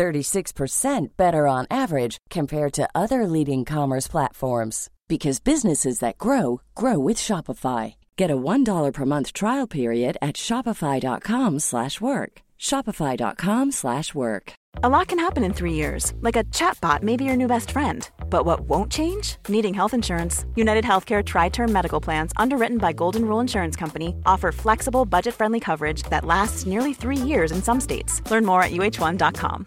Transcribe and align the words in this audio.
36% 0.00 1.08
better 1.18 1.46
on 1.46 1.66
average 1.70 2.16
compared 2.30 2.72
to 2.72 2.88
other 2.94 3.26
leading 3.26 3.66
commerce 3.66 4.08
platforms 4.08 4.88
because 5.08 5.40
businesses 5.40 5.98
that 5.98 6.16
grow 6.16 6.62
grow 6.74 6.98
with 6.98 7.18
Shopify. 7.18 7.96
Get 8.16 8.30
a 8.30 8.42
$1 8.52 8.92
per 8.94 9.04
month 9.04 9.32
trial 9.34 9.66
period 9.66 10.16
at 10.22 10.36
shopify.com/work. 10.36 12.32
shopify.com/work. 12.68 14.52
A 14.82 14.88
lot 14.88 15.08
can 15.08 15.18
happen 15.18 15.44
in 15.44 15.52
three 15.52 15.74
years, 15.74 16.12
like 16.20 16.36
a 16.36 16.44
chatbot 16.44 17.02
may 17.02 17.16
be 17.16 17.24
your 17.24 17.36
new 17.36 17.48
best 17.48 17.70
friend. 17.70 18.08
But 18.30 18.46
what 18.46 18.60
won't 18.60 18.92
change? 18.92 19.36
Needing 19.48 19.74
health 19.74 19.94
insurance. 19.94 20.46
United 20.54 20.84
Healthcare 20.84 21.22
Tri 21.22 21.48
Term 21.50 21.72
Medical 21.72 22.00
Plans, 22.00 22.32
underwritten 22.36 22.78
by 22.78 22.92
Golden 22.92 23.24
Rule 23.24 23.40
Insurance 23.40 23.76
Company, 23.76 24.14
offer 24.24 24.52
flexible, 24.52 25.04
budget 25.04 25.34
friendly 25.34 25.60
coverage 25.60 26.02
that 26.04 26.24
lasts 26.24 26.66
nearly 26.66 26.94
three 26.94 27.16
years 27.16 27.52
in 27.52 27.62
some 27.62 27.80
states. 27.80 28.22
Learn 28.30 28.46
more 28.46 28.62
at 28.62 28.70
uh1.com. 28.70 29.66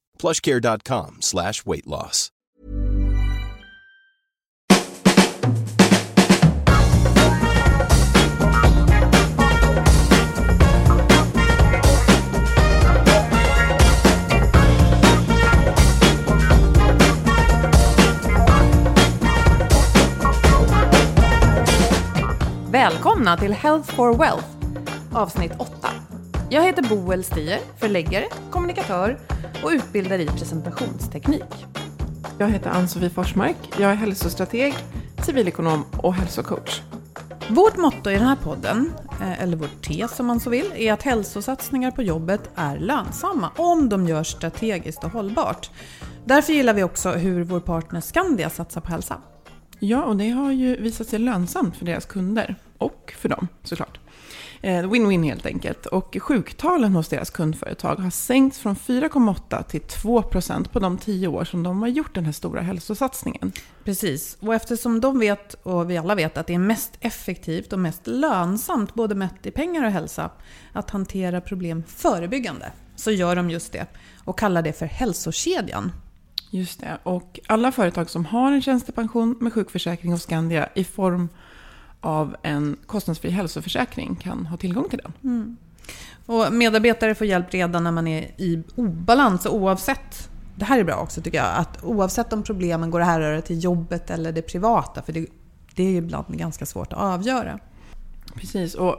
plushcare.com 0.21 1.17
slash 1.19 1.65
weight 1.65 1.87
loss. 1.87 2.29
Välkomna 22.71 23.37
till 23.37 23.53
Health 23.53 23.95
for 23.95 24.17
Wealth, 24.17 24.47
avsnitt 25.13 25.51
8. 25.59 26.10
Jag 26.53 26.63
heter 26.63 26.83
Boel 26.89 27.23
Stier, 27.23 27.59
förläggare, 27.77 28.25
kommunikatör 28.49 29.19
och 29.63 29.69
utbildare 29.69 30.21
i 30.21 30.27
presentationsteknik. 30.27 31.65
Jag 32.37 32.49
heter 32.49 32.69
Ann-Sofie 32.69 33.09
Forsmark. 33.09 33.55
Jag 33.79 33.91
är 33.91 33.95
hälsostrateg, 33.95 34.73
civilekonom 35.25 35.85
och 35.97 36.13
hälsocoach. 36.13 36.81
Vårt 37.49 37.77
motto 37.77 38.09
i 38.09 38.13
den 38.13 38.27
här 38.27 38.35
podden, 38.35 38.93
eh, 39.21 39.43
eller 39.43 39.57
vår 39.57 39.67
tes 39.81 40.19
om 40.19 40.25
man 40.25 40.39
så 40.39 40.49
vill, 40.49 40.71
är 40.75 40.93
att 40.93 41.03
hälsosatsningar 41.03 41.91
på 41.91 42.01
jobbet 42.03 42.49
är 42.55 42.77
lönsamma 42.77 43.51
om 43.57 43.89
de 43.89 44.07
görs 44.07 44.27
strategiskt 44.27 45.03
och 45.03 45.11
hållbart. 45.11 45.69
Därför 46.25 46.53
gillar 46.53 46.73
vi 46.73 46.83
också 46.83 47.11
hur 47.11 47.43
vår 47.43 47.59
partner 47.59 48.01
Skandia 48.01 48.49
satsar 48.49 48.81
på 48.81 48.91
hälsa. 48.91 49.21
Ja, 49.79 50.03
och 50.03 50.17
det 50.17 50.29
har 50.29 50.51
ju 50.51 50.81
visat 50.81 51.07
sig 51.07 51.19
lönsamt 51.19 51.77
för 51.77 51.85
deras 51.85 52.05
kunder 52.05 52.55
och 52.77 53.13
för 53.17 53.29
dem 53.29 53.47
såklart. 53.63 53.99
Eh, 54.63 54.89
Win-win 54.91 55.23
helt 55.23 55.45
enkelt. 55.45 55.85
Och 55.85 56.17
sjuktalen 56.21 56.93
hos 56.95 57.07
deras 57.07 57.29
kundföretag 57.29 57.95
har 57.95 58.09
sänkts 58.09 58.59
från 58.59 58.75
4,8 58.75 59.63
till 59.63 59.81
2 59.81 60.21
procent 60.21 60.71
på 60.71 60.79
de 60.79 60.97
tio 60.97 61.27
år 61.27 61.43
som 61.43 61.63
de 61.63 61.81
har 61.81 61.87
gjort 61.87 62.15
den 62.15 62.25
här 62.25 62.31
stora 62.31 62.61
hälsosatsningen. 62.61 63.51
Precis, 63.83 64.37
och 64.39 64.55
eftersom 64.55 65.01
de 65.01 65.19
vet, 65.19 65.53
och 65.53 65.89
vi 65.89 65.97
alla 65.97 66.15
vet, 66.15 66.37
att 66.37 66.47
det 66.47 66.53
är 66.53 66.59
mest 66.59 66.97
effektivt 66.99 67.73
och 67.73 67.79
mest 67.79 68.07
lönsamt, 68.07 68.93
både 68.93 69.15
mätt 69.15 69.45
i 69.45 69.51
pengar 69.51 69.85
och 69.85 69.91
hälsa, 69.91 70.29
att 70.73 70.89
hantera 70.89 71.41
problem 71.41 71.83
förebyggande, 71.87 72.71
så 72.95 73.11
gör 73.11 73.35
de 73.35 73.49
just 73.49 73.71
det 73.71 73.85
och 74.23 74.39
kallar 74.39 74.61
det 74.61 74.73
för 74.73 74.85
hälsokedjan. 74.85 75.91
Just 76.49 76.79
det, 76.79 76.97
och 77.03 77.39
alla 77.47 77.71
företag 77.71 78.09
som 78.09 78.25
har 78.25 78.51
en 78.51 78.61
tjänstepension 78.61 79.37
med 79.39 79.53
sjukförsäkring 79.53 80.11
hos 80.11 80.23
Skandia 80.23 80.69
i 80.75 80.83
form 80.83 81.29
av 82.01 82.35
en 82.41 82.77
kostnadsfri 82.85 83.29
hälsoförsäkring 83.29 84.15
kan 84.15 84.45
ha 84.45 84.57
tillgång 84.57 84.89
till 84.89 84.99
den. 85.03 85.13
Mm. 85.23 85.57
Och 86.25 86.53
medarbetare 86.53 87.15
får 87.15 87.27
hjälp 87.27 87.53
redan 87.53 87.83
när 87.83 87.91
man 87.91 88.07
är 88.07 88.31
i 88.37 88.63
obalans 88.75 89.45
oavsett 89.45 90.31
det 90.61 90.65
här 90.65 90.79
är 90.79 90.83
bra 90.83 90.95
också 90.95 91.21
tycker 91.21 91.37
jag, 91.37 91.55
att 91.55 91.83
oavsett 91.83 92.33
om 92.33 92.43
problemen 92.43 92.91
går 92.91 93.01
att 93.01 93.07
härröra 93.07 93.41
till 93.41 93.63
jobbet 93.63 94.09
eller 94.09 94.31
det 94.31 94.41
privata, 94.41 95.01
för 95.01 95.13
det, 95.13 95.25
det 95.75 95.83
är 95.83 95.97
ibland 95.97 96.37
ganska 96.37 96.65
svårt 96.65 96.93
att 96.93 96.99
avgöra. 96.99 97.59
Precis, 98.35 98.75
och 98.75 98.95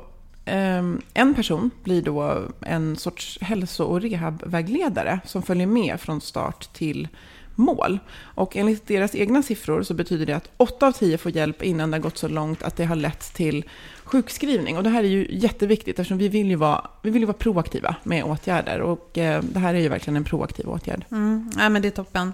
um, 0.47 1.03
en 1.15 1.35
person 1.35 1.71
blir 1.85 2.03
då 2.03 2.43
en 2.61 2.97
sorts 2.97 3.39
hälso 3.41 3.85
och 3.85 4.01
rehabvägledare 4.01 5.21
som 5.27 5.43
följer 5.43 5.67
med 5.67 6.01
från 6.01 6.21
start 6.21 6.73
till 6.73 7.09
mål. 7.55 7.99
Och 8.35 8.57
enligt 8.57 8.87
deras 8.87 9.15
egna 9.15 9.43
siffror 9.43 9.83
så 9.83 9.95
betyder 9.95 10.27
det 10.27 10.33
att 10.33 10.51
8 10.57 10.87
av 10.87 10.93
10 10.93 11.19
får 11.19 11.33
hjälp 11.33 11.63
innan 11.63 11.91
det 11.91 11.97
har 11.97 12.03
gått 12.03 12.19
så 12.19 12.29
långt 12.29 12.63
att 12.63 12.77
det 12.77 12.85
har 12.85 12.97
lett 12.97 13.35
till 13.35 13.65
sjukskrivning. 14.05 14.77
Och 14.77 14.83
det 14.83 14.91
här 14.91 15.05
är 15.05 15.09
ju 15.09 15.27
jätteviktigt 15.31 15.99
eftersom 15.99 16.19
vi 16.19 16.29
vill 16.29 16.49
ju 16.49 16.57
vara, 16.57 16.91
vi 17.03 17.11
vill 17.11 17.23
ju 17.23 17.27
vara 17.27 17.37
proaktiva 17.37 17.97
med 18.03 18.25
åtgärder. 18.25 18.81
Och 18.81 19.19
eh, 19.19 19.43
det 19.43 19.59
här 19.59 19.75
är 19.75 19.79
ju 19.79 19.89
verkligen 19.89 20.17
en 20.17 20.25
proaktiv 20.25 20.69
åtgärd. 20.69 21.05
Mm, 21.11 21.51
ja, 21.59 21.69
men 21.69 21.83
det 21.83 21.89
är 21.89 21.91
toppen. 21.91 22.33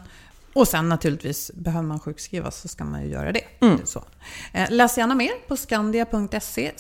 Och 0.52 0.68
sen 0.68 0.88
naturligtvis, 0.88 1.50
behöver 1.54 1.88
man 1.88 2.00
sjukskrivas 2.00 2.60
så 2.60 2.68
ska 2.68 2.84
man 2.84 3.02
ju 3.02 3.08
göra 3.08 3.32
det. 3.32 3.44
Mm. 3.60 3.78
Så. 3.84 4.04
Eh, 4.52 4.70
läs 4.70 4.98
gärna 4.98 5.14
mer 5.14 5.32
på 5.48 5.56
skandia.se 5.56 6.72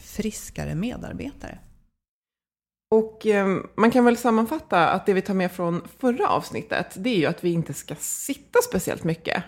friskare 0.00 0.74
medarbetare. 0.74 1.58
Och 2.94 3.26
eh, 3.26 3.46
man 3.74 3.90
kan 3.90 4.04
väl 4.04 4.16
sammanfatta 4.16 4.88
att 4.88 5.06
det 5.06 5.14
vi 5.14 5.22
tar 5.22 5.34
med 5.34 5.52
från 5.52 5.82
förra 6.00 6.28
avsnittet, 6.28 6.94
det 6.96 7.10
är 7.10 7.16
ju 7.16 7.26
att 7.26 7.44
vi 7.44 7.52
inte 7.52 7.74
ska 7.74 7.94
sitta 7.98 8.58
speciellt 8.68 9.04
mycket. 9.04 9.42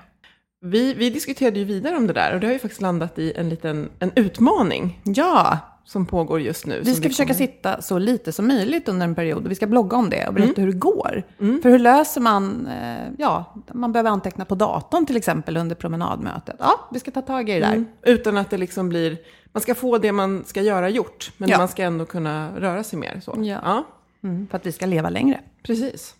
Vi, 0.61 0.95
vi 0.95 1.11
diskuterade 1.11 1.59
ju 1.59 1.65
vidare 1.65 1.97
om 1.97 2.07
det 2.07 2.13
där 2.13 2.35
och 2.35 2.41
det 2.41 2.47
har 2.47 2.53
ju 2.53 2.59
faktiskt 2.59 2.81
landat 2.81 3.19
i 3.19 3.33
en 3.37 3.49
liten 3.49 3.89
en 3.99 4.13
utmaning. 4.15 5.01
Ja! 5.05 5.59
Som 5.85 6.07
pågår 6.07 6.41
just 6.41 6.67
nu. 6.67 6.81
Vi 6.85 6.95
ska 6.95 7.03
vi 7.03 7.09
försöka 7.09 7.35
kommer... 7.35 7.47
sitta 7.47 7.83
så 7.83 7.99
lite 7.99 8.33
som 8.33 8.47
möjligt 8.47 8.89
under 8.89 9.07
en 9.07 9.15
period 9.15 9.45
och 9.45 9.51
vi 9.51 9.55
ska 9.55 9.67
blogga 9.67 9.97
om 9.97 10.11
det 10.11 10.27
och 10.29 10.35
berätta 10.35 10.61
mm. 10.61 10.65
hur 10.65 10.73
det 10.73 10.79
går. 10.79 11.23
Mm. 11.41 11.63
För 11.63 11.71
hur 11.71 11.79
löser 11.79 12.21
man, 12.21 12.67
eh, 12.67 13.13
ja, 13.19 13.55
man 13.73 13.93
behöver 13.93 14.11
anteckna 14.11 14.45
på 14.45 14.55
datorn 14.55 15.07
till 15.07 15.17
exempel 15.17 15.57
under 15.57 15.75
promenadmötet. 15.75 16.57
Ja, 16.59 16.89
vi 16.93 17.01
ska 17.01 17.11
ta 17.11 17.23
tag 17.23 17.49
i 17.49 17.53
det 17.53 17.61
där. 17.61 17.73
Mm. 17.73 17.87
Utan 18.03 18.37
att 18.37 18.51
det 18.51 18.59
liksom 18.59 18.89
blir 18.89 19.19
man 19.57 19.61
ska 19.61 19.75
få 19.75 19.99
det 19.99 20.13
man 20.13 20.45
ska 20.45 20.63
göra 20.63 20.89
gjort, 20.89 21.33
men 21.37 21.49
ja. 21.49 21.59
man 21.59 21.69
ska 21.69 21.83
ändå 21.83 22.07
kunna 22.07 22.61
röra 22.61 22.85
sig 22.85 22.99
mer. 22.99 23.21
Så. 23.25 23.35
Ja. 23.37 23.61
ja. 23.65 23.85
Mm, 24.23 24.49
för 24.49 24.57
att 24.57 24.67
vi 24.67 24.73
ska 24.73 24.87
leva 24.87 25.11
längre. 25.11 25.41
Precis. 25.63 26.15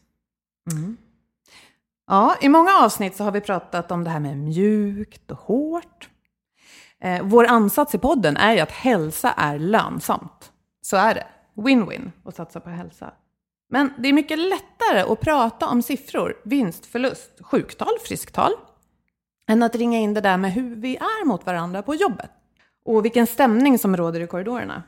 Mm. 0.73 0.97
Ja, 2.07 2.37
i 2.41 2.49
många 2.49 2.75
avsnitt 2.75 3.17
så 3.17 3.25
har 3.25 3.33
vi 3.33 3.41
pratat 3.41 3.91
om 3.91 4.05
det 4.05 4.11
här 4.11 4.21
med 4.21 4.39
mjukt 4.39 5.31
och 5.31 5.39
hårt. 5.39 6.09
Eh, 7.01 7.23
vår 7.23 7.47
ansats 7.47 7.95
i 7.95 7.99
podden 7.99 8.37
är 8.37 8.55
ju 8.55 8.61
att 8.61 8.71
hälsa 8.71 9.33
är 9.33 9.59
lönsamt. 9.59 10.53
Så 10.83 10.97
är 10.97 11.15
det. 11.15 11.27
Win-win 11.55 12.11
att 12.25 12.37
satsa 12.37 12.61
på 12.61 12.71
hälsa. 12.71 13.13
Men 13.71 13.93
det 13.99 14.09
är 14.09 14.13
mycket 14.13 14.39
lättare 14.39 15.01
att 15.13 15.21
prata 15.21 15.69
om 15.69 15.83
siffror, 15.83 16.37
vinst, 16.45 16.87
förlust, 16.87 17.31
sjuktal, 17.41 17.99
frisktal, 18.05 18.53
än 19.49 19.63
att 19.63 19.75
ringa 19.75 19.99
in 19.99 20.15
det 20.15 20.21
där 20.21 20.37
med 20.37 20.53
hur 20.53 20.77
vi 20.77 20.97
är 20.97 21.25
mot 21.25 21.47
varandra 21.47 21.83
på 21.83 21.95
jobbet. 21.95 22.31
Och 22.87 23.05
vilken 23.05 23.27
stämning 23.27 23.79
som 23.79 23.97
råder 23.97 24.21
i 24.21 24.27
korridorerna. 24.27 24.83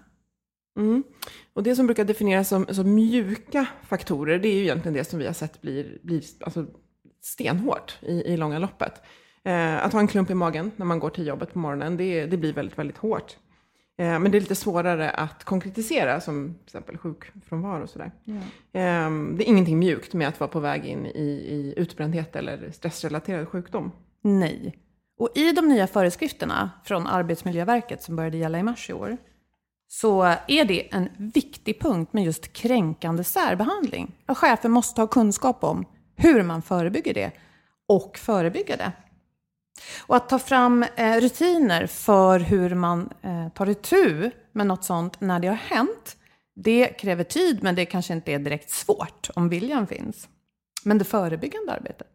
Mm. 0.79 1.05
Och 1.53 1.62
det 1.62 1.77
som 1.77 1.87
brukar 1.87 2.05
definieras 2.05 2.49
som, 2.49 2.67
som, 2.71 2.95
mjuka 2.95 3.67
faktorer, 3.83 4.39
det 4.39 4.49
är 4.49 4.55
ju 4.55 4.62
egentligen 4.62 4.95
det 4.95 5.05
som 5.05 5.19
vi 5.19 5.27
har 5.27 5.33
sett 5.33 5.61
blir, 5.61 5.99
blir 6.03 6.23
alltså 6.41 6.67
stenhårt 7.23 7.99
i, 8.03 8.12
i 8.12 8.37
långa 8.37 8.59
loppet. 8.59 8.93
Eh, 9.45 9.85
att 9.85 9.93
ha 9.93 10.00
en 10.00 10.09
klump 10.09 10.31
i 10.31 10.35
magen 10.35 10.71
när 10.77 10.87
man 10.87 10.99
går 10.99 11.11
till 11.11 11.27
jobbet 11.27 11.53
på 11.53 11.59
morgonen, 11.59 11.97
det, 11.97 12.27
det 12.27 12.37
blir 12.37 12.53
väldigt, 12.53 12.79
väldigt 12.79 12.99
hårt. 12.99 13.37
Eh, 13.99 14.19
men 14.19 14.31
det 14.31 14.39
är 14.39 14.41
lite 14.41 14.55
svårare 14.55 15.11
att 15.11 15.44
konkretisera, 15.44 16.21
som 16.21 16.55
till 16.55 16.65
exempel 16.65 16.99
sjukfrånvaro 16.99 17.83
och 17.83 17.91
sådär. 17.91 18.12
Ja. 18.25 18.35
Eh, 18.81 19.11
det 19.37 19.44
är 19.44 19.49
ingenting 19.49 19.79
mjukt 19.79 20.15
med 20.15 20.29
att 20.29 20.41
vara 20.41 20.51
på 20.51 20.61
väg 20.61 20.85
in 20.85 21.06
i, 21.06 21.31
i 21.31 21.75
utbrändhet 21.77 22.37
eller 22.37 22.71
stressrelaterad 22.71 23.49
sjukdom. 23.49 23.91
Nej. 24.23 24.79
Och 25.19 25.31
i 25.35 25.53
de 25.53 25.69
nya 25.69 25.87
föreskrifterna 25.87 26.70
från 26.85 27.06
Arbetsmiljöverket 27.06 28.03
som 28.03 28.17
började 28.17 28.37
gälla 28.37 28.59
i 28.59 28.62
mars 28.62 28.91
i 28.91 28.93
år, 28.93 29.17
så 29.88 30.23
är 30.49 30.65
det 30.65 30.94
en 30.94 31.09
viktig 31.17 31.81
punkt 31.81 32.12
med 32.12 32.25
just 32.25 32.53
kränkande 32.53 33.25
särbehandling. 33.25 34.15
Att 34.26 34.38
chefer 34.38 34.69
måste 34.69 35.00
ha 35.00 35.09
kunskap 35.09 35.65
om 35.65 35.85
hur 36.17 36.43
man 36.43 36.62
förebygger 36.62 37.15
det 37.15 37.32
och 37.88 38.19
förebygga 38.19 38.76
det. 38.76 38.93
Och 40.06 40.17
att 40.17 40.29
ta 40.29 40.38
fram 40.38 40.82
eh, 40.97 41.20
rutiner 41.20 41.87
för 41.87 42.38
hur 42.38 42.75
man 42.75 43.11
eh, 43.23 43.49
tar 43.49 43.69
itu 43.69 44.31
med 44.53 44.67
något 44.67 44.85
sånt 44.85 45.20
när 45.20 45.41
det 45.41 45.49
har 45.49 45.55
hänt, 45.55 46.17
det 46.55 46.87
kräver 46.87 47.25
tid 47.25 47.62
men 47.62 47.75
det 47.75 47.87
kanske 47.87 48.12
inte 48.12 48.32
är 48.32 48.38
direkt 48.38 48.70
svårt 48.70 49.31
om 49.35 49.49
viljan 49.49 49.87
finns. 49.87 50.29
Men 50.85 50.99
det 50.99 51.05
förebyggande 51.05 51.73
arbetet? 51.73 52.06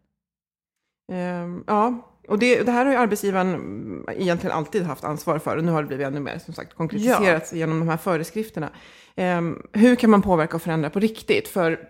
Ehm, 1.12 1.64
ja, 1.66 2.13
och 2.28 2.38
det, 2.38 2.62
det, 2.62 2.72
här 2.72 2.84
har 2.84 2.92
ju 2.92 2.98
arbetsgivaren 2.98 4.04
egentligen 4.08 4.56
alltid 4.56 4.82
haft 4.82 5.04
ansvar 5.04 5.38
för 5.38 5.56
och 5.56 5.64
nu 5.64 5.72
har 5.72 5.82
det 5.82 5.88
blivit 5.88 6.06
ännu 6.06 6.20
mer 6.20 6.38
som 6.38 6.54
sagt 6.54 6.74
konkretiserats 6.74 7.52
ja. 7.52 7.58
genom 7.58 7.78
de 7.78 7.88
här 7.88 7.96
föreskrifterna. 7.96 8.70
Um, 9.16 9.62
hur 9.72 9.96
kan 9.96 10.10
man 10.10 10.22
påverka 10.22 10.56
och 10.56 10.62
förändra 10.62 10.90
på 10.90 11.00
riktigt? 11.00 11.48
För 11.48 11.80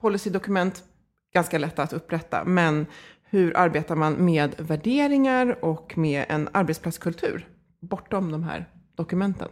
policydokument, 0.00 0.82
ganska 1.34 1.58
lätta 1.58 1.82
att 1.82 1.92
upprätta, 1.92 2.44
men 2.44 2.86
hur 3.30 3.56
arbetar 3.56 3.96
man 3.96 4.24
med 4.24 4.54
värderingar 4.58 5.64
och 5.64 5.98
med 5.98 6.24
en 6.28 6.48
arbetsplatskultur 6.52 7.48
bortom 7.80 8.32
de 8.32 8.42
här 8.42 8.68
dokumenten? 8.96 9.48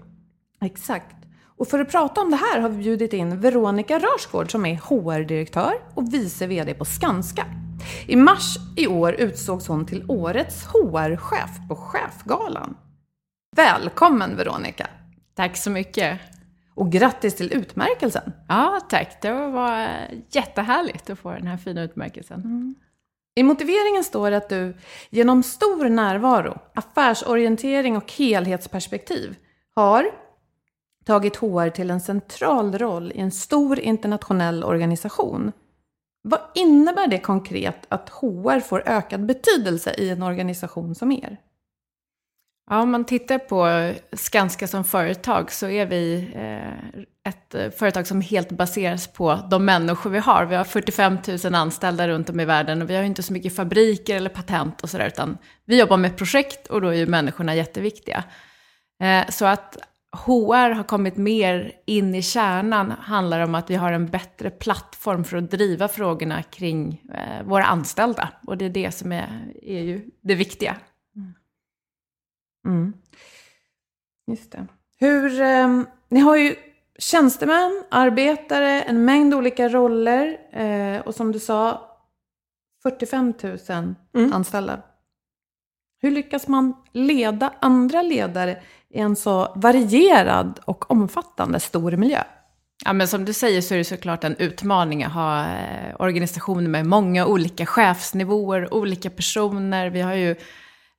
Exakt. 0.61 1.17
Och 1.59 1.69
för 1.69 1.79
att 1.79 1.91
prata 1.91 2.21
om 2.21 2.31
det 2.31 2.37
här 2.37 2.61
har 2.61 2.69
vi 2.69 2.77
bjudit 2.77 3.13
in 3.13 3.41
Veronica 3.41 3.99
Rörsgård 3.99 4.51
som 4.51 4.67
är 4.67 4.75
HR-direktör 4.75 5.75
och 5.95 6.15
vice 6.15 6.47
VD 6.47 6.75
på 6.75 6.85
Skanska. 6.85 7.66
I 8.07 8.17
mars 8.17 8.57
i 8.77 8.87
år 8.87 9.15
utsågs 9.15 9.69
hon 9.69 9.87
till 9.87 10.05
årets 10.09 10.65
HR-chef 10.65 11.51
på 11.69 11.77
Chefgalan. 11.77 12.77
Välkommen 13.57 14.37
Veronica! 14.37 14.87
Tack 15.35 15.57
så 15.57 15.71
mycket! 15.71 16.21
Och 16.75 16.93
grattis 16.93 17.37
till 17.37 17.53
utmärkelsen! 17.53 18.33
Ja, 18.49 18.81
tack. 18.89 19.23
Det 19.23 19.33
var 19.33 19.89
jättehärligt 20.31 21.11
att 21.11 21.19
få 21.19 21.31
den 21.31 21.47
här 21.47 21.57
fina 21.57 21.83
utmärkelsen. 21.83 22.41
Mm. 22.41 22.75
I 23.35 23.43
motiveringen 23.43 24.05
står 24.05 24.31
det 24.31 24.37
att 24.37 24.49
du 24.49 24.75
genom 25.11 25.43
stor 25.43 25.89
närvaro, 25.89 26.59
affärsorientering 26.75 27.97
och 27.97 28.13
helhetsperspektiv 28.13 29.37
har 29.75 30.11
tagit 31.05 31.37
HR 31.37 31.71
till 31.71 31.91
en 31.91 32.01
central 32.01 32.79
roll 32.79 33.13
i 33.15 33.21
en 33.21 33.31
stor 33.31 33.79
internationell 33.79 34.65
organisation. 34.65 35.53
Vad 36.29 36.41
innebär 36.55 37.07
det 37.07 37.19
konkret 37.19 37.87
att 37.89 38.09
HR 38.09 38.61
får 38.61 38.83
ökad 38.87 39.27
betydelse 39.27 39.95
i 39.99 40.11
en 40.11 40.23
organisation 40.23 40.95
som 40.95 41.13
er? 41.13 41.37
Ja, 42.71 42.83
om 42.83 42.91
man 42.91 43.05
tittar 43.05 43.39
på 43.39 43.93
Skanska 44.13 44.67
som 44.67 44.85
företag 44.85 45.53
så 45.53 45.69
är 45.69 45.87
vi 45.87 46.29
eh, 46.35 47.01
ett 47.29 47.55
eh, 47.55 47.71
företag 47.71 48.07
som 48.07 48.21
helt 48.21 48.51
baseras 48.51 49.07
på 49.07 49.39
de 49.51 49.65
människor 49.65 50.11
vi 50.11 50.19
har. 50.19 50.45
Vi 50.45 50.57
har 50.57 50.65
45 50.65 51.19
000 51.45 51.55
anställda 51.55 52.09
runt 52.09 52.31
om 52.31 52.41
i 52.41 52.45
världen 52.45 52.83
och 52.83 52.91
vi 52.91 52.97
har 52.97 53.03
inte 53.03 53.23
så 53.23 53.33
mycket 53.33 53.57
fabriker 53.57 54.17
eller 54.17 54.31
patent 54.31 54.83
och 54.83 54.91
sådär, 54.91 55.07
utan 55.07 55.39
vi 55.65 55.81
jobbar 55.81 55.97
med 55.97 56.17
projekt 56.17 56.67
och 56.67 56.81
då 56.81 56.89
är 56.89 56.95
ju 56.95 57.07
människorna 57.07 57.55
jätteviktiga. 57.55 58.25
Eh, 59.03 59.31
så 59.31 59.45
att 59.45 59.79
HR 60.17 60.71
har 60.71 60.85
kommit 60.85 61.17
mer 61.17 61.73
in 61.87 62.15
i 62.15 62.23
kärnan 62.23 62.91
handlar 62.91 63.41
om 63.41 63.55
att 63.55 63.71
vi 63.71 63.75
har 63.75 63.93
en 63.93 64.07
bättre 64.07 64.51
plattform 64.51 65.25
för 65.25 65.37
att 65.37 65.51
driva 65.51 65.89
frågorna 65.89 66.43
kring 66.43 67.03
eh, 67.15 67.47
våra 67.47 67.65
anställda. 67.65 68.29
Och 68.47 68.59
det 68.59 68.65
är 68.65 68.71
det 68.71 68.93
som 68.93 69.13
är, 69.13 69.55
är 69.63 69.81
ju 69.81 70.11
det 70.21 70.35
viktiga. 70.35 70.77
Mm. 71.17 71.35
mm. 72.67 72.93
Just 74.27 74.53
det. 74.53 74.67
Hur, 74.99 75.41
eh, 75.41 75.83
ni 76.09 76.21
har 76.21 76.37
ju 76.37 76.57
tjänstemän, 76.99 77.85
arbetare, 77.91 78.83
en 78.83 79.05
mängd 79.05 79.35
olika 79.35 79.69
roller 79.69 80.39
eh, 80.53 81.01
och 81.01 81.15
som 81.15 81.33
du 81.33 81.41
sa 81.41 81.91
45 82.83 83.35
000 83.43 83.59
mm. 84.15 84.33
anställda. 84.33 84.83
Hur 85.99 86.11
lyckas 86.11 86.49
man 86.49 86.77
leda 86.93 87.53
andra 87.61 88.03
ledare 88.03 88.63
i 88.97 89.01
en 89.01 89.17
så 89.17 89.53
varierad 89.55 90.61
och 90.65 90.91
omfattande 90.91 91.61
stor 91.61 91.93
miljö? 91.93 92.23
Ja, 92.85 92.93
men 92.93 93.09
som 93.09 93.25
du 93.25 93.33
säger 93.33 93.61
så 93.61 93.75
är 93.75 93.79
det 93.79 93.85
såklart 93.85 94.25
en 94.25 94.37
utmaning 94.37 95.05
att 95.05 95.13
ha 95.13 95.41
eh, 95.41 95.95
organisationer 95.99 96.69
med 96.69 96.87
många 96.87 97.27
olika 97.27 97.67
chefsnivåer, 97.67 98.75
olika 98.75 99.11
personer. 99.11 99.91
Vi 99.91 100.01
har 100.01 100.15
ju 100.15 100.35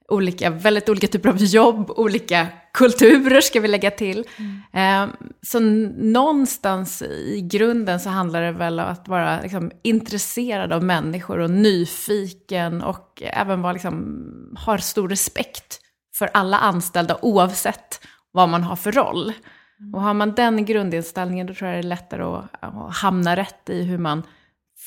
olika, 0.08 0.50
väldigt 0.50 0.90
olika 0.90 1.08
typer 1.08 1.30
av 1.30 1.38
jobb, 1.38 1.92
olika 1.92 2.48
kulturer 2.74 3.42
ska 3.42 3.60
vi 3.60 3.68
lägga 3.68 3.92
till. 3.92 4.26
Mm. 4.74 5.10
så 5.42 5.60
någonstans 5.60 7.02
i 7.02 7.42
grunden 7.52 8.00
så 8.00 8.10
handlar 8.10 8.42
det 8.42 8.52
väl 8.52 8.80
om 8.80 8.86
att 8.86 9.08
vara 9.08 9.42
liksom, 9.42 9.72
intresserad 9.84 10.74
av 10.74 10.84
människor 10.84 11.40
och 11.40 11.50
nyfiken 11.50 12.82
och 12.82 13.24
även 13.26 13.62
vara, 13.62 13.74
liksom, 13.74 14.56
har 14.58 14.78
stor 14.78 15.10
respekt 15.10 15.80
för 16.18 16.30
alla 16.34 16.58
anställda 16.58 17.18
oavsett 17.22 18.02
vad 18.32 18.50
man 18.50 18.64
har 18.64 18.76
för 18.76 18.92
roll. 18.92 19.34
Mm. 19.80 19.96
Och 19.96 20.02
har 20.02 20.14
man 20.14 20.32
den 20.36 20.66
grundinställningen 20.66 21.48
då 21.48 21.54
tror 21.54 21.70
jag 21.70 21.76
det 21.76 21.88
är 21.88 21.90
lättare 21.90 22.24
att, 22.24 22.46
att 22.60 22.96
hamna 22.96 23.36
rätt 23.36 23.70
i 23.70 23.84
hur 23.84 23.98
man 23.98 24.24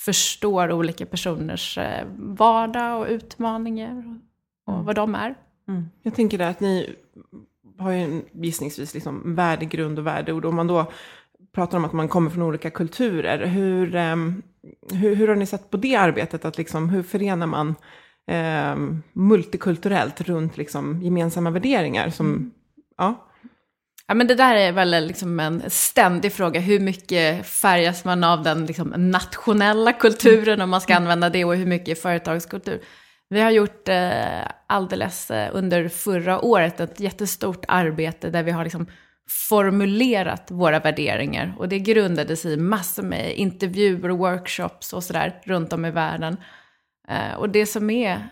förstår 0.05 0.73
olika 0.73 1.07
personers 1.07 1.79
eh, 1.79 2.07
vardag 2.17 3.01
och 3.01 3.07
utmaningar 3.09 4.19
och 4.67 4.75
mm. 4.75 4.85
vad 4.85 4.95
de 4.95 5.15
är. 5.15 5.35
Mm. 5.69 5.89
Jag 6.03 6.15
tänker 6.15 6.39
där 6.39 6.51
att 6.51 6.61
ni 6.61 6.97
har 7.79 7.91
ju 7.91 7.99
en 7.99 8.25
gissningsvis 8.33 8.95
liksom 8.95 9.35
värdegrund 9.35 9.99
och 9.99 10.07
värdeord. 10.07 10.45
Om 10.45 10.57
man 10.57 10.67
då 10.67 10.93
pratar 11.53 11.79
om 11.79 11.85
att 11.85 11.93
man 11.93 12.09
kommer 12.09 12.31
från 12.31 12.43
olika 12.43 12.71
kulturer, 12.71 13.47
hur, 13.47 13.97
um, 13.97 14.43
hur, 14.93 15.15
hur, 15.15 15.29
har 15.29 15.37
ni 15.37 15.47
sett 15.47 15.71
på 15.71 15.77
det 15.77 15.97
arbetet? 15.97 16.45
Att 16.45 16.59
liksom, 16.59 16.89
hur 16.89 17.03
förenar 17.03 17.47
man 17.47 17.75
um, 18.31 19.03
multikulturellt 19.13 20.21
runt 20.21 20.57
liksom, 20.57 21.03
gemensamma 21.03 21.51
värderingar? 21.51 22.11
Som, 22.11 22.27
mm. 22.27 22.51
ja. 22.97 23.27
Ja, 24.07 24.15
men 24.15 24.27
det 24.27 24.35
där 24.35 24.55
är 24.55 24.73
väl 24.73 25.07
liksom 25.07 25.41
en 25.41 25.63
ständig 25.69 26.33
fråga. 26.33 26.61
Hur 26.61 26.81
mycket 26.81 27.47
färgas 27.47 28.05
man 28.05 28.25
av 28.25 28.43
den 28.43 28.67
liksom 28.67 28.89
nationella 28.97 29.93
kulturen, 29.93 30.61
om 30.61 30.71
man 30.71 30.81
ska 30.81 30.93
mm. 30.93 31.03
använda 31.03 31.31
det, 31.31 31.45
och 31.45 31.57
hur 31.57 31.67
mycket 31.67 32.03
företagskultur? 32.03 32.81
Vi 33.29 33.41
har 33.41 33.51
gjort 33.51 33.89
eh, 33.89 34.43
alldeles 34.67 35.31
eh, 35.31 35.51
under 35.53 35.89
förra 35.89 36.41
året 36.41 36.81
ett 36.81 37.01
jättestort 37.01 37.65
arbete 37.69 38.31
där 38.31 38.43
vi 38.43 38.51
har 38.51 38.65
liksom 38.65 38.87
formulerat 39.49 40.51
våra 40.51 40.81
värderingar. 40.81 41.55
Och 41.59 41.69
det 41.69 41.79
grundades 41.79 42.45
i 42.45 42.57
massor 42.57 43.03
med 43.03 43.35
intervjuer 43.35 44.11
och 44.11 44.19
workshops 44.19 44.93
och 44.93 45.05
sådär 45.05 45.41
runt 45.45 45.73
om 45.73 45.85
i 45.85 45.91
världen. 45.91 46.37
Eh, 47.11 47.35
och 47.35 47.51
det 47.51 47.67
som 47.67 47.91
är 47.91 48.29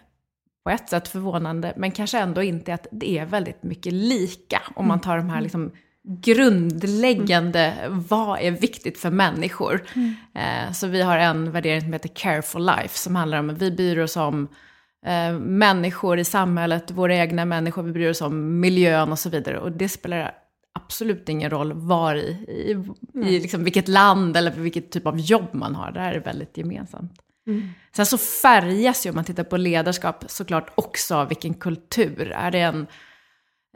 på 0.64 0.70
ett 0.70 0.88
sätt 0.88 1.08
förvånande, 1.08 1.72
men 1.76 1.90
kanske 1.90 2.18
ändå 2.18 2.42
inte, 2.42 2.70
är 2.70 2.74
att 2.74 2.86
det 2.90 3.18
är 3.18 3.26
väldigt 3.26 3.62
mycket 3.62 3.92
lika. 3.92 4.62
Om 4.74 4.88
man 4.88 5.00
tar 5.00 5.16
de 5.16 5.30
här 5.30 5.40
liksom 5.40 5.72
grundläggande, 6.02 7.60
mm. 7.60 8.04
vad 8.08 8.40
är 8.40 8.50
viktigt 8.50 8.98
för 8.98 9.10
människor? 9.10 9.84
Mm. 9.94 10.14
Eh, 10.34 10.72
så 10.72 10.86
vi 10.86 11.02
har 11.02 11.18
en 11.18 11.50
värdering 11.50 11.80
som 11.80 11.92
heter 11.92 12.08
Care 12.08 12.42
for 12.42 12.60
Life, 12.60 12.98
som 12.98 13.16
handlar 13.16 13.38
om 13.38 13.50
att 13.50 13.62
vi 13.62 13.70
bryr 13.70 13.98
oss 13.98 14.16
om 14.16 14.48
eh, 15.06 15.32
människor 15.38 16.18
i 16.18 16.24
samhället, 16.24 16.90
våra 16.90 17.14
egna 17.14 17.44
människor, 17.44 17.82
vi 17.82 17.92
bryr 17.92 18.10
oss 18.10 18.20
om 18.20 18.60
miljön 18.60 19.12
och 19.12 19.18
så 19.18 19.30
vidare. 19.30 19.58
Och 19.58 19.72
det 19.72 19.88
spelar 19.88 20.34
absolut 20.72 21.28
ingen 21.28 21.50
roll 21.50 21.72
var 21.72 22.14
i, 22.14 22.28
i, 22.48 22.72
mm. 22.72 23.28
i 23.28 23.40
liksom 23.40 23.64
vilket 23.64 23.88
land 23.88 24.36
eller 24.36 24.50
vilket 24.50 24.90
typ 24.90 25.06
av 25.06 25.20
jobb 25.20 25.48
man 25.52 25.74
har. 25.74 25.92
Det 25.92 26.00
här 26.00 26.12
är 26.12 26.20
väldigt 26.20 26.58
gemensamt. 26.58 27.12
Mm. 27.48 27.68
Sen 27.96 28.06
så 28.06 28.18
färgas 28.18 29.06
ju, 29.06 29.10
om 29.10 29.14
man 29.14 29.24
tittar 29.24 29.44
på 29.44 29.56
ledarskap, 29.56 30.24
såklart 30.26 30.72
också 30.74 31.14
av 31.14 31.28
vilken 31.28 31.54
kultur. 31.54 32.30
Är 32.30 32.50
det 32.50 32.60
en, 32.60 32.86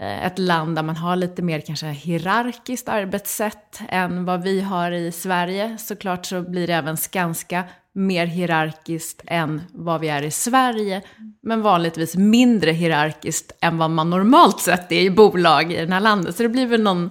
eh, 0.00 0.26
ett 0.26 0.38
land 0.38 0.76
där 0.76 0.82
man 0.82 0.96
har 0.96 1.16
lite 1.16 1.42
mer 1.42 1.60
kanske 1.60 1.86
hierarkiskt 1.86 2.88
arbetssätt 2.88 3.80
än 3.88 4.24
vad 4.24 4.42
vi 4.42 4.60
har 4.60 4.92
i 4.92 5.12
Sverige, 5.12 5.78
såklart 5.78 6.26
så 6.26 6.42
blir 6.42 6.66
det 6.66 6.74
även 6.74 6.96
Skanska 6.96 7.64
mer 7.94 8.26
hierarkiskt 8.26 9.22
än 9.26 9.62
vad 9.72 10.00
vi 10.00 10.08
är 10.08 10.22
i 10.22 10.30
Sverige, 10.30 11.02
men 11.42 11.62
vanligtvis 11.62 12.16
mindre 12.16 12.70
hierarkiskt 12.70 13.52
än 13.60 13.78
vad 13.78 13.90
man 13.90 14.10
normalt 14.10 14.60
sett 14.60 14.92
är 14.92 15.00
i 15.00 15.10
bolag 15.10 15.72
i 15.72 15.86
det 15.86 15.92
här 15.92 16.00
landet. 16.00 16.36
Så 16.36 16.42
det 16.42 16.48
blir 16.48 16.66
väl 16.66 16.82
någon 16.82 17.10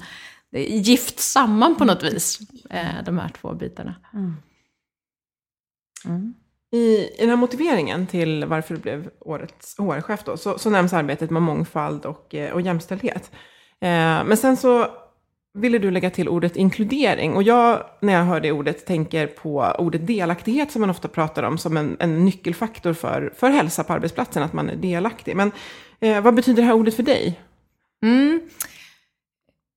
gift 0.67 1.19
samman 1.19 1.75
på 1.75 1.85
något 1.85 2.03
vis, 2.03 2.39
eh, 2.69 3.03
de 3.05 3.17
här 3.17 3.29
två 3.29 3.53
bitarna. 3.53 3.95
Mm. 4.13 4.35
Mm. 6.05 6.33
I, 6.71 6.77
I 6.77 7.15
den 7.19 7.29
här 7.29 7.35
motiveringen 7.35 8.07
till 8.07 8.45
varför 8.45 8.75
du 8.75 8.81
blev 8.81 9.09
årets 9.19 9.77
HR-chef 9.77 10.23
då, 10.23 10.37
så, 10.37 10.57
så 10.57 10.69
nämns 10.69 10.93
arbetet 10.93 11.29
med 11.29 11.41
mångfald 11.41 12.05
och, 12.05 12.35
eh, 12.35 12.51
och 12.51 12.61
jämställdhet. 12.61 13.31
Eh, 13.81 14.23
men 14.25 14.37
sen 14.37 14.57
så 14.57 14.87
ville 15.53 15.79
du 15.79 15.91
lägga 15.91 16.09
till 16.09 16.29
ordet 16.29 16.55
inkludering. 16.55 17.33
Och 17.33 17.43
jag, 17.43 17.83
när 17.99 18.13
jag 18.13 18.23
hör 18.23 18.39
det 18.39 18.51
ordet, 18.51 18.85
tänker 18.85 19.27
på 19.27 19.75
ordet 19.79 20.07
delaktighet 20.07 20.71
som 20.71 20.81
man 20.81 20.89
ofta 20.89 21.07
pratar 21.07 21.43
om 21.43 21.57
som 21.57 21.77
en, 21.77 21.97
en 21.99 22.25
nyckelfaktor 22.25 22.93
för, 22.93 23.33
för 23.35 23.49
hälsa 23.49 23.83
på 23.83 23.93
arbetsplatsen, 23.93 24.43
att 24.43 24.53
man 24.53 24.69
är 24.69 24.75
delaktig. 24.75 25.35
Men 25.35 25.51
eh, 25.99 26.21
vad 26.21 26.35
betyder 26.35 26.61
det 26.61 26.67
här 26.67 26.75
ordet 26.75 26.95
för 26.95 27.03
dig? 27.03 27.41
Mm. 28.03 28.41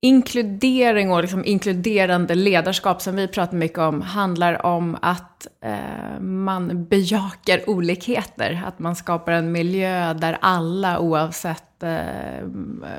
Inkludering 0.05 1.13
och 1.13 1.21
liksom 1.21 1.45
inkluderande 1.45 2.35
ledarskap 2.35 3.03
som 3.03 3.17
vi 3.17 3.29
pratar 3.29 3.57
mycket 3.57 3.79
om 3.79 4.03
handlar 4.03 4.67
om 4.67 4.97
att 5.03 5.47
eh, 5.65 6.21
man 6.21 6.85
bejakar 6.85 7.71
olikheter. 7.71 8.63
Att 8.67 8.79
man 8.79 8.97
skapar 8.97 9.33
en 9.33 9.53
miljö 9.53 10.15
där 10.15 10.39
alla 10.41 10.99
oavsett 10.99 11.83
eh, 11.83 12.47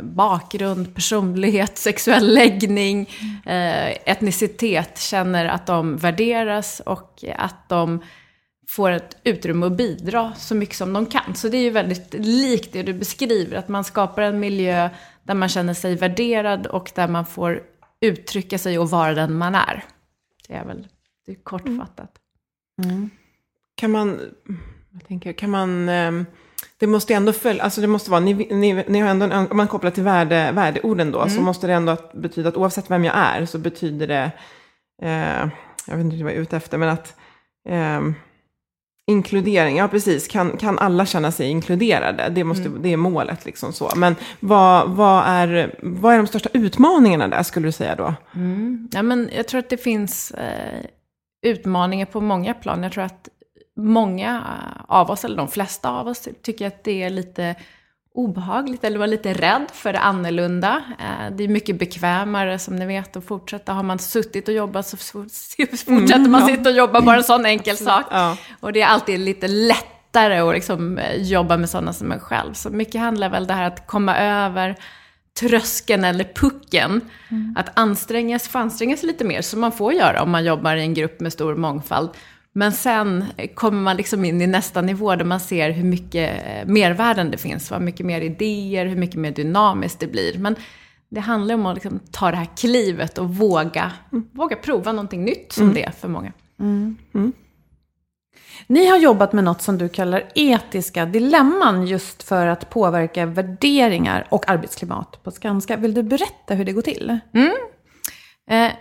bakgrund, 0.01 0.95
personlighet, 0.95 1.77
sexuell 1.77 2.33
läggning, 2.33 3.09
eh, 3.45 3.89
etnicitet 3.89 4.99
känner 4.99 5.45
att 5.45 5.65
de 5.65 5.97
värderas 5.97 6.81
och 6.85 7.23
att 7.37 7.69
de 7.69 8.01
får 8.67 8.91
ett 8.91 9.17
utrymme 9.23 9.65
att 9.65 9.77
bidra 9.77 10.33
så 10.37 10.55
mycket 10.55 10.75
som 10.75 10.93
de 10.93 11.05
kan. 11.05 11.35
Så 11.35 11.49
det 11.49 11.57
är 11.57 11.61
ju 11.61 11.69
väldigt 11.69 12.13
likt 12.13 12.73
det 12.73 12.83
du 12.83 12.93
beskriver, 12.93 13.57
att 13.57 13.67
man 13.67 13.83
skapar 13.83 14.21
en 14.21 14.39
miljö 14.39 14.89
där 15.25 15.35
man 15.35 15.49
känner 15.49 15.73
sig 15.73 15.95
värderad 15.95 16.67
och 16.67 16.91
där 16.95 17.07
man 17.07 17.25
får 17.25 17.63
uttrycka 18.01 18.57
sig 18.57 18.79
och 18.79 18.89
vara 18.89 19.13
den 19.13 19.33
man 19.33 19.55
är. 19.55 19.83
Det 20.47 20.53
är 20.53 20.65
väl 20.65 20.87
det 21.25 21.31
är 21.31 21.35
kortfattat. 21.35 22.11
Mm. 22.83 23.09
Kan 23.75 23.91
man, 23.91 24.19
jag 24.93 25.07
tänker, 25.07 25.33
kan 25.33 25.49
man, 25.49 25.89
ehm, 25.89 26.25
det 26.77 26.87
måste 26.87 27.13
ändå 27.13 27.33
följa, 27.33 27.63
alltså 27.63 27.81
det 27.81 27.87
måste 27.87 28.11
vara, 28.11 28.19
ni, 28.19 28.33
ni, 28.33 28.85
ni 28.87 28.99
har 28.99 29.09
ändå, 29.09 29.25
om 29.51 29.57
man 29.57 29.67
kopplar 29.67 29.91
till 29.91 30.03
värde, 30.03 30.51
värdeorden 30.51 31.11
då, 31.11 31.21
mm. 31.21 31.29
så 31.29 31.41
måste 31.41 31.67
det 31.67 31.73
ändå 31.73 31.97
betyda 32.13 32.49
att 32.49 32.57
oavsett 32.57 32.91
vem 32.91 33.05
jag 33.05 33.15
är 33.17 33.45
så 33.45 33.57
betyder 33.57 34.07
det, 34.07 34.31
eh, 35.01 35.49
jag 35.87 35.97
vet 35.97 36.05
inte 36.05 36.23
vad 36.23 36.31
jag 36.31 36.37
är 36.37 36.41
ute 36.41 36.57
efter, 36.57 36.77
men 36.77 36.89
att 36.89 37.15
eh, 37.69 38.01
Inkludering, 39.07 39.77
ja 39.77 39.87
precis. 39.87 40.27
Kan, 40.27 40.57
kan 40.57 40.79
alla 40.79 41.05
känna 41.05 41.31
sig 41.31 41.47
inkluderade? 41.47 42.29
Det, 42.29 42.43
måste, 42.43 42.65
mm. 42.65 42.81
det 42.81 42.93
är 42.93 42.97
målet. 42.97 43.45
liksom 43.45 43.73
så. 43.73 43.91
Men 43.95 44.15
vad, 44.39 44.89
vad, 44.89 45.23
är, 45.27 45.79
vad 45.81 46.13
är 46.13 46.17
de 46.17 46.27
största 46.27 46.49
utmaningarna 46.53 47.27
där, 47.27 47.43
skulle 47.43 47.67
du 47.67 47.71
säga 47.71 47.95
då? 47.95 48.13
Mm. 48.35 48.89
Ja, 48.91 49.01
men 49.01 49.29
jag 49.35 49.47
tror 49.47 49.59
att 49.59 49.69
det 49.69 49.77
finns 49.77 50.31
eh, 50.31 50.85
utmaningar 51.45 52.05
på 52.05 52.21
många 52.21 52.53
plan. 52.53 52.83
Jag 52.83 52.91
tror 52.91 53.03
att 53.03 53.29
många 53.77 54.43
av 54.87 55.11
oss, 55.11 55.25
eller 55.25 55.37
de 55.37 55.47
flesta 55.47 55.89
av 55.89 56.07
oss, 56.07 56.27
tycker 56.41 56.67
att 56.67 56.83
det 56.83 57.03
är 57.03 57.09
lite 57.09 57.55
obehagligt 58.15 58.83
eller 58.83 58.97
vara 58.97 59.07
lite 59.07 59.33
rädd 59.33 59.65
för 59.73 59.93
det 59.93 59.99
annorlunda. 59.99 60.83
Eh, 60.99 61.35
det 61.35 61.43
är 61.43 61.47
mycket 61.47 61.79
bekvämare 61.79 62.59
som 62.59 62.75
ni 62.75 62.85
vet 62.85 63.15
att 63.15 63.25
fortsätta. 63.25 63.73
Har 63.73 63.83
man 63.83 63.99
suttit 63.99 64.47
och 64.47 64.53
jobbat 64.53 64.87
så 64.87 64.97
fortsätter 64.97 66.29
man 66.29 66.41
mm, 66.41 66.55
sitta 66.55 66.69
och 66.69 66.75
jobba, 66.75 67.01
bara 67.01 67.17
en 67.17 67.23
sån 67.23 67.45
enkel 67.45 67.77
sak. 67.77 68.05
Ja. 68.11 68.37
Och 68.59 68.73
det 68.73 68.81
är 68.81 68.87
alltid 68.87 69.19
lite 69.19 69.47
lättare 69.47 70.39
att 70.39 70.53
liksom 70.53 70.97
eh, 70.97 71.21
jobba 71.21 71.57
med 71.57 71.69
sådana 71.69 71.93
som 71.93 72.11
en 72.11 72.19
själv. 72.19 72.53
Så 72.53 72.69
mycket 72.69 73.01
handlar 73.01 73.29
väl 73.29 73.47
det 73.47 73.53
här 73.53 73.67
att 73.67 73.87
komma 73.87 74.17
över 74.17 74.75
tröskeln 75.39 76.03
eller 76.03 76.23
pucken. 76.23 77.01
Mm. 77.29 77.55
Att 77.57 77.79
ansträngas, 77.79 78.47
få 78.47 78.57
anstränga 78.57 78.97
sig 78.97 79.07
lite 79.07 79.23
mer, 79.23 79.41
som 79.41 79.61
man 79.61 79.71
får 79.71 79.93
göra 79.93 80.23
om 80.23 80.31
man 80.31 80.45
jobbar 80.45 80.75
i 80.75 80.81
en 80.81 80.93
grupp 80.93 81.19
med 81.19 81.33
stor 81.33 81.55
mångfald. 81.55 82.09
Men 82.57 82.71
sen 82.71 83.25
kommer 83.55 83.81
man 83.81 83.97
liksom 83.97 84.25
in 84.25 84.41
i 84.41 84.47
nästa 84.47 84.81
nivå 84.81 85.15
där 85.15 85.25
man 85.25 85.39
ser 85.39 85.71
hur 85.71 85.83
mycket 85.83 86.45
eh, 86.45 86.67
mervärden 86.73 87.31
det 87.31 87.37
finns, 87.37 87.71
vad 87.71 87.81
mycket 87.81 88.05
mer 88.05 88.21
idéer, 88.21 88.85
hur 88.85 88.95
mycket 88.95 89.15
mer 89.15 89.31
dynamiskt 89.31 89.99
det 89.99 90.07
blir. 90.07 90.37
Men 90.37 90.55
det 91.09 91.19
handlar 91.19 91.55
om 91.55 91.65
att 91.65 91.75
liksom 91.75 91.99
ta 92.11 92.31
det 92.31 92.37
här 92.37 92.47
klivet 92.57 93.17
och 93.17 93.35
våga, 93.35 93.91
mm. 94.11 94.29
våga 94.31 94.55
prova 94.55 94.91
någonting 94.91 95.23
nytt 95.23 95.51
som 95.51 95.63
mm. 95.63 95.75
det 95.75 95.83
är 95.83 95.91
för 95.91 96.07
många. 96.07 96.33
Mm. 96.59 96.97
mm. 97.13 97.33
Ni 98.67 98.87
har 98.87 98.97
jobbat 98.97 99.33
med 99.33 99.43
något 99.43 99.61
som 99.61 99.77
du 99.77 99.89
kallar 99.89 100.31
etiska 100.35 101.05
dilemman 101.05 101.87
just 101.87 102.23
för 102.23 102.47
att 102.47 102.69
påverka 102.69 103.25
värderingar 103.25 104.27
och 104.29 104.49
arbetsklimat 104.49 105.23
på 105.23 105.31
Skanska. 105.31 105.77
Vill 105.77 105.93
du 105.93 106.03
berätta 106.03 106.53
hur 106.53 106.65
det 106.65 106.71
går 106.71 106.81
till? 106.81 107.19
Mm. 107.33 107.53
Eh, 108.49 108.71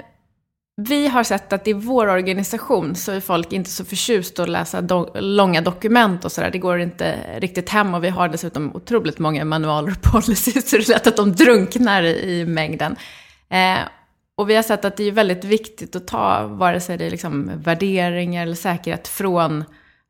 vi 0.76 1.08
har 1.08 1.24
sett 1.24 1.52
att 1.52 1.68
i 1.68 1.72
vår 1.72 2.06
organisation 2.08 2.94
så 2.94 3.12
är 3.12 3.20
folk 3.20 3.52
inte 3.52 3.70
så 3.70 3.84
förtjusta 3.84 4.42
att 4.42 4.48
läsa 4.48 4.80
do 4.80 5.10
långa 5.14 5.60
dokument 5.60 6.24
och 6.24 6.32
sådär. 6.32 6.50
Det 6.50 6.58
går 6.58 6.80
inte 6.80 7.16
riktigt 7.38 7.68
hem 7.68 7.94
och 7.94 8.04
vi 8.04 8.08
har 8.08 8.28
dessutom 8.28 8.76
otroligt 8.76 9.18
många 9.18 9.44
manualer 9.44 9.90
och 9.90 10.02
policies 10.12 10.70
så 10.70 10.76
det 10.76 10.88
är 10.88 10.92
lätt 10.92 11.06
att 11.06 11.16
de 11.16 11.32
drunknar 11.32 12.02
i, 12.02 12.40
i 12.40 12.46
mängden. 12.46 12.96
Eh, 13.48 13.78
och 14.36 14.50
vi 14.50 14.54
har 14.54 14.62
sett 14.62 14.84
att 14.84 14.96
det 14.96 15.04
är 15.04 15.12
väldigt 15.12 15.44
viktigt 15.44 15.96
att 15.96 16.06
ta, 16.06 16.46
vare 16.46 16.80
sig 16.80 16.98
det 16.98 17.04
är 17.04 17.10
liksom 17.10 17.50
värderingar 17.54 18.42
eller 18.42 18.54
säkerhet, 18.54 19.08
från 19.08 19.64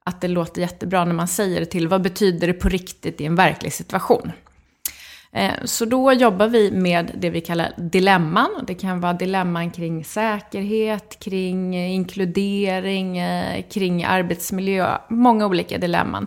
att 0.04 0.20
det 0.20 0.28
låter 0.28 0.60
jättebra 0.60 1.04
när 1.04 1.14
man 1.14 1.28
säger 1.28 1.60
det 1.60 1.66
till 1.66 1.88
vad 1.88 2.02
betyder 2.02 2.46
det 2.46 2.52
på 2.52 2.68
riktigt 2.68 3.20
i 3.20 3.24
en 3.24 3.34
verklig 3.34 3.72
situation. 3.72 4.32
Eh, 5.34 5.54
så 5.64 5.84
då 5.84 6.12
jobbar 6.12 6.48
vi 6.48 6.70
med 6.70 7.10
det 7.14 7.30
vi 7.30 7.40
kallar 7.40 7.72
dilemman. 7.76 8.50
Det 8.66 8.74
kan 8.74 9.00
vara 9.00 9.12
dilemman 9.12 9.70
kring 9.70 10.04
säkerhet, 10.04 11.18
kring 11.18 11.76
eh, 11.76 11.94
inkludering, 11.94 13.18
eh, 13.18 13.62
kring 13.62 14.04
arbetsmiljö, 14.04 14.98
många 15.10 15.46
olika 15.46 15.78
dilemman. 15.78 16.26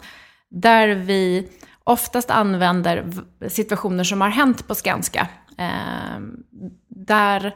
Där 0.50 0.88
vi 0.88 1.50
oftast 1.84 2.32
använder 2.32 3.12
situationer 3.48 4.04
som 4.04 4.22
har 4.22 4.30
hänt 4.30 4.68
på 4.68 4.76
Skanska. 4.76 5.28
Där, 6.90 7.56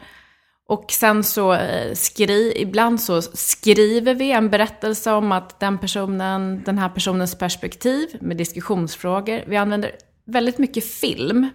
och 0.68 0.86
sen 0.92 1.24
så 1.24 1.58
skri, 1.94 2.54
ibland 2.56 3.02
så 3.02 3.22
skriver 3.22 4.14
vi 4.14 4.32
en 4.32 4.50
berättelse 4.50 5.12
om 5.12 5.32
att 5.32 5.60
den 5.60 5.78
personen, 5.78 6.64
den 6.66 6.78
här 6.78 6.90
personens 6.90 7.38
perspektiv 7.38 8.18
med 8.22 8.38
diskussionsfrågor. 8.38 9.44
Vi 9.48 9.58
använder 9.58 9.92
väldigt 10.26 10.58
mycket 10.58 10.86
film, 10.86 11.50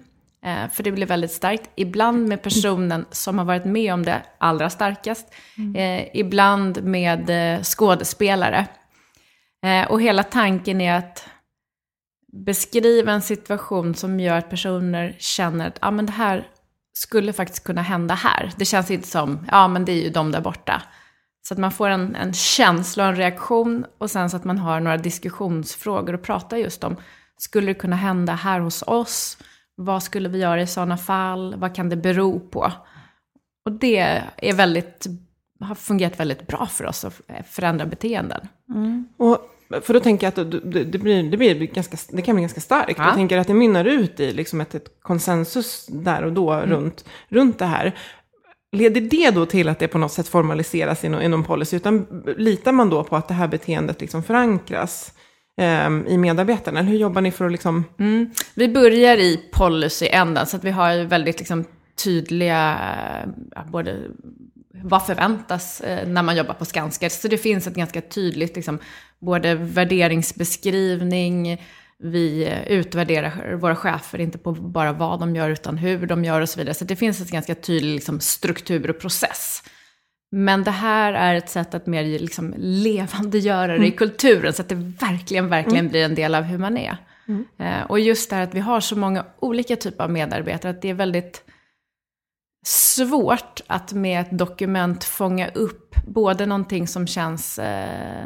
eh, 0.44 0.70
för 0.72 0.82
det 0.82 0.92
blir 0.92 1.06
väldigt 1.06 1.32
starkt. 1.32 1.70
Ibland 1.74 2.28
med 2.28 2.42
personen 2.42 3.06
som 3.10 3.38
har 3.38 3.44
varit 3.44 3.64
med 3.64 3.94
om 3.94 4.02
det 4.02 4.22
allra 4.38 4.70
starkast. 4.70 5.34
Mm. 5.58 5.76
Eh, 5.76 6.08
ibland 6.14 6.84
med 6.84 7.30
eh, 7.30 7.62
skådespelare. 7.62 8.66
och 9.88 10.02
hela 10.02 10.22
tanken 10.22 10.80
är 10.80 10.94
att 10.94 11.28
beskriva 12.44 13.12
en 13.12 13.22
situation 13.22 13.94
som 13.94 14.20
gör 14.20 14.38
att 14.38 14.50
personer 14.50 15.16
känner 15.18 15.68
att 15.68 15.78
ah, 15.80 15.90
men 15.90 16.06
det 16.06 16.12
här 16.12 16.48
skulle 16.92 17.32
faktiskt 17.32 17.64
kunna 17.64 17.82
hända 17.82 18.14
här. 18.14 18.52
Det 18.56 18.64
känns 18.64 18.90
inte 18.90 19.08
som, 19.08 19.46
ja 19.50 19.68
men 19.68 19.84
det 19.84 19.92
är 19.92 20.02
ju 20.02 20.10
de 20.10 20.32
där 20.32 20.40
borta. 20.40 20.82
Så 21.48 21.54
att 21.54 21.58
man 21.58 21.72
får 21.72 21.88
en, 21.88 22.16
en 22.16 22.32
känsla 22.32 23.04
och 23.04 23.10
en 23.10 23.16
reaktion 23.16 23.86
och 23.98 24.10
sen 24.10 24.30
så 24.30 24.36
att 24.36 24.44
man 24.44 24.58
har 24.58 24.80
några 24.80 24.96
diskussionsfrågor 24.96 26.14
att 26.14 26.22
prata 26.22 26.58
just 26.58 26.84
om. 26.84 26.96
Skulle 27.38 27.66
det 27.66 27.74
kunna 27.74 27.96
hända 27.96 28.32
här 28.32 28.60
hos 28.60 28.82
oss? 28.86 29.38
Vad 29.74 30.02
skulle 30.02 30.28
vi 30.28 30.38
göra 30.38 30.62
i 30.62 30.66
sådana 30.66 30.96
fall? 30.96 31.54
Vad 31.56 31.74
kan 31.74 31.88
det 31.88 31.96
bero 31.96 32.40
på? 32.40 32.72
Och 33.64 33.72
det 33.72 34.22
är 34.36 34.52
väldigt, 34.52 35.06
har 35.60 35.74
fungerat 35.74 36.20
väldigt 36.20 36.46
bra 36.46 36.66
för 36.66 36.86
oss 36.86 37.04
att 37.04 37.22
förändra 37.50 37.86
beteenden. 37.86 38.48
Mm. 38.68 39.08
Och 39.16 39.38
för 39.82 39.94
då 39.94 40.00
tänker 40.00 40.26
jag 40.26 40.40
att 40.40 40.50
det, 40.50 40.84
det, 40.84 40.98
blir, 40.98 41.22
det, 41.22 41.36
blir 41.36 41.54
ganska, 41.54 41.96
det 42.10 42.22
kan 42.22 42.34
bli 42.34 42.42
ganska 42.42 42.60
starkt. 42.60 42.98
Ja. 42.98 43.04
Jag 43.04 43.14
tänker 43.14 43.38
att 43.38 43.46
det 43.46 43.54
mynnar 43.54 43.84
ut 43.84 44.20
i 44.20 44.32
liksom 44.32 44.60
ett, 44.60 44.74
ett 44.74 45.00
konsensus 45.02 45.86
där 45.86 46.22
och 46.22 46.32
då 46.32 46.52
mm. 46.52 46.70
runt, 46.70 47.04
runt 47.28 47.58
det 47.58 47.66
här. 47.66 47.98
Leder 48.72 49.00
det 49.00 49.30
då 49.30 49.46
till 49.46 49.68
att 49.68 49.78
det 49.78 49.88
på 49.88 49.98
något 49.98 50.12
sätt 50.12 50.28
formaliseras 50.28 51.04
i 51.04 51.08
någon, 51.08 51.22
i 51.22 51.28
någon 51.28 51.44
policy? 51.44 51.76
Utan 51.76 52.24
litar 52.36 52.72
man 52.72 52.90
då 52.90 53.04
på 53.04 53.16
att 53.16 53.28
det 53.28 53.34
här 53.34 53.48
beteendet 53.48 54.00
liksom 54.00 54.22
förankras 54.22 55.12
Ehm, 55.56 56.06
i 56.06 56.18
medarbetarna? 56.18 56.82
Hur 56.82 56.98
jobbar 56.98 57.20
ni 57.20 57.30
för 57.30 57.44
att 57.44 57.52
liksom... 57.52 57.84
Mm. 57.98 58.30
Vi 58.54 58.68
börjar 58.68 59.16
i 59.16 59.40
policyändan, 59.52 60.46
så 60.46 60.56
att 60.56 60.64
vi 60.64 60.70
har 60.70 61.04
väldigt 61.04 61.38
liksom, 61.38 61.64
tydliga, 62.04 62.78
både 63.68 63.96
vad 64.82 65.06
förväntas 65.06 65.80
eh, 65.80 66.08
när 66.08 66.22
man 66.22 66.36
jobbar 66.36 66.54
på 66.54 66.64
Skanska? 66.64 67.10
Så 67.10 67.28
det 67.28 67.38
finns 67.38 67.66
ett 67.66 67.74
ganska 67.74 68.00
tydligt, 68.00 68.56
liksom, 68.56 68.78
både 69.18 69.54
värderingsbeskrivning, 69.54 71.58
vi 71.98 72.44
eh, 72.44 72.68
utvärderar 72.68 73.54
våra 73.54 73.76
chefer, 73.76 74.20
inte 74.20 74.38
på 74.38 74.52
bara 74.52 74.92
vad 74.92 75.20
de 75.20 75.36
gör, 75.36 75.50
utan 75.50 75.78
hur 75.78 76.06
de 76.06 76.24
gör 76.24 76.40
och 76.40 76.48
så 76.48 76.58
vidare. 76.58 76.74
Så 76.74 76.84
det 76.84 76.96
finns 76.96 77.20
ett 77.20 77.30
ganska 77.30 77.54
tydlig 77.54 77.94
liksom, 77.94 78.20
struktur 78.20 78.90
och 78.90 79.00
process. 79.00 79.62
Men 80.30 80.64
det 80.64 80.70
här 80.70 81.12
är 81.12 81.34
ett 81.34 81.48
sätt 81.48 81.74
att 81.74 81.86
mer 81.86 82.04
liksom 82.04 82.54
levandegöra 82.56 83.66
det 83.66 83.74
mm. 83.74 83.88
i 83.88 83.90
kulturen, 83.90 84.52
så 84.52 84.62
att 84.62 84.68
det 84.68 84.74
verkligen, 84.74 85.48
verkligen 85.48 85.78
mm. 85.78 85.90
blir 85.90 86.04
en 86.04 86.14
del 86.14 86.34
av 86.34 86.42
hur 86.42 86.58
man 86.58 86.76
är. 86.76 86.96
Mm. 87.28 87.44
Eh, 87.58 87.82
och 87.82 88.00
just 88.00 88.30
det 88.30 88.36
här 88.36 88.42
att 88.42 88.54
vi 88.54 88.60
har 88.60 88.80
så 88.80 88.96
många 88.96 89.24
olika 89.38 89.76
typer 89.76 90.04
av 90.04 90.10
medarbetare, 90.10 90.70
att 90.70 90.82
det 90.82 90.90
är 90.90 90.94
väldigt 90.94 91.42
svårt 92.66 93.60
att 93.66 93.92
med 93.92 94.20
ett 94.20 94.38
dokument 94.38 95.04
fånga 95.04 95.48
upp 95.48 95.94
både 96.06 96.46
någonting 96.46 96.88
som 96.88 97.06
känns 97.06 97.58
eh, 97.58 98.24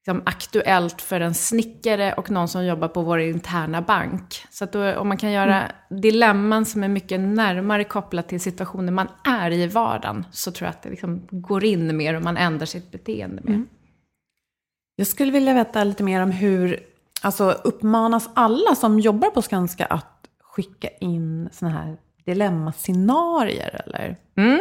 liksom, 0.00 0.22
aktuellt 0.26 1.02
för 1.02 1.20
en 1.20 1.34
snickare 1.34 2.12
och 2.12 2.30
någon 2.30 2.48
som 2.48 2.64
jobbar 2.66 2.88
på 2.88 3.02
vår 3.02 3.20
interna 3.20 3.82
bank. 3.82 4.44
Så 4.50 4.64
att 4.64 4.72
då, 4.72 4.96
om 4.96 5.08
man 5.08 5.16
kan 5.16 5.32
göra 5.32 5.62
mm. 5.62 6.00
dilemman 6.02 6.64
som 6.66 6.84
är 6.84 6.88
mycket 6.88 7.20
närmare 7.20 7.84
kopplat 7.84 8.28
till 8.28 8.40
situationer 8.40 8.92
man 8.92 9.08
är 9.24 9.50
i 9.50 9.66
vardagen, 9.66 10.26
så 10.30 10.52
tror 10.52 10.66
jag 10.66 10.70
att 10.70 10.82
det 10.82 10.90
liksom 10.90 11.26
går 11.30 11.64
in 11.64 11.96
mer 11.96 12.14
och 12.14 12.22
man 12.22 12.36
ändrar 12.36 12.66
sitt 12.66 12.90
beteende 12.90 13.42
mer. 13.44 13.54
Mm. 13.54 13.68
Jag 14.96 15.06
skulle 15.06 15.32
vilja 15.32 15.54
veta 15.54 15.84
lite 15.84 16.02
mer 16.02 16.22
om 16.22 16.30
hur, 16.30 16.80
alltså 17.22 17.50
uppmanas 17.50 18.30
alla 18.34 18.74
som 18.74 19.00
jobbar 19.00 19.30
på 19.30 19.42
Skanska 19.42 19.84
att 19.86 20.26
skicka 20.42 20.88
in 21.00 21.48
sådana 21.52 21.78
här 21.78 21.96
dilemmascenarier 22.24 23.80
eller? 23.86 24.16
Mm. 24.36 24.60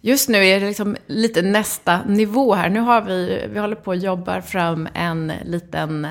Just 0.00 0.28
nu 0.28 0.46
är 0.46 0.60
det 0.60 0.66
liksom 0.66 0.96
lite 1.06 1.42
nästa 1.42 2.04
nivå 2.04 2.54
här. 2.54 2.68
Nu 2.68 2.80
har 2.80 3.02
vi, 3.02 3.46
vi 3.52 3.58
håller 3.58 3.76
på 3.76 3.92
att 3.92 4.02
jobba 4.02 4.42
fram 4.42 4.88
en 4.94 5.32
liten 5.44 6.04
eh, 6.04 6.10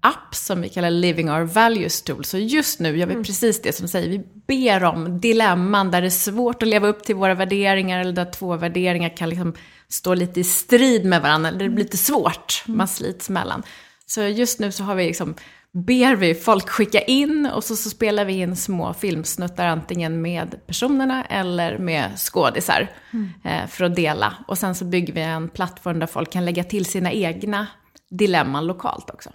app 0.00 0.34
som 0.34 0.60
vi 0.60 0.68
kallar 0.68 0.90
Living 0.90 1.30
Our 1.30 1.44
Values 1.44 2.02
Tool. 2.02 2.24
Så 2.24 2.38
just 2.38 2.80
nu 2.80 2.96
gör 2.98 3.06
vi 3.06 3.12
mm. 3.12 3.24
precis 3.24 3.62
det 3.62 3.72
som 3.72 3.88
säger. 3.88 4.08
Vi 4.08 4.24
ber 4.46 4.84
om 4.84 5.20
dilemman 5.20 5.90
där 5.90 6.00
det 6.00 6.08
är 6.08 6.10
svårt 6.10 6.62
att 6.62 6.68
leva 6.68 6.88
upp 6.88 7.04
till 7.04 7.14
våra 7.14 7.34
värderingar 7.34 8.00
eller 8.00 8.12
där 8.12 8.32
två 8.32 8.56
värderingar 8.56 9.16
kan 9.16 9.28
liksom 9.28 9.54
stå 9.88 10.14
lite 10.14 10.40
i 10.40 10.44
strid 10.44 11.04
med 11.04 11.22
varandra. 11.22 11.48
Eller 11.48 11.58
det 11.58 11.68
blir 11.68 11.84
lite 11.84 11.96
svårt, 11.96 12.64
mm. 12.66 12.78
man 12.78 12.88
slits 12.88 13.30
mellan. 13.30 13.62
Så 14.06 14.22
just 14.22 14.58
nu 14.58 14.72
så 14.72 14.84
har 14.84 14.94
vi 14.94 15.06
liksom 15.06 15.34
ber 15.72 16.16
vi 16.16 16.34
folk 16.34 16.68
skicka 16.68 17.00
in 17.00 17.46
och 17.54 17.64
så, 17.64 17.76
så 17.76 17.90
spelar 17.90 18.24
vi 18.24 18.32
in 18.32 18.56
små 18.56 18.94
filmsnuttar 18.94 19.66
antingen 19.66 20.22
med 20.22 20.66
personerna 20.66 21.24
eller 21.24 21.78
med 21.78 22.18
skådisar 22.18 22.90
mm. 23.12 23.28
eh, 23.44 23.66
för 23.66 23.84
att 23.84 23.96
dela. 23.96 24.34
Och 24.48 24.58
sen 24.58 24.74
så 24.74 24.84
bygger 24.84 25.12
vi 25.12 25.20
en 25.20 25.48
plattform 25.48 25.98
där 25.98 26.06
folk 26.06 26.32
kan 26.32 26.44
lägga 26.44 26.64
till 26.64 26.84
sina 26.84 27.12
egna 27.12 27.66
dilemman 28.10 28.66
lokalt 28.66 29.10
också. 29.10 29.30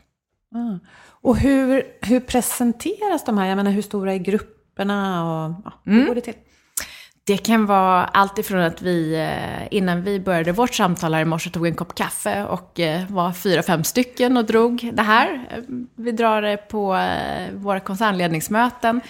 Ah. 0.56 0.80
Och 1.06 1.38
hur, 1.38 1.84
hur 2.02 2.20
presenteras 2.20 3.26
de 3.26 3.38
här? 3.38 3.48
Jag 3.48 3.56
menar 3.56 3.72
hur 3.72 3.82
stora 3.82 4.14
är 4.14 4.18
grupperna 4.18 5.24
och 5.24 5.56
ja, 5.66 5.74
hur 5.84 5.94
mm. 5.94 6.08
går 6.08 6.16
det 6.16 6.22
till? 6.22 6.34
Det 7.26 7.38
kan 7.38 7.66
vara 7.66 8.06
allt 8.06 8.40
ifrån 8.40 8.60
att 8.60 8.82
vi, 8.82 9.16
eh, 9.16 9.78
innan 9.78 10.02
vi 10.02 10.20
började 10.20 10.52
vårt 10.52 10.74
samtal 10.74 11.14
här 11.14 11.22
i 11.22 11.26
morse, 11.26 11.50
tog 11.50 11.68
en 11.68 11.76
kopp 11.76 11.96
kaffe 11.96 12.44
och 12.44 12.80
eh, 12.80 13.12
var 13.12 13.32
fyra, 13.32 13.64
fem 13.64 13.84
stycken 13.84 14.38
och 14.38 14.46
drog 14.46 14.90
det 14.94 15.02
här. 15.02 15.48
Eh, 15.50 15.58
vi 15.96 16.12
drar 16.12 16.42
det 16.42 16.58
på 16.58 16.88
våra 17.54 17.80
koncernledningsmöten. 17.80 19.02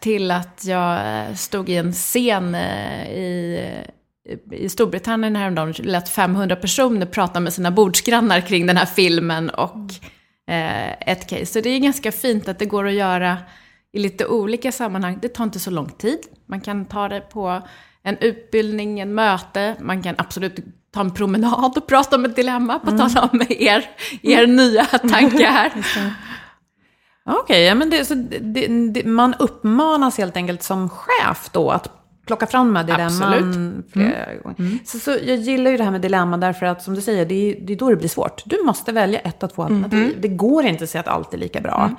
Till 0.00 0.30
att 0.30 0.64
jag 0.64 0.98
stod 1.38 1.68
i 1.68 1.76
en 1.76 1.92
scen 1.92 2.54
i, 2.54 3.60
i 4.52 4.68
Storbritannien 4.68 5.36
häromdagen 5.36 5.68
och 5.68 5.80
lät 5.80 6.08
500 6.08 6.56
personer 6.56 7.06
prata 7.06 7.40
med 7.40 7.52
sina 7.52 7.70
bordsgrannar 7.70 8.40
kring 8.40 8.66
den 8.66 8.76
här 8.76 8.86
filmen 8.86 9.50
och 9.50 9.76
ett 11.00 11.30
case. 11.30 11.46
Så 11.46 11.60
det 11.60 11.70
är 11.70 11.78
ganska 11.78 12.12
fint 12.12 12.48
att 12.48 12.58
det 12.58 12.66
går 12.66 12.86
att 12.86 12.94
göra 12.94 13.36
i 13.92 13.98
lite 13.98 14.26
olika 14.26 14.72
sammanhang. 14.72 15.18
Det 15.22 15.28
tar 15.28 15.44
inte 15.44 15.60
så 15.60 15.70
lång 15.70 15.90
tid. 15.90 16.18
Man 16.46 16.60
kan 16.60 16.84
ta 16.86 17.08
det 17.08 17.20
på 17.20 17.62
en 18.02 18.18
utbildning, 18.18 19.00
en 19.00 19.14
möte. 19.14 19.76
Man 19.80 20.02
kan 20.02 20.14
absolut 20.18 20.56
ta 20.94 21.00
en 21.00 21.14
promenad 21.14 21.78
och 21.78 21.86
prata 21.86 22.16
om 22.16 22.24
ett 22.24 22.36
dilemma, 22.36 22.78
på 22.78 22.90
mm. 22.90 23.10
tal 23.10 23.28
om 23.32 23.42
er, 23.48 23.90
er 24.22 24.44
mm. 24.44 24.56
nya 24.56 24.84
tankar. 24.84 25.72
Okej, 27.30 27.42
okay, 27.42 27.62
ja, 27.62 27.74
men 27.74 27.90
det, 27.90 28.04
så 28.04 28.14
det, 28.14 28.66
det, 28.66 29.04
man 29.04 29.34
uppmanas 29.38 30.18
helt 30.18 30.36
enkelt 30.36 30.62
som 30.62 30.88
chef 30.88 31.50
då 31.52 31.70
att 31.70 31.98
plocka 32.26 32.46
fram 32.46 32.72
med 32.72 32.86
dilemman 32.86 33.84
flera 33.92 34.24
mm. 34.24 34.42
gånger. 34.42 34.56
Mm. 34.58 34.78
Så, 34.84 34.98
så 34.98 35.10
jag 35.10 35.36
gillar 35.36 35.70
ju 35.70 35.76
det 35.76 35.84
här 35.84 35.90
med 35.90 36.00
dilemma 36.00 36.36
därför 36.36 36.66
att 36.66 36.82
som 36.82 36.94
du 36.94 37.00
säger, 37.00 37.26
det 37.26 37.34
är, 37.34 37.60
det 37.60 37.72
är 37.72 37.76
då 37.76 37.90
det 37.90 37.96
blir 37.96 38.08
svårt. 38.08 38.42
Du 38.46 38.62
måste 38.64 38.92
välja 38.92 39.20
ett 39.20 39.42
av 39.42 39.48
två 39.48 39.62
alternativ. 39.62 40.02
Mm. 40.02 40.20
Det 40.20 40.28
går 40.28 40.64
inte 40.64 40.84
att 40.84 40.90
säga 40.90 41.00
att 41.00 41.08
allt 41.08 41.34
är 41.34 41.38
lika 41.38 41.60
bra. 41.60 41.90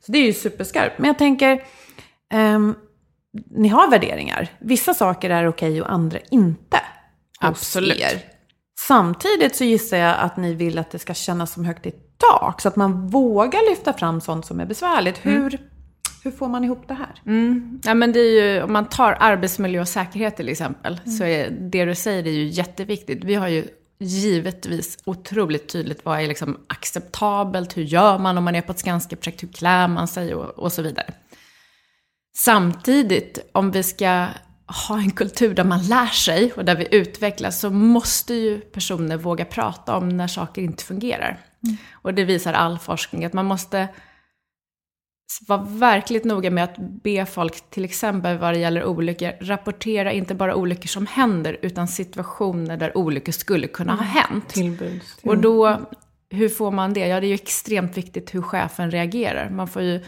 Så 0.00 0.12
det 0.12 0.18
är 0.18 0.26
ju 0.26 0.32
superskarpt. 0.32 0.98
Men 0.98 1.08
jag 1.08 1.18
tänker, 1.18 1.62
um, 2.34 2.76
ni 3.50 3.68
har 3.68 3.90
värderingar. 3.90 4.48
Vissa 4.58 4.94
saker 4.94 5.30
är 5.30 5.48
okej 5.48 5.82
och 5.82 5.92
andra 5.92 6.18
inte. 6.30 6.80
Absolut. 7.40 8.00
Er. 8.00 8.22
Samtidigt 8.78 9.56
så 9.56 9.64
gissar 9.64 9.96
jag 9.96 10.16
att 10.18 10.36
ni 10.36 10.54
vill 10.54 10.78
att 10.78 10.90
det 10.90 10.98
ska 10.98 11.14
kännas 11.14 11.52
som 11.52 11.64
högt 11.64 11.86
i 11.86 11.92
tak. 12.30 12.60
Så 12.60 12.68
att 12.68 12.76
man 12.76 13.08
vågar 13.08 13.70
lyfta 13.70 13.92
fram 13.92 14.20
sånt 14.20 14.46
som 14.46 14.60
är 14.60 14.66
besvärligt. 14.66 15.24
Mm. 15.24 15.42
Hur, 15.42 15.58
hur 16.24 16.30
får 16.30 16.48
man 16.48 16.64
ihop 16.64 16.88
det 16.88 16.94
här? 16.94 17.22
Mm. 17.26 17.80
Ja, 17.84 17.94
men 17.94 18.12
det 18.12 18.20
är 18.20 18.54
ju, 18.54 18.62
om 18.62 18.72
man 18.72 18.88
tar 18.88 19.16
arbetsmiljö 19.20 19.80
och 19.80 19.88
säkerhet 19.88 20.36
till 20.36 20.48
exempel, 20.48 21.00
mm. 21.04 21.16
så 21.16 21.24
är 21.24 21.50
det 21.50 21.84
du 21.84 21.94
säger 21.94 22.26
är 22.26 22.30
ju 22.30 22.46
jätteviktigt. 22.46 23.24
Vi 23.24 23.34
har 23.34 23.48
ju 23.48 23.64
givetvis 23.98 24.98
otroligt 25.04 25.68
tydligt 25.68 26.04
vad 26.04 26.20
är 26.20 26.26
liksom 26.26 26.60
acceptabelt, 26.66 27.76
hur 27.76 27.82
gör 27.82 28.18
man 28.18 28.38
om 28.38 28.44
man 28.44 28.54
är 28.54 28.60
på 28.60 28.72
ett 28.72 28.78
Skanska-projekt, 28.78 29.42
hur 29.42 29.48
klär 29.48 29.88
man 29.88 30.08
sig 30.08 30.34
och, 30.34 30.58
och 30.58 30.72
så 30.72 30.82
vidare. 30.82 31.14
Samtidigt, 32.36 33.38
om 33.52 33.70
vi 33.70 33.82
ska 33.82 34.26
ha 34.88 34.98
en 34.98 35.10
kultur 35.10 35.54
där 35.54 35.64
man 35.64 35.82
lär 35.86 36.06
sig 36.06 36.52
och 36.52 36.64
där 36.64 36.76
vi 36.76 36.88
utvecklas 36.90 37.60
så 37.60 37.70
måste 37.70 38.34
ju 38.34 38.60
personer 38.60 39.16
våga 39.16 39.44
prata 39.44 39.96
om 39.96 40.08
när 40.08 40.28
saker 40.28 40.62
inte 40.62 40.84
fungerar. 40.84 41.40
Mm. 41.64 41.76
Och 41.92 42.14
det 42.14 42.24
visar 42.24 42.52
all 42.52 42.78
forskning 42.78 43.24
att 43.24 43.32
man 43.32 43.46
måste 43.46 43.88
vara 45.46 45.62
verkligt 45.62 46.24
noga 46.24 46.50
med 46.50 46.64
att 46.64 46.76
be 46.78 47.26
folk, 47.26 47.70
till 47.70 47.84
exempel 47.84 48.38
vad 48.38 48.54
det 48.54 48.58
gäller 48.58 48.84
olyckor, 48.84 49.32
rapportera 49.40 50.12
inte 50.12 50.34
bara 50.34 50.54
olyckor 50.54 50.88
som 50.88 51.06
händer, 51.06 51.58
utan 51.62 51.88
situationer 51.88 52.76
där 52.76 52.96
olyckor 52.96 53.32
skulle 53.32 53.66
kunna 53.66 53.92
mm. 53.92 54.04
ha 54.04 54.20
hänt. 54.20 54.48
Tillbuds. 54.48 55.18
Och 55.22 55.38
då, 55.38 55.80
hur 56.30 56.48
får 56.48 56.70
man 56.70 56.92
det? 56.92 57.06
Ja, 57.06 57.20
det 57.20 57.26
är 57.26 57.28
ju 57.28 57.34
extremt 57.34 57.96
viktigt 57.96 58.34
hur 58.34 58.42
chefen 58.42 58.90
reagerar. 58.90 59.50
Man 59.50 59.68
får 59.68 59.82
ju 59.82 60.00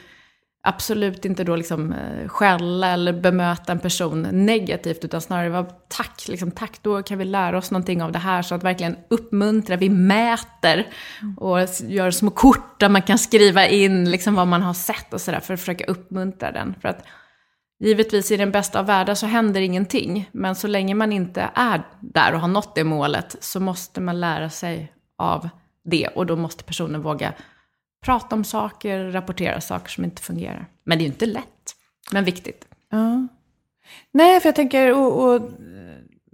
absolut 0.62 1.24
inte 1.24 1.44
då 1.44 1.56
liksom 1.56 1.92
eh, 1.92 2.28
skälla 2.28 2.88
eller 2.88 3.12
bemöta 3.12 3.72
en 3.72 3.78
person 3.78 4.22
negativt, 4.22 5.04
utan 5.04 5.20
snarare 5.20 5.48
vara 5.48 5.64
tack, 5.88 6.28
liksom, 6.28 6.50
tack, 6.50 6.78
då 6.82 7.02
kan 7.02 7.18
vi 7.18 7.24
lära 7.24 7.58
oss 7.58 7.70
någonting 7.70 8.02
av 8.02 8.12
det 8.12 8.18
här, 8.18 8.42
så 8.42 8.54
att 8.54 8.64
verkligen 8.64 8.96
uppmuntra, 9.08 9.76
vi 9.76 9.88
mäter 9.88 10.86
och 11.36 11.58
gör 11.86 12.10
små 12.10 12.30
kort 12.30 12.80
där 12.80 12.88
man 12.88 13.02
kan 13.02 13.18
skriva 13.18 13.66
in 13.66 14.10
liksom 14.10 14.34
vad 14.34 14.46
man 14.46 14.62
har 14.62 14.74
sett 14.74 15.14
och 15.14 15.20
sådär, 15.20 15.40
för 15.40 15.54
att 15.54 15.60
försöka 15.60 15.84
uppmuntra 15.84 16.52
den. 16.52 16.74
För 16.80 16.88
att 16.88 17.04
givetvis 17.84 18.30
i 18.30 18.36
den 18.36 18.50
bästa 18.50 18.80
av 18.80 18.86
världar 18.86 19.14
så 19.14 19.26
händer 19.26 19.60
ingenting, 19.60 20.30
men 20.32 20.54
så 20.54 20.66
länge 20.66 20.94
man 20.94 21.12
inte 21.12 21.50
är 21.54 21.82
där 22.00 22.34
och 22.34 22.40
har 22.40 22.48
nått 22.48 22.74
det 22.74 22.84
målet, 22.84 23.36
så 23.40 23.60
måste 23.60 24.00
man 24.00 24.20
lära 24.20 24.50
sig 24.50 24.92
av 25.18 25.48
det, 25.84 26.08
och 26.08 26.26
då 26.26 26.36
måste 26.36 26.64
personen 26.64 27.02
våga 27.02 27.32
prata 28.00 28.36
om 28.36 28.44
saker, 28.44 29.10
rapportera 29.10 29.60
saker 29.60 29.88
som 29.88 30.04
inte 30.04 30.22
fungerar. 30.22 30.66
Men 30.84 30.98
det 30.98 31.02
är 31.02 31.06
ju 31.06 31.12
inte 31.12 31.26
lätt, 31.26 31.74
men 32.12 32.24
viktigt. 32.24 32.64
Ja. 32.90 33.26
Nej, 34.12 34.40
för 34.40 34.48
jag 34.48 34.56
tänker, 34.56 34.98
och, 34.98 35.24
och, 35.24 35.50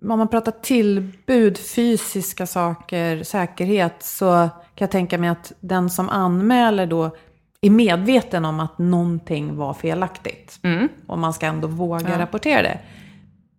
om 0.02 0.18
man 0.18 0.28
pratar 0.28 0.52
tillbud, 0.52 1.58
fysiska 1.58 2.46
saker, 2.46 3.22
säkerhet, 3.22 4.02
så 4.02 4.48
kan 4.74 4.86
jag 4.86 4.90
tänka 4.90 5.18
mig 5.18 5.28
att 5.28 5.52
den 5.60 5.90
som 5.90 6.08
anmäler 6.08 6.86
då 6.86 7.16
är 7.60 7.70
medveten 7.70 8.44
om 8.44 8.60
att 8.60 8.78
någonting 8.78 9.56
var 9.56 9.74
felaktigt. 9.74 10.58
Mm. 10.62 10.88
Och 11.06 11.18
man 11.18 11.32
ska 11.32 11.46
ändå 11.46 11.68
våga 11.68 12.10
ja. 12.10 12.18
rapportera 12.18 12.62
det. 12.62 12.78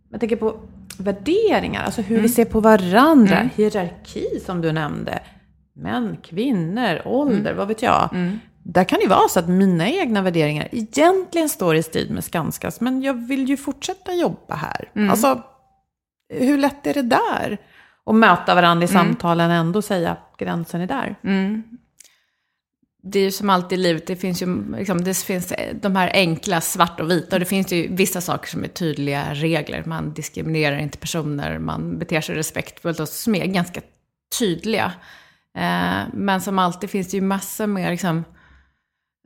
Jag 0.09 0.19
tänker 0.19 0.35
på 0.35 0.59
värderingar, 0.97 1.83
alltså 1.83 2.01
hur 2.01 2.15
mm. 2.15 2.23
vi 2.23 2.29
ser 2.29 2.45
på 2.45 2.59
varandra, 2.59 3.37
mm. 3.37 3.49
hierarki 3.55 4.39
som 4.45 4.61
du 4.61 4.71
nämnde 4.71 5.19
män, 5.75 6.17
kvinnor, 6.23 7.01
ålder, 7.05 7.51
mm. 7.51 7.57
vad 7.57 7.67
vet 7.67 7.81
jag. 7.81 8.09
Mm. 8.13 8.39
Där 8.63 8.83
kan 8.83 8.99
det 8.99 9.07
vara 9.07 9.27
så 9.29 9.39
att 9.39 9.49
mina 9.49 9.89
egna 9.89 10.21
värderingar 10.21 10.67
egentligen 10.71 11.49
står 11.49 11.75
i 11.75 11.83
strid 11.83 12.11
med 12.11 12.23
Skanskas, 12.23 12.81
men 12.81 13.01
jag 13.01 13.27
vill 13.27 13.49
ju 13.49 13.57
fortsätta 13.57 14.13
jobba 14.13 14.55
här. 14.55 14.91
Mm. 14.95 15.09
Alltså, 15.09 15.43
hur 16.29 16.57
lätt 16.57 16.88
är 16.88 16.93
det 16.93 17.01
där? 17.01 17.57
Att 18.05 18.15
möta 18.15 18.55
varandra 18.55 18.88
i 18.88 18.89
mm. 18.89 19.03
samtalen 19.03 19.49
och 19.49 19.55
ändå 19.55 19.81
säga 19.81 20.17
gränsen 20.38 20.81
är 20.81 20.88
där. 20.88 21.15
Mm. 21.23 21.63
Det 23.03 23.19
är 23.19 23.23
ju 23.23 23.31
som 23.31 23.49
alltid 23.49 23.79
i 23.79 23.81
livet, 23.81 24.07
det 24.07 24.15
finns 24.15 24.41
ju 24.41 24.75
liksom, 24.77 25.03
det 25.03 25.17
finns 25.17 25.53
de 25.81 25.95
här 25.95 26.11
enkla 26.13 26.61
svart 26.61 26.99
och 26.99 27.11
vita. 27.11 27.35
Och 27.35 27.39
det 27.39 27.45
finns 27.45 27.71
ju 27.71 27.95
vissa 27.95 28.21
saker 28.21 28.49
som 28.49 28.63
är 28.63 28.67
tydliga 28.67 29.33
regler. 29.33 29.83
Man 29.85 30.13
diskriminerar 30.13 30.77
inte 30.77 30.97
personer, 30.97 31.59
man 31.59 31.99
beter 31.99 32.21
sig 32.21 32.35
respektfullt 32.35 32.99
och 32.99 33.09
som 33.09 33.35
är 33.35 33.45
ganska 33.45 33.81
tydliga. 34.39 34.93
Eh, 35.55 36.03
men 36.13 36.41
som 36.41 36.59
alltid 36.59 36.89
finns 36.89 37.07
det 37.07 37.17
ju 37.17 37.21
massor 37.21 37.67
med, 37.67 37.91
liksom, 37.91 38.23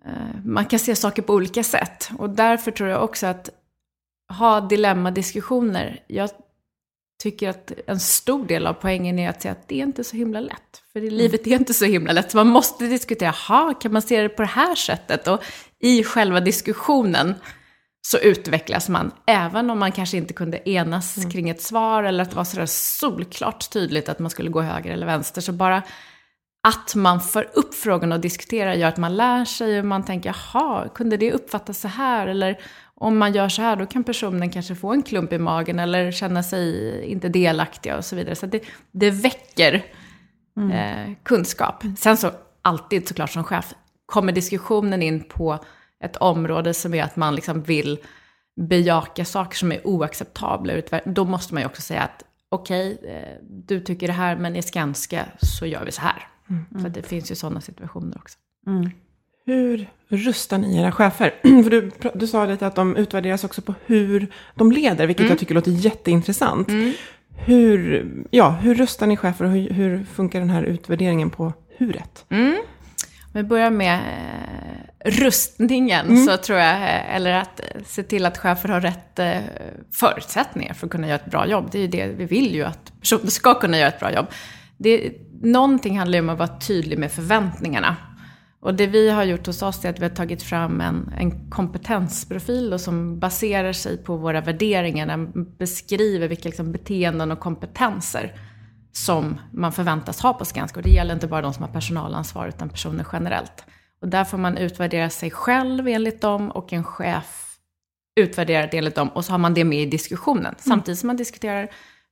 eh, 0.06 0.44
man 0.46 0.66
kan 0.66 0.80
se 0.80 0.96
saker 0.96 1.22
på 1.22 1.34
olika 1.34 1.64
sätt. 1.64 2.10
Och 2.18 2.30
därför 2.30 2.72
tror 2.72 2.90
jag 2.90 3.04
också 3.04 3.28
att 3.28 3.50
ha 4.34 4.62
dilemmadiskussioner, 4.62 6.04
jag 6.08 6.30
tycker 7.24 7.50
att 7.50 7.72
en 7.88 8.00
stor 8.00 8.46
del 8.46 8.68
av 8.68 8.74
poängen 8.74 9.20
är 9.20 9.30
att 9.30 9.42
säga 9.42 9.52
att 9.52 9.68
det 9.68 9.80
är 9.80 9.84
inte 9.84 10.04
så 10.04 10.18
himla 10.18 10.40
lätt. 10.40 10.84
För 10.94 11.00
mm. 11.00 11.14
livet 11.14 11.48
är 11.48 11.52
inte 11.52 11.74
så 11.74 11.86
himla 11.86 12.14
lätt. 12.14 12.32
Så 12.32 12.38
man 12.38 12.48
måste 12.48 12.86
diskutera, 12.88 13.34
jaha, 13.50 13.74
kan 13.74 13.94
man 13.94 14.02
se 14.02 14.22
det 14.22 14.30
på 14.30 14.42
det 14.42 14.48
här 14.48 14.76
sättet? 14.76 15.28
Och 15.28 15.44
i 15.80 16.04
själva 16.04 16.40
diskussionen 16.40 17.36
så 18.02 18.18
utvecklas 18.18 18.90
man, 18.90 19.12
även 19.28 19.70
om 19.70 19.80
man 19.80 19.92
kanske 19.92 20.18
inte 20.18 20.34
kunde 20.34 20.70
enas 20.70 21.18
mm. 21.18 21.32
kring 21.32 21.50
ett 21.50 21.62
svar 21.62 22.04
eller 22.04 22.24
att 22.24 22.30
det 22.30 22.36
var 22.36 22.44
sådär 22.44 22.66
solklart 22.66 23.70
tydligt 23.70 24.10
att 24.10 24.20
man 24.20 24.30
skulle 24.30 24.50
gå 24.50 24.62
höger 24.62 24.92
eller 24.92 25.06
vänster. 25.06 25.42
Så 25.42 25.52
bara 25.52 25.84
att 26.62 26.96
man 26.96 27.22
för 27.22 27.50
upp 27.54 27.74
frågan 27.74 28.12
och 28.12 28.20
diskuterar 28.20 28.74
gör 28.74 28.88
att 28.88 28.98
man 28.98 29.18
lär 29.18 29.46
sig 29.46 29.80
och 29.80 29.86
man 29.86 30.06
tänker, 30.06 30.36
jaha, 30.54 30.90
kunde 30.90 31.18
det 31.18 31.32
uppfattas 31.32 31.80
så 31.80 31.88
här? 31.88 32.28
Eller 32.28 32.60
om 32.96 33.18
man 33.18 33.34
gör 33.34 33.50
så 33.50 33.62
här, 33.62 33.76
då 33.76 33.86
kan 33.86 34.04
personen 34.04 34.50
kanske 34.50 34.76
få 34.76 34.94
en 34.94 35.04
klump 35.04 35.34
i 35.34 35.38
magen 35.38 35.80
eller 35.80 36.12
känna 36.12 36.44
sig 36.44 37.04
inte 37.06 37.30
delaktiga 37.30 37.98
och 37.98 38.06
så 38.06 38.16
vidare. 38.16 38.36
Så 38.36 38.46
det, 38.46 38.64
det 38.92 39.12
väcker 39.12 39.86
eh, 40.74 41.14
kunskap. 41.24 41.84
Sen 41.98 42.18
så, 42.18 42.32
alltid 42.62 43.08
såklart 43.08 43.32
som 43.32 43.44
chef, 43.44 43.74
kommer 44.06 44.32
diskussionen 44.32 45.02
in 45.02 45.24
på 45.24 45.60
ett 46.04 46.18
område 46.18 46.74
som 46.74 46.94
är 46.94 47.04
att 47.04 47.16
man 47.16 47.36
liksom 47.36 47.64
vill 47.64 48.00
bejaka 48.62 49.26
saker 49.26 49.58
som 49.58 49.72
är 49.72 49.88
oacceptabla, 49.88 50.74
då 51.06 51.26
måste 51.26 51.54
man 51.54 51.64
ju 51.64 51.68
också 51.68 51.82
säga 51.82 52.02
att 52.02 52.24
okej, 52.50 52.98
okay, 53.00 53.12
eh, 53.12 53.38
du 53.42 53.80
tycker 53.80 54.08
det 54.08 54.14
här, 54.14 54.36
men 54.36 54.56
i 54.56 54.62
Skanska 54.62 55.26
så 55.42 55.66
gör 55.66 55.86
vi 55.86 55.92
så 55.92 56.02
här. 56.02 56.28
Mm. 56.50 56.66
Så 56.84 56.90
det 56.90 57.04
finns 57.04 57.32
ju 57.32 57.36
sådana 57.36 57.62
situationer 57.62 58.18
också. 58.18 58.38
Mm. 58.68 58.90
Hur 59.46 59.90
rustar 60.08 60.58
ni 60.58 60.78
era 60.78 60.92
chefer? 60.92 61.34
För 61.64 61.70
du, 61.70 61.92
du 62.14 62.28
sa 62.28 62.46
lite 62.46 62.68
att 62.68 62.76
de 62.76 62.96
utvärderas 62.96 63.44
också 63.44 63.62
på 63.62 63.74
hur 63.86 64.28
de 64.56 64.72
leder, 64.72 65.08
vilket 65.08 65.22
mm. 65.22 65.30
jag 65.30 65.40
tycker 65.40 65.56
låter 65.56 65.72
jätteintressant. 65.72 66.70
Mm. 66.70 66.94
Hur, 67.46 68.08
ja, 68.32 68.50
hur 68.50 68.76
rustar 68.76 69.08
ni 69.08 69.18
chefer 69.18 69.46
och 69.46 69.52
hur, 69.52 69.70
hur 69.70 70.04
funkar 70.04 70.40
den 70.40 70.50
här 70.50 70.64
utvärderingen 70.64 71.30
på 71.30 71.54
huret? 71.78 72.26
Mm. 72.30 72.58
Om 73.26 73.32
vi 73.34 73.44
börjar 73.44 73.72
med 73.72 74.00
eh, 74.00 75.12
rustningen, 75.12 76.08
mm. 76.08 76.26
så 76.26 76.38
tror 76.38 76.60
jag, 76.60 76.76
eh, 76.76 77.16
eller 77.16 77.34
att 77.34 77.60
eh, 77.60 77.66
se 77.86 78.04
till 78.04 78.26
att 78.26 78.38
chefer 78.38 78.70
har 78.70 78.82
rätt 78.82 79.20
eh, 79.20 79.38
förutsättningar 79.92 80.74
för 80.74 80.88
att 80.88 80.92
kunna 80.92 81.08
göra 81.08 81.20
ett 81.20 81.32
bra 81.32 81.48
jobb. 81.48 81.70
Det 81.72 81.78
är 81.78 81.82
ju 81.82 81.88
det 81.88 82.08
vi 82.08 82.26
vill 82.26 82.56
ju, 82.56 82.64
att 82.64 83.00
personer 83.00 83.28
ska 83.28 83.60
kunna 83.60 83.78
göra 83.78 83.88
ett 83.88 84.00
bra 84.00 84.14
jobb. 84.14 84.26
Det, 84.78 85.12
någonting 85.42 85.98
handlar 85.98 86.18
ju 86.18 86.24
om 86.24 86.30
att 86.30 86.40
vara 86.40 86.60
tydlig 86.60 87.00
med 87.00 87.12
förväntningarna. 87.12 87.96
Och 88.62 88.74
det 88.74 88.88
vi 88.88 89.10
har 89.10 89.24
gjort 89.24 89.48
hos 89.48 89.62
oss 89.62 89.86
är 89.86 89.90
att 89.90 90.00
vi 90.00 90.04
har 90.04 90.16
tagit 90.16 90.44
fram 90.44 90.82
en, 90.82 91.14
en 91.18 91.50
kompetensprofil 91.50 92.74
och 92.74 92.82
som 92.82 93.20
baserar 93.20 93.74
sig 93.74 93.98
på 93.98 94.18
våra 94.18 94.42
värderingar. 94.42 95.08
Den 95.08 95.56
beskriver 95.58 96.28
vilka 96.28 96.50
liksom, 96.50 96.72
beteenden 96.72 97.32
och 97.32 97.40
kompetenser 97.40 98.34
som 98.92 99.40
man 99.54 99.72
förväntas 99.72 100.22
ha 100.22 100.34
på 100.34 100.46
Skanska. 100.46 100.80
Och 100.80 100.84
det 100.84 100.90
gäller 100.90 101.14
inte 101.14 101.28
bara 101.28 101.42
de 101.42 101.54
som 101.54 101.64
har 101.64 101.72
personalansvar, 101.72 102.48
utan 102.48 102.70
personer 102.70 103.08
generellt. 103.14 103.66
Och 104.02 104.08
där 104.08 104.24
får 104.24 104.38
man 104.38 104.58
utvärdera 104.58 105.10
sig 105.10 105.32
själv 105.32 105.88
enligt 105.88 106.22
dem 106.22 106.52
och 106.52 106.74
en 106.74 106.84
chef 106.84 107.50
utvärderar 108.16 108.68
det 108.72 108.78
enligt 108.78 108.96
dem. 108.96 109.10
Och 109.10 109.26
så 109.26 109.32
har 109.32 109.38
man 109.38 109.54
det 109.54 109.64
med 109.64 109.82
i 109.82 109.86
diskussionen, 109.86 110.46
mm. 110.46 110.56
samtidigt 110.58 111.00
som 111.00 111.08
man 111.08 111.18
diskuterar 111.18 111.70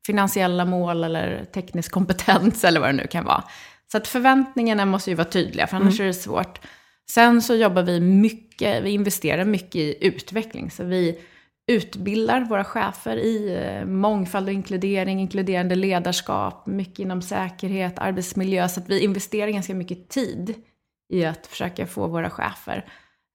finansiella 0.07 0.65
mål 0.65 1.03
eller 1.03 1.45
teknisk 1.45 1.91
kompetens 1.91 2.63
eller 2.63 2.79
vad 2.79 2.89
det 2.89 2.93
nu 2.93 3.07
kan 3.07 3.25
vara. 3.25 3.43
Så 3.91 3.97
att 3.97 4.07
förväntningarna 4.07 4.85
måste 4.85 5.09
ju 5.09 5.15
vara 5.15 5.27
tydliga, 5.27 5.67
för 5.67 5.77
annars 5.77 5.99
mm. 5.99 6.03
är 6.03 6.07
det 6.07 6.13
svårt. 6.13 6.59
Sen 7.09 7.41
så 7.41 7.55
jobbar 7.55 7.83
vi 7.83 7.99
mycket, 7.99 8.83
vi 8.83 8.89
investerar 8.89 9.45
mycket 9.45 9.75
i 9.75 9.97
utveckling. 10.01 10.71
Så 10.71 10.83
vi 10.83 11.19
utbildar 11.71 12.41
våra 12.41 12.63
chefer 12.63 13.17
i 13.17 13.55
eh, 13.55 13.85
mångfald 13.85 14.47
och 14.47 14.53
inkludering, 14.53 15.21
inkluderande 15.21 15.75
ledarskap, 15.75 16.65
mycket 16.67 16.99
inom 16.99 17.21
säkerhet, 17.21 17.99
arbetsmiljö. 17.99 18.69
Så 18.69 18.79
att 18.79 18.89
vi 18.89 19.03
investerar 19.03 19.51
ganska 19.51 19.73
mycket 19.75 20.09
tid 20.09 20.53
i 21.13 21.25
att 21.25 21.47
försöka 21.47 21.87
få 21.87 22.07
våra 22.07 22.29
chefer. 22.29 22.85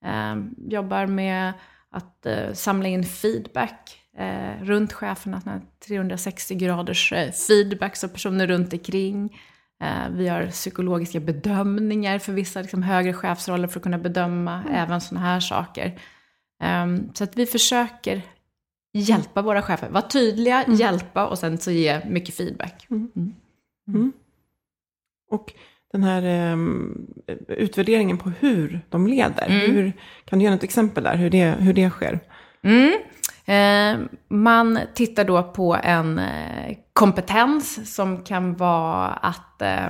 Eh, 0.05 0.37
jobbar 0.69 1.07
med 1.07 1.53
att 1.91 2.27
eh, 2.27 2.53
samla 2.53 2.89
in 2.89 3.05
feedback 3.05 4.02
eh, 4.19 4.65
runt 4.65 4.93
cheferna, 4.93 5.61
360 5.87 6.55
graders 6.55 7.13
eh, 7.13 7.33
feedback, 7.33 7.97
så 7.97 8.09
personer 8.09 8.47
runt 8.47 8.73
omkring. 8.73 9.41
Eh, 9.83 10.11
vi 10.11 10.29
har 10.29 10.47
psykologiska 10.47 11.21
bedömningar 11.21 12.19
för 12.19 12.33
vissa 12.33 12.63
liksom, 12.63 12.83
högre 12.83 13.13
chefsroller 13.13 13.69
för 13.69 13.79
att 13.79 13.83
kunna 13.83 13.99
bedöma 13.99 14.63
mm. 14.63 14.75
även 14.75 15.01
sådana 15.01 15.27
här 15.27 15.41
saker. 15.41 15.99
Um, 16.85 17.11
så 17.15 17.25
att 17.25 17.37
vi 17.37 17.47
försöker 17.47 18.23
hjälpa 18.93 19.43
våra 19.43 19.63
chefer, 19.63 19.89
vara 19.89 20.09
tydliga, 20.09 20.63
mm. 20.63 20.77
hjälpa 20.79 21.27
och 21.27 21.39
sen 21.39 21.59
så 21.59 21.71
ge 21.71 22.01
mycket 22.07 22.35
feedback. 22.35 22.87
Mm. 22.91 23.11
mm. 23.17 23.35
mm. 23.89 24.13
Och 25.31 25.53
den 25.93 26.03
här 26.03 26.53
um, 26.53 27.07
utvärderingen 27.49 28.19
på 28.19 28.31
hur 28.31 28.81
de 28.89 29.07
leder, 29.07 29.47
mm. 29.47 29.73
hur, 29.73 29.93
kan 30.25 30.39
du 30.39 30.45
ge 30.45 30.51
något 30.51 30.63
exempel 30.63 31.05
där, 31.05 31.17
hur 31.17 31.31
det, 31.31 31.51
hur 31.51 31.73
det 31.73 31.91
sker? 31.91 32.21
Eh, 33.45 33.99
man 34.29 34.79
tittar 34.95 35.25
då 35.25 35.43
på 35.43 35.77
en 35.83 36.19
eh, 36.19 36.77
kompetens 36.93 37.95
som 37.95 38.23
kan 38.23 38.57
vara 38.57 39.07
att 39.07 39.63
eh, 39.63 39.89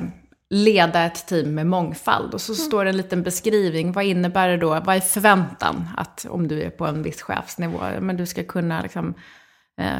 leda 0.51 1.05
ett 1.05 1.27
team 1.27 1.55
med 1.55 1.67
mångfald. 1.67 2.35
Och 2.35 2.41
så 2.41 2.53
mm. 2.53 2.65
står 2.67 2.85
det 2.85 2.91
en 2.91 2.97
liten 2.97 3.23
beskrivning. 3.23 3.93
Vad 3.93 4.05
innebär 4.05 4.49
det 4.49 4.57
då? 4.57 4.69
Vad 4.69 4.97
är 4.97 5.01
förväntan? 5.01 5.89
Att 5.97 6.27
om 6.31 6.49
du 6.49 6.63
är 6.63 6.71
på 6.71 6.87
en 6.87 7.03
viss 7.03 7.23
chefsnivå, 7.23 7.81
men 8.01 8.17
du 8.17 8.27
ska 8.27 8.45
kunna 8.45 8.83
liksom, 8.83 9.15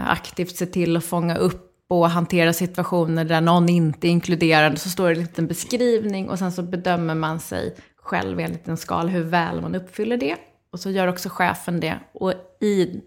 aktivt 0.07 0.57
se 0.57 0.67
till 0.67 0.97
att 0.97 1.05
fånga 1.05 1.37
upp 1.37 1.73
och 1.89 2.11
hantera 2.11 2.53
situationer 2.53 3.25
där 3.25 3.41
någon 3.41 3.69
inte 3.69 4.09
är 4.09 4.11
inkluderad. 4.11 4.79
Så 4.79 4.89
står 4.89 5.07
det 5.09 5.15
en 5.15 5.21
liten 5.21 5.47
beskrivning 5.47 6.31
och 6.31 6.39
sen 6.39 6.53
så 6.53 6.63
bedömer 6.63 7.15
man 7.15 7.41
sig 7.41 7.77
själv 7.97 8.41
enligt 8.41 8.69
en 8.69 8.77
skala 8.77 9.09
hur 9.09 9.25
väl 9.25 9.61
man 9.61 9.75
uppfyller 9.75 10.17
det. 10.17 10.37
Och 10.73 10.81
så 10.81 10.91
gör 10.91 11.07
också 11.07 11.29
chefen 11.29 11.81
det. 11.81 11.99
Och 12.13 12.33
i 12.61 13.01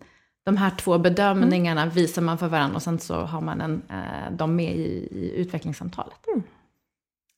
de 0.45 0.57
här 0.57 0.69
två 0.69 0.97
bedömningarna 0.97 1.81
mm. 1.81 1.93
visar 1.93 2.21
man 2.21 2.37
för 2.37 2.47
varandra 2.47 2.75
och 2.75 2.83
sen 2.83 2.99
så 2.99 3.15
har 3.15 3.41
man 3.41 3.61
en, 3.61 3.81
eh, 3.89 4.31
dem 4.31 4.55
med 4.55 4.75
i, 4.75 5.07
i 5.11 5.33
utvecklingssamtalet. 5.35 6.27
Mm. 6.27 6.43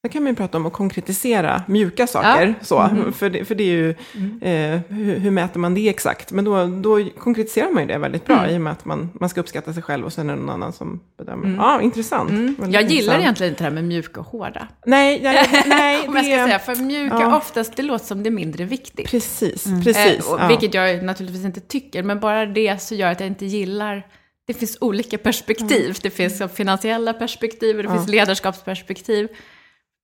Då 0.03 0.09
kan 0.09 0.23
man 0.23 0.31
ju 0.31 0.35
prata 0.35 0.57
om 0.57 0.65
att 0.65 0.73
konkretisera 0.73 1.63
mjuka 1.67 2.07
saker. 2.07 2.47
Ja. 2.59 2.65
Så, 2.65 2.79
mm. 2.79 3.13
för, 3.13 3.29
det, 3.29 3.45
för 3.45 3.55
det 3.55 3.63
är 3.63 3.67
ju, 3.67 3.95
mm. 4.15 4.41
eh, 4.41 4.81
hur, 4.97 5.19
hur, 5.19 5.31
mäter 5.31 5.59
man 5.59 5.73
det 5.73 5.89
exakt? 5.89 6.31
Men 6.31 6.45
då, 6.45 6.65
då 6.65 7.09
konkretiserar 7.19 7.71
man 7.71 7.83
ju 7.83 7.87
det 7.87 7.97
väldigt 7.97 8.25
bra 8.25 8.37
mm. 8.37 8.49
i 8.49 8.57
och 8.57 8.61
med 8.61 8.73
att 8.73 8.85
man, 8.85 9.09
man 9.13 9.29
ska 9.29 9.41
uppskatta 9.41 9.73
sig 9.73 9.83
själv 9.83 10.05
och 10.05 10.13
sen 10.13 10.29
är 10.29 10.33
det 10.33 10.39
någon 10.39 10.49
annan 10.49 10.73
som 10.73 10.99
bedömer. 11.17 11.45
Mm. 11.45 11.55
Ja, 11.55 11.81
intressant. 11.81 12.29
Mm. 12.29 12.55
Jag 12.57 12.67
intressant. 12.67 12.91
gillar 12.91 13.19
egentligen 13.19 13.51
inte 13.51 13.63
det 13.63 13.69
här 13.69 13.73
med 13.73 13.83
mjuka 13.83 14.19
och 14.19 14.25
hårda. 14.25 14.67
Nej, 14.85 15.19
nej, 15.23 15.63
nej 15.65 16.07
Om 16.07 16.15
jag 16.15 16.25
ska 16.25 16.45
säga, 16.45 16.59
för 16.59 16.75
mjuka 16.75 17.17
ja. 17.19 17.37
oftast, 17.37 17.75
det 17.75 17.83
låter 17.83 18.05
som 18.05 18.23
det 18.23 18.29
är 18.29 18.31
mindre 18.31 18.65
viktigt. 18.65 19.09
Precis, 19.09 19.63
precis. 19.83 20.27
Eh, 20.27 20.33
och, 20.33 20.39
ja. 20.39 20.47
Vilket 20.47 20.73
jag 20.73 21.03
naturligtvis 21.03 21.45
inte 21.45 21.59
tycker, 21.59 22.03
men 22.03 22.19
bara 22.19 22.45
det 22.45 22.81
så 22.81 22.95
gör 22.95 23.11
att 23.11 23.19
jag 23.19 23.27
inte 23.27 23.45
gillar 23.45 24.07
det 24.47 24.53
finns 24.53 24.77
olika 24.81 25.17
perspektiv. 25.17 25.97
Det 26.01 26.09
finns 26.09 26.41
finansiella 26.53 27.13
perspektiv 27.13 27.77
och 27.77 27.83
det 27.83 27.89
finns 27.89 28.07
ledarskapsperspektiv 28.07 29.27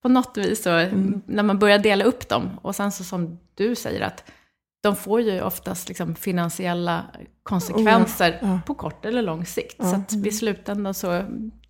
på 0.03 0.09
något 0.09 0.37
vis 0.37 0.63
så, 0.63 0.69
mm. 0.69 1.21
när 1.25 1.43
man 1.43 1.59
börjar 1.59 1.79
dela 1.79 2.03
upp 2.03 2.29
dem, 2.29 2.59
och 2.61 2.75
sen 2.75 2.91
så 2.91 3.03
som 3.03 3.39
du 3.55 3.75
säger 3.75 4.01
att 4.01 4.23
de 4.83 4.95
får 4.95 5.21
ju 5.21 5.41
oftast 5.41 5.87
liksom 5.87 6.15
finansiella 6.15 7.05
konsekvenser 7.43 8.39
oh, 8.41 8.49
ja. 8.49 8.59
på 8.65 8.73
kort 8.73 9.05
eller 9.05 9.21
lång 9.21 9.45
sikt. 9.45 9.75
Ja. 9.79 9.85
Så 9.85 9.95
att 9.95 10.13
vid 10.13 10.37
slutändan 10.37 10.93
så, 10.93 11.23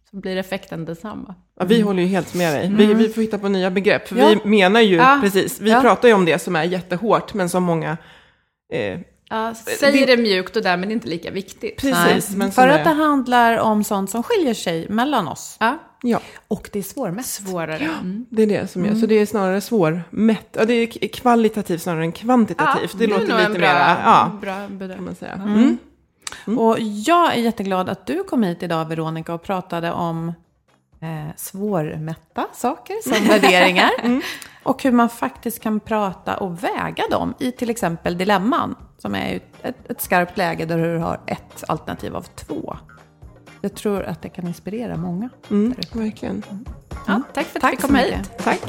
så 0.09 0.17
blir 0.17 0.37
effekten 0.37 0.85
densamma. 0.85 1.35
Ja, 1.59 1.65
vi 1.65 1.81
håller 1.81 2.01
ju 2.01 2.07
helt 2.07 2.33
med 2.33 2.53
dig. 2.53 2.73
Vi, 2.73 2.85
mm. 2.85 2.97
vi 2.97 3.09
får 3.09 3.21
hitta 3.21 3.39
på 3.39 3.49
nya 3.49 3.71
begrepp. 3.71 4.07
För 4.07 4.15
ja. 4.15 4.35
vi 4.43 4.49
menar 4.49 4.81
ju, 4.81 5.01
precis, 5.21 5.61
vi 5.61 5.71
pratar 5.81 6.07
ju 6.07 6.13
om 6.13 6.25
det 6.25 6.39
som 6.39 6.55
är 6.55 6.63
jättehårt, 6.63 7.33
men 7.33 7.49
som 7.49 7.63
många 7.63 7.97
eh, 8.73 8.99
Ja, 9.33 9.53
säger 9.55 10.07
det, 10.07 10.15
det 10.15 10.21
mjukt 10.21 10.55
och 10.55 10.63
därmed 10.63 10.91
inte 10.91 11.07
lika 11.07 11.31
viktigt. 11.31 11.81
Precis. 11.81 12.35
Men 12.35 12.51
För 12.51 12.67
att 12.67 12.83
det 12.83 12.89
handlar 12.89 13.57
om 13.57 13.83
sånt 13.83 14.09
som 14.09 14.23
skiljer 14.23 14.53
sig 14.53 14.89
mellan 14.89 15.27
oss. 15.27 15.57
Ja. 15.59 15.77
Ja. 16.01 16.19
Och 16.47 16.69
det 16.73 16.79
är 16.79 16.83
svårmätt. 16.83 17.25
Svårare. 17.25 17.89
Mm. 17.99 18.25
Det 18.29 18.43
är 18.43 18.47
det 18.47 18.71
som 18.71 18.83
är. 18.83 18.87
Mm. 18.87 19.01
Så 19.01 19.05
det 19.05 19.15
är 19.15 19.25
snarare 19.25 19.61
svårmätt. 19.61 20.47
Ja, 20.59 20.65
det 20.65 20.73
är 20.73 21.07
kvalitativt 21.07 21.81
snarare 21.81 22.03
än 22.03 22.11
kvantitativt. 22.11 22.91
Ja, 22.93 22.99
det, 22.99 23.05
det 23.05 23.13
låter 23.13 23.37
lite 23.37 23.59
mer... 23.59 23.97
Ja, 24.03 24.31
bra 24.41 24.67
bedömning. 24.67 24.95
Kan 24.95 25.05
man 25.05 25.15
säga. 25.15 25.33
Mm. 25.33 25.53
mm. 25.53 25.77
Mm. 26.47 26.59
Och 26.59 26.77
jag 26.79 27.33
är 27.33 27.37
jätteglad 27.37 27.89
att 27.89 28.07
du 28.07 28.23
kom 28.23 28.43
hit 28.43 28.63
idag, 28.63 28.85
Veronica, 28.85 29.33
och 29.33 29.43
pratade 29.43 29.91
om 29.91 30.33
eh, 31.03 31.35
svårmätta 31.35 32.47
saker 32.53 32.95
som 33.03 33.27
värderingar. 33.27 33.91
Mm. 34.03 34.21
Och 34.63 34.83
hur 34.83 34.91
man 34.91 35.09
faktiskt 35.09 35.59
kan 35.59 35.79
prata 35.79 36.37
och 36.37 36.63
väga 36.63 37.03
dem 37.11 37.33
i 37.39 37.51
till 37.51 37.69
exempel 37.69 38.17
dilemman, 38.17 38.75
som 38.97 39.15
är 39.15 39.39
ett, 39.61 39.89
ett 39.91 40.01
skarpt 40.01 40.37
läge 40.37 40.65
där 40.65 40.77
du 40.77 40.97
har 40.97 41.19
ett 41.27 41.63
alternativ 41.67 42.15
av 42.15 42.21
två. 42.21 42.77
Jag 43.61 43.75
tror 43.75 44.03
att 44.03 44.21
det 44.21 44.29
kan 44.29 44.47
inspirera 44.47 44.97
många. 44.97 45.29
Mm, 45.49 45.75
verkligen. 45.93 46.43
Mm. 46.49 46.65
Ja, 47.07 47.21
tack 47.33 47.45
för 47.45 47.65
att 47.65 47.73
vi 47.73 47.77
kom 47.77 47.95
hit. 47.95 48.31
Tack. 48.37 48.61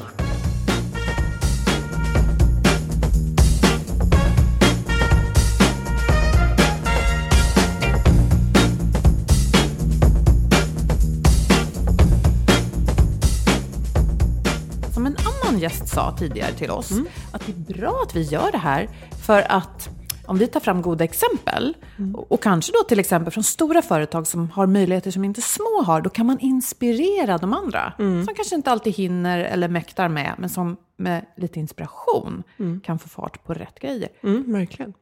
Annan 15.54 15.62
gäst 15.62 15.88
sa 15.88 16.16
tidigare 16.18 16.52
till 16.52 16.70
oss, 16.70 16.90
mm. 16.90 17.06
att 17.32 17.46
det 17.46 17.52
är 17.52 17.78
bra 17.78 18.02
att 18.02 18.16
vi 18.16 18.22
gör 18.22 18.52
det 18.52 18.58
här 18.58 18.88
för 19.26 19.42
att 19.48 19.88
om 20.26 20.38
vi 20.38 20.46
tar 20.46 20.60
fram 20.60 20.82
goda 20.82 21.04
exempel, 21.04 21.76
och, 22.14 22.32
och 22.32 22.42
kanske 22.42 22.72
då 22.72 22.84
till 22.88 23.00
exempel 23.00 23.32
från 23.32 23.44
stora 23.44 23.82
företag 23.82 24.26
som 24.26 24.50
har 24.50 24.66
möjligheter 24.66 25.10
som 25.10 25.24
inte 25.24 25.42
små 25.42 25.82
har, 25.82 26.00
då 26.00 26.10
kan 26.10 26.26
man 26.26 26.38
inspirera 26.38 27.38
de 27.38 27.52
andra. 27.52 27.92
Som 28.24 28.34
kanske 28.36 28.54
inte 28.54 28.70
alltid 28.70 28.94
hinner 28.94 29.38
eller 29.38 29.68
mäktar 29.68 30.08
med, 30.08 30.34
men 30.38 30.50
som 30.50 30.76
med 30.96 31.26
lite 31.36 31.60
inspiration 31.60 32.42
kan 32.82 32.98
få 32.98 33.08
fart 33.08 33.44
på 33.44 33.54
rätt 33.54 33.80
grejer. 33.80 34.08
Mm, 34.22 34.52
verkligen. 34.52 34.94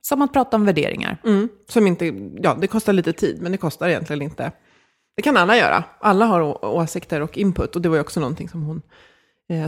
Som 0.00 0.22
att 0.22 0.32
prata 0.32 0.56
om 0.56 0.64
värderingar. 0.64 1.16
Mm. 1.24 1.48
Som 1.68 1.86
inte, 1.86 2.06
ja, 2.42 2.56
det 2.60 2.66
kostar 2.66 2.92
lite 2.92 3.12
tid, 3.12 3.42
men 3.42 3.52
det 3.52 3.58
kostar 3.58 3.88
egentligen 3.88 4.22
inte. 4.22 4.52
Det 5.16 5.22
kan 5.22 5.36
alla 5.36 5.56
göra. 5.56 5.84
Alla 6.00 6.24
har 6.26 6.64
åsikter 6.64 7.20
och 7.20 7.38
input. 7.38 7.76
Och 7.76 7.82
det 7.82 7.88
var 7.88 7.96
ju 7.96 8.00
också 8.00 8.20
någonting 8.20 8.48
som, 8.48 8.62
hon, 8.62 8.82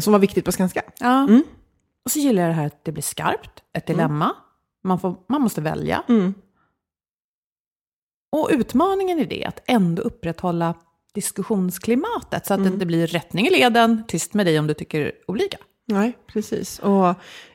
som 0.00 0.12
var 0.12 0.20
viktigt 0.20 0.44
på 0.44 0.52
Skanska. 0.52 0.82
Ja. 0.98 1.22
Mm. 1.22 1.42
Och 2.04 2.10
så 2.10 2.18
gillar 2.18 2.42
jag 2.42 2.50
det 2.50 2.54
här 2.54 2.66
att 2.66 2.84
det 2.84 2.92
blir 2.92 3.02
skarpt, 3.02 3.62
ett 3.72 3.86
dilemma. 3.86 4.36
Man, 4.84 5.00
får, 5.00 5.16
man 5.28 5.42
måste 5.42 5.60
välja. 5.60 6.02
Mm. 6.08 6.34
Och 8.32 8.48
utmaningen 8.52 9.18
i 9.18 9.24
det 9.24 9.44
att 9.44 9.60
ändå 9.66 10.02
upprätthålla 10.02 10.74
diskussionsklimatet 11.14 12.46
så 12.46 12.54
att 12.54 12.64
det 12.64 12.68
inte 12.68 12.86
blir 12.86 13.06
rättning 13.06 13.46
i 13.46 13.50
leden, 13.50 14.04
tyst 14.08 14.34
med 14.34 14.46
dig 14.46 14.58
om 14.58 14.66
du 14.66 14.74
tycker 14.74 15.12
olika. 15.26 15.58
Nej, 15.86 16.18
precis. 16.26 16.78
Och, 16.78 17.14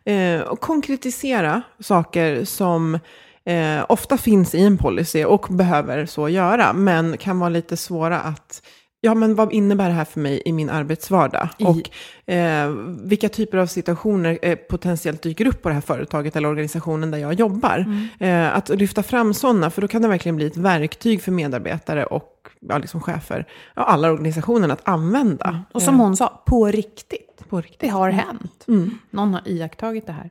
eh, 0.09 0.41
och 0.41 0.59
konkretisera 0.59 1.61
saker 1.79 2.45
som 2.45 2.99
eh, 3.45 3.85
ofta 3.89 4.17
finns 4.17 4.55
i 4.55 4.61
en 4.61 4.77
policy 4.77 5.25
och 5.25 5.47
behöver 5.49 6.05
så 6.05 6.29
göra, 6.29 6.73
men 6.73 7.17
kan 7.17 7.39
vara 7.39 7.49
lite 7.49 7.77
svåra 7.77 8.19
att 8.19 8.61
Ja, 9.05 9.13
men 9.13 9.35
vad 9.35 9.53
innebär 9.53 9.87
det 9.87 9.93
här 9.95 10.05
för 10.05 10.19
mig 10.19 10.41
i 10.45 10.51
min 10.53 10.69
arbetsvardag? 10.69 11.49
I- 11.57 11.65
Och 11.65 11.89
eh, 12.33 12.69
vilka 13.03 13.29
typer 13.29 13.57
av 13.57 13.65
situationer 13.67 14.39
eh, 14.41 14.55
potentiellt 14.55 15.21
dyker 15.21 15.47
upp 15.47 15.61
på 15.61 15.69
det 15.69 15.73
här 15.75 15.81
företaget 15.81 16.35
eller 16.35 16.49
organisationen 16.49 17.11
där 17.11 17.17
jag 17.17 17.33
jobbar? 17.33 17.85
Eh, 18.19 18.55
att 18.57 18.69
lyfta 18.69 19.03
fram 19.03 19.33
sådana, 19.33 19.69
för 19.69 19.81
då 19.81 19.87
kan 19.87 20.01
det 20.01 20.07
verkligen 20.07 20.35
bli 20.35 20.45
ett 20.47 20.57
verktyg 20.57 21.21
för 21.21 21.31
medarbetare 21.31 22.05
och 22.05 22.47
ja, 22.59 22.77
liksom 22.77 23.01
chefer, 23.01 23.47
ja, 23.75 23.83
alla 23.83 24.11
organisationer 24.11 24.69
att 24.69 24.87
använda. 24.87 25.63
Och 25.73 25.81
som 25.81 25.99
hon 25.99 26.17
sa, 26.17 26.43
på 26.45 26.65
riktigt. 26.65 27.43
På 27.49 27.61
riktigt. 27.61 27.79
Det 27.79 27.87
har 27.87 28.09
hänt. 28.09 28.65
Mm. 28.67 28.97
Någon 29.09 29.33
har 29.33 29.41
iakttagit 29.47 30.05
det 30.07 30.13
här. 30.13 30.29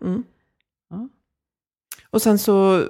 Och 2.11 2.23
sen 2.23 2.39
så 2.39 2.85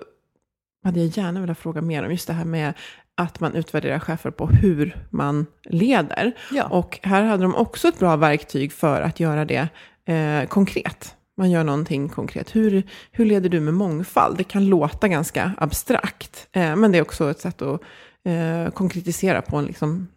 hade 0.84 1.00
jag 1.00 1.08
gärna 1.08 1.40
velat 1.40 1.58
fråga 1.58 1.80
mer 1.82 2.04
om 2.04 2.10
just 2.10 2.26
det 2.26 2.32
här 2.32 2.44
med 2.44 2.74
att 3.14 3.40
man 3.40 3.54
utvärderar 3.54 3.98
chefer 3.98 4.30
på 4.30 4.46
hur 4.46 5.06
man 5.10 5.46
leder. 5.64 6.32
Ja. 6.50 6.64
Och 6.64 6.98
här 7.02 7.22
hade 7.22 7.42
de 7.42 7.54
också 7.54 7.88
ett 7.88 7.98
bra 7.98 8.16
verktyg 8.16 8.72
för 8.72 9.00
att 9.00 9.20
göra 9.20 9.44
det 9.44 9.68
eh, 10.04 10.48
konkret. 10.48 11.14
Man 11.36 11.50
gör 11.50 11.64
någonting 11.64 12.08
konkret. 12.08 12.56
Hur, 12.56 12.82
hur 13.12 13.24
leder 13.24 13.48
du 13.48 13.60
med 13.60 13.74
mångfald? 13.74 14.38
Det 14.38 14.44
kan 14.44 14.66
låta 14.66 15.08
ganska 15.08 15.52
abstrakt, 15.58 16.48
eh, 16.52 16.76
men 16.76 16.92
det 16.92 16.98
är 16.98 17.02
också 17.02 17.30
ett 17.30 17.40
sätt 17.40 17.62
att 17.62 17.80
eh, 18.24 18.70
konkretisera 18.70 19.42
på 19.42 19.56
en 19.56 19.64
liksom, 19.64 20.08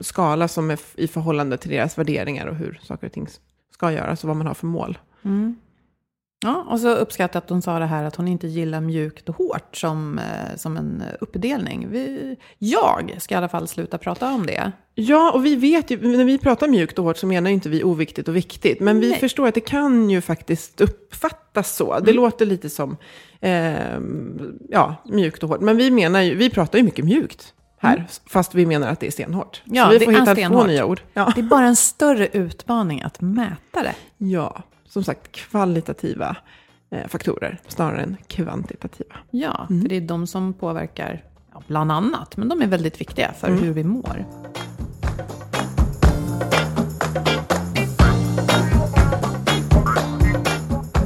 skala 0.00 0.48
som 0.48 0.70
är 0.70 0.78
i 0.94 1.08
förhållande 1.08 1.56
till 1.56 1.70
deras 1.70 1.98
värderingar 1.98 2.46
och 2.46 2.56
hur 2.56 2.80
saker 2.82 3.06
och 3.06 3.12
ting 3.12 3.26
ska 3.74 3.92
göras 3.92 4.24
och 4.24 4.28
vad 4.28 4.36
man 4.36 4.46
har 4.46 4.54
för 4.54 4.66
mål. 4.66 4.98
Mm. 5.22 5.56
Ja, 6.42 6.64
och 6.68 6.80
så 6.80 6.94
uppskattar 6.94 7.36
jag 7.36 7.44
att 7.44 7.50
hon 7.50 7.62
sa 7.62 7.78
det 7.78 7.86
här 7.86 8.04
att 8.04 8.16
hon 8.16 8.28
inte 8.28 8.46
gillar 8.46 8.80
mjukt 8.80 9.28
och 9.28 9.36
hårt 9.36 9.76
som, 9.76 10.18
eh, 10.18 10.56
som 10.56 10.76
en 10.76 11.02
uppdelning. 11.20 11.88
Vi, 11.90 12.36
jag 12.58 13.16
ska 13.18 13.34
i 13.34 13.38
alla 13.38 13.48
fall 13.48 13.68
sluta 13.68 13.98
prata 13.98 14.32
om 14.32 14.46
det. 14.46 14.72
Ja, 14.94 15.32
och 15.32 15.46
vi 15.46 15.56
vet 15.56 15.90
ju, 15.90 16.16
när 16.16 16.24
vi 16.24 16.38
pratar 16.38 16.68
mjukt 16.68 16.98
och 16.98 17.04
hårt 17.04 17.16
så 17.16 17.26
menar 17.26 17.50
ju 17.50 17.54
inte 17.54 17.68
vi 17.68 17.84
oviktigt 17.84 18.28
och 18.28 18.36
viktigt. 18.36 18.80
Men 18.80 19.00
vi 19.00 19.10
Nej. 19.10 19.18
förstår 19.18 19.48
att 19.48 19.54
det 19.54 19.60
kan 19.60 20.10
ju 20.10 20.20
faktiskt 20.20 20.80
uppfattas 20.80 21.76
så. 21.76 22.00
Det 22.00 22.12
låter 22.12 22.46
lite 22.46 22.70
som, 22.70 22.96
eh, 23.40 24.00
ja, 24.68 24.94
mjukt 25.04 25.42
och 25.42 25.48
hårt. 25.48 25.60
Men 25.60 25.76
vi 25.76 25.90
menar 25.90 26.20
ju, 26.20 26.34
vi 26.34 26.50
pratar 26.50 26.78
ju 26.78 26.84
mycket 26.84 27.04
mjukt 27.04 27.54
här. 27.78 28.06
Fast 28.26 28.54
vi 28.54 28.66
menar 28.66 28.88
att 28.88 29.00
det 29.00 29.06
är 29.06 29.10
stenhårt. 29.10 29.62
Ja, 29.64 29.84
så 29.84 29.90
vi 29.90 29.98
det 29.98 30.04
får 30.04 30.12
är 30.12 30.20
hitta 30.20 30.48
två 30.48 30.64
nya 30.64 30.84
ord. 30.84 31.00
Ja. 31.12 31.32
Det 31.34 31.40
är 31.40 31.42
bara 31.42 31.66
en 31.66 31.76
större 31.76 32.28
utmaning 32.32 33.02
att 33.02 33.20
mäta 33.20 33.82
det. 33.82 33.94
ja, 34.18 34.62
som 34.90 35.04
sagt 35.04 35.32
kvalitativa 35.32 36.36
eh, 36.90 37.08
faktorer 37.08 37.60
snarare 37.68 38.02
än 38.02 38.16
kvantitativa. 38.26 39.14
Ja, 39.30 39.66
för 39.68 39.88
det 39.88 39.96
är 39.96 40.00
de 40.00 40.26
som 40.26 40.52
påverkar, 40.52 41.24
ja, 41.52 41.62
bland 41.66 41.92
annat, 41.92 42.36
men 42.36 42.48
de 42.48 42.62
är 42.62 42.66
väldigt 42.66 43.00
viktiga 43.00 43.32
för 43.32 43.50
hur 43.50 43.72
vi 43.72 43.84
mår. 43.84 44.26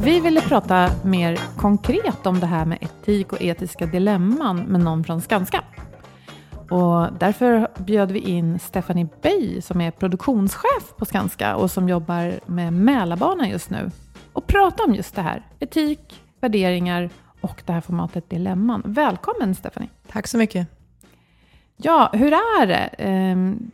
Vi 0.04 0.20
ville 0.20 0.40
prata 0.40 0.90
mer 1.04 1.40
konkret 1.56 2.26
om 2.26 2.40
det 2.40 2.46
här 2.46 2.64
med 2.64 2.78
etik 2.80 3.32
och 3.32 3.42
etiska 3.42 3.86
dilemman 3.86 4.60
med 4.60 4.80
någon 4.80 5.04
från 5.04 5.20
Skanska. 5.20 5.64
Och 6.70 7.12
därför 7.18 7.68
bjöd 7.78 8.12
vi 8.12 8.18
in 8.18 8.58
Stephanie 8.58 9.08
Bey 9.22 9.60
som 9.60 9.80
är 9.80 9.90
produktionschef 9.90 10.94
på 10.98 11.04
Skanska 11.04 11.56
och 11.56 11.70
som 11.70 11.88
jobbar 11.88 12.40
med 12.46 12.72
Mälarbanan 12.72 13.48
just 13.50 13.70
nu. 13.70 13.90
Och 14.32 14.46
prata 14.46 14.84
om 14.84 14.94
just 14.94 15.14
det 15.14 15.22
här, 15.22 15.42
etik, 15.60 16.22
värderingar 16.40 17.10
och 17.40 17.62
det 17.66 17.72
här 17.72 17.80
formatet 17.80 18.30
Dilemman. 18.30 18.82
Välkommen 18.84 19.54
Stephanie! 19.54 19.90
Tack 20.08 20.26
så 20.26 20.38
mycket. 20.38 20.68
Ja, 21.76 22.10
hur 22.12 22.32
är 22.32 22.66
det? 22.66 22.90
Ehm, 22.98 23.70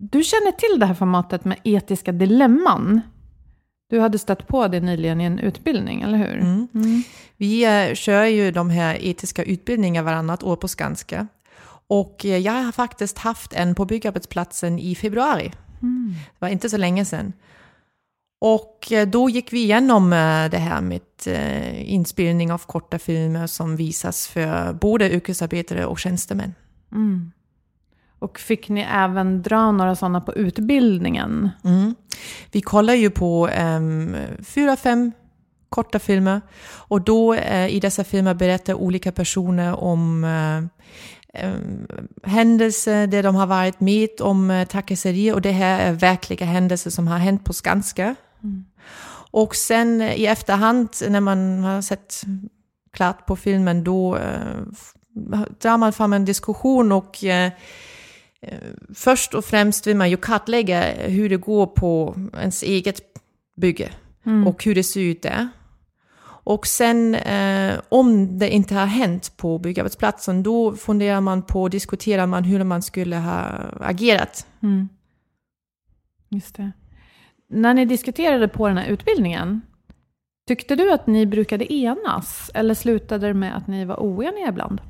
Du 0.00 0.22
känner 0.22 0.52
till 0.52 0.80
det 0.80 0.86
här 0.86 0.94
formatet 0.94 1.44
med 1.44 1.58
etiska 1.64 2.12
dilemman. 2.12 3.00
Du 3.90 4.00
hade 4.00 4.18
stött 4.18 4.48
på 4.48 4.68
det 4.68 4.80
nyligen 4.80 5.20
i 5.20 5.24
en 5.24 5.38
utbildning, 5.38 6.02
eller 6.02 6.18
hur? 6.18 6.40
Mm. 6.40 6.68
Vi 7.36 7.64
eh, 7.64 7.94
kör 7.94 8.24
ju 8.24 8.50
de 8.50 8.70
här 8.70 8.96
etiska 9.00 9.42
utbildningarna 9.42 10.04
varannat 10.04 10.42
år 10.42 10.56
på 10.56 10.68
Skanska. 10.68 11.26
Och 11.88 12.26
eh, 12.26 12.38
jag 12.38 12.52
har 12.52 12.72
faktiskt 12.72 13.18
haft 13.18 13.52
en 13.52 13.74
på 13.74 13.84
byggarbetsplatsen 13.84 14.78
i 14.78 14.94
februari. 14.94 15.52
Det 15.80 16.38
var 16.38 16.48
inte 16.48 16.70
så 16.70 16.76
länge 16.76 17.04
sedan. 17.04 17.32
Och 18.40 18.92
eh, 18.92 19.08
då 19.08 19.30
gick 19.30 19.52
vi 19.52 19.62
igenom 19.62 20.12
eh, 20.12 20.50
det 20.50 20.58
här 20.58 20.80
med 20.80 21.00
inspelning 21.74 22.52
av 22.52 22.58
korta 22.58 22.98
filmer 22.98 23.46
som 23.46 23.76
visas 23.76 24.26
för 24.26 24.72
både 24.72 25.12
yrkesarbetare 25.12 25.86
och 25.86 25.98
tjänstemän. 25.98 26.54
Mm. 26.92 27.32
Och 28.18 28.38
fick 28.38 28.68
ni 28.68 28.80
även 28.80 29.42
dra 29.42 29.72
några 29.72 29.96
sådana 29.96 30.20
på 30.20 30.34
utbildningen? 30.34 31.50
Mm. 31.64 31.94
Vi 32.52 32.60
kollar 32.60 32.94
ju 32.94 33.10
på 33.10 33.48
um, 33.48 34.16
fyra, 34.42 34.76
fem 34.76 35.12
korta 35.68 35.98
filmer 35.98 36.40
och 36.70 37.02
då 37.02 37.34
eh, 37.34 37.68
i 37.68 37.80
dessa 37.80 38.04
filmer 38.04 38.34
berättar 38.34 38.74
olika 38.74 39.12
personer 39.12 39.84
om 39.84 40.24
em, 40.24 40.68
händelser 42.22 43.06
där 43.06 43.22
de 43.22 43.34
har 43.34 43.46
varit 43.46 43.80
med 43.80 44.20
om 44.20 44.50
uh, 44.50 44.66
trakasserier 44.66 45.34
och 45.34 45.42
det 45.42 45.50
här 45.50 45.80
är 45.80 45.92
verkliga 45.92 46.46
händelser 46.46 46.90
som 46.90 47.08
har 47.08 47.18
hänt 47.18 47.44
på 47.44 47.52
Skanska. 47.52 48.14
Och 49.30 49.56
sen 49.56 50.00
eh, 50.00 50.14
i 50.14 50.26
efterhand 50.26 50.88
när 51.08 51.20
man 51.20 51.62
har 51.62 51.82
sett 51.82 52.22
klart 52.92 53.26
på 53.26 53.36
filmen 53.36 53.84
då 53.84 54.16
eh, 54.16 54.62
drar 55.60 55.76
man 55.76 55.92
fram 55.92 56.12
en 56.12 56.24
diskussion 56.24 56.92
och 56.92 57.24
eh, 57.24 57.52
Eh, 58.40 58.58
Först 58.94 59.34
och 59.34 59.44
främst 59.44 59.86
vill 59.86 59.96
man 59.96 60.10
ju 60.10 60.16
kartlägga 60.16 60.92
hur 61.08 61.28
det 61.28 61.36
går 61.36 61.66
på 61.66 62.16
ens 62.40 62.62
eget 62.62 63.00
bygge 63.56 63.90
och 64.46 64.64
hur 64.64 64.74
det 64.74 64.84
ser 64.84 65.00
ut 65.00 65.22
där. 65.22 65.48
Och 66.48 66.66
sen 66.66 67.14
eh, 67.14 67.80
om 67.88 68.38
det 68.38 68.50
inte 68.50 68.74
har 68.74 68.86
hänt 68.86 69.36
på 69.36 69.58
byggarbetsplatsen, 69.58 70.42
då 70.42 70.72
funderar 70.72 71.20
man 71.20 71.42
på, 71.42 71.68
diskuterar 71.68 72.26
man 72.26 72.44
hur 72.44 72.64
man 72.64 72.82
skulle 72.82 73.16
ha 73.16 73.40
agerat. 73.80 74.46
Mm. 74.62 74.88
Just 76.28 76.56
det. 76.56 76.72
När 77.48 77.74
ni 77.74 77.84
diskuterade 77.84 78.48
på 78.48 78.68
den 78.68 78.76
här 78.76 78.86
utbildningen, 78.86 79.60
tyckte 80.46 80.76
du 80.76 80.92
att 80.92 81.06
ni 81.06 81.26
brukade 81.26 81.72
enas? 81.72 82.50
Eller 82.54 82.74
slutade 82.74 83.26
det 83.26 83.34
med 83.34 83.56
att 83.56 83.66
ni 83.66 83.84
var 83.84 83.96
oeniga 83.96 84.48
ibland? 84.48 84.80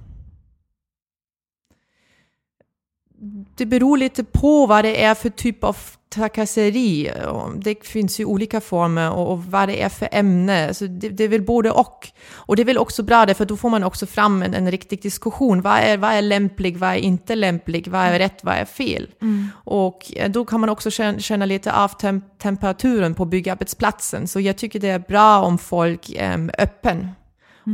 Det 3.55 3.67
beror 3.67 3.97
lite 3.97 4.25
på 4.25 4.67
vad 4.67 4.85
det 4.85 5.05
är 5.05 5.15
för 5.15 5.31
typ 5.31 5.65
av 5.65 5.77
trakasseri. 6.15 7.11
Det 7.57 7.87
finns 7.87 8.21
ju 8.21 8.25
olika 8.25 8.61
former 8.61 9.11
och, 9.11 9.45
vad 9.45 9.69
det 9.69 9.83
är 9.83 9.89
för 9.89 10.09
ämne. 10.13 10.75
Så 10.75 10.87
det, 10.87 11.09
det 11.09 11.25
är 11.25 11.29
väl 11.29 11.43
både 11.43 11.71
och. 11.71 12.09
Och 12.33 12.57
det 12.57 12.63
är 12.63 12.65
väl 12.65 12.79
också 12.79 13.03
bra 13.03 13.27
därför 13.27 13.45
då 13.45 13.57
får 13.57 13.71
man 13.71 13.85
också 13.85 14.07
fram 14.07 14.43
en, 14.43 14.55
en 14.55 14.71
riktig 14.71 15.03
diskussion. 15.03 15.63
Vad 15.63 15.79
är, 15.79 15.97
vad 15.97 16.13
är 16.13 16.23
lämplig, 16.23 16.77
vad 16.77 16.91
är 16.91 16.97
inte 16.97 17.35
lämplig, 17.35 17.89
vad 17.89 18.01
är 18.01 18.19
rätt, 18.19 18.45
vad 18.45 18.55
är 18.55 18.65
fel? 18.65 19.09
Och 19.53 20.13
eh, 20.17 20.31
då 20.31 20.45
kan 20.45 20.61
man 20.61 20.69
också 20.69 20.91
känna, 20.91 21.19
känna 21.19 21.45
lite 21.45 21.73
av 21.73 21.89
tem, 21.89 22.23
temperaturen 22.39 23.15
på 23.15 23.25
byggarbetsplatsen. 23.25 24.29
Så 24.29 24.41
jag 24.41 24.57
tycker 24.57 24.81
det 24.81 24.89
är 24.89 24.99
bra 24.99 25.43
om 25.43 25.59
folk 25.59 26.11
är 26.11 26.51
öppen 26.59 27.09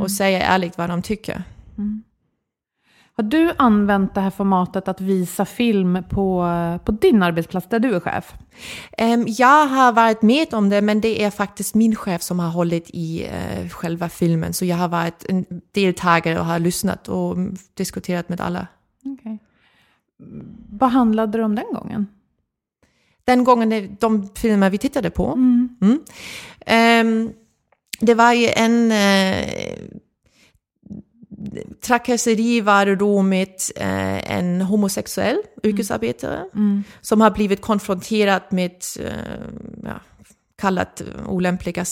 och 0.01 0.11
säger 0.11 0.39
ärligt 0.39 0.77
vad 0.77 0.89
de 0.89 1.01
tycker. 1.01 1.43
Har 3.17 3.23
du 3.23 3.51
använt 3.57 4.15
det 4.15 4.21
här 4.21 4.29
formatet 4.29 4.87
att 4.87 5.01
visa 5.01 5.45
film 5.45 6.03
på, 6.09 6.47
på 6.85 6.91
din 6.91 7.23
arbetsplats 7.23 7.67
där 7.69 7.79
du 7.79 7.95
är 7.95 7.99
chef? 7.99 8.33
Um, 8.97 9.25
jag 9.27 9.67
har 9.67 9.93
varit 9.93 10.21
med 10.21 10.53
om 10.53 10.69
det, 10.69 10.81
men 10.81 11.01
det 11.01 11.23
är 11.23 11.31
faktiskt 11.31 11.75
min 11.75 11.95
chef 11.95 12.21
som 12.21 12.39
har 12.39 12.49
hållit 12.49 12.89
i 12.93 13.25
uh, 13.25 13.69
själva 13.69 14.09
filmen. 14.09 14.53
Så 14.53 14.65
jag 14.65 14.75
har 14.75 14.87
varit 14.87 15.25
en 15.29 15.45
deltagare 15.71 16.39
och 16.39 16.45
har 16.45 16.59
lyssnat 16.59 17.07
och 17.07 17.37
diskuterat 17.73 18.29
med 18.29 18.41
alla. 18.41 18.67
Okay. 19.03 19.37
Vad 20.69 20.89
handlade 20.89 21.37
det 21.37 21.43
om 21.43 21.55
den 21.55 21.73
gången? 21.73 22.07
Den 23.25 23.43
gången, 23.43 23.97
de 23.99 24.29
filmer 24.35 24.69
vi 24.69 24.77
tittade 24.77 25.09
på. 25.09 25.33
Mm. 25.33 25.77
Mm. 25.81 27.27
Um, 27.27 27.33
det 27.99 28.13
var 28.13 28.33
ju 28.33 28.47
en 28.47 28.91
uh, 28.91 29.99
trakasseri 31.81 32.61
var 32.61 33.21
med 33.23 33.53
eh, 33.75 34.31
en 34.37 34.61
homosexuell 34.61 35.37
yrkesarbetare 35.63 36.45
Mm. 36.53 36.83
som 37.01 37.21
har 37.21 37.31
blivit 37.31 37.61
konfronterad 37.61 38.41
med 38.49 38.83
eh, 38.99 39.09
ja, 39.83 39.99
kallat 40.57 41.01
olämpliga, 41.27 41.85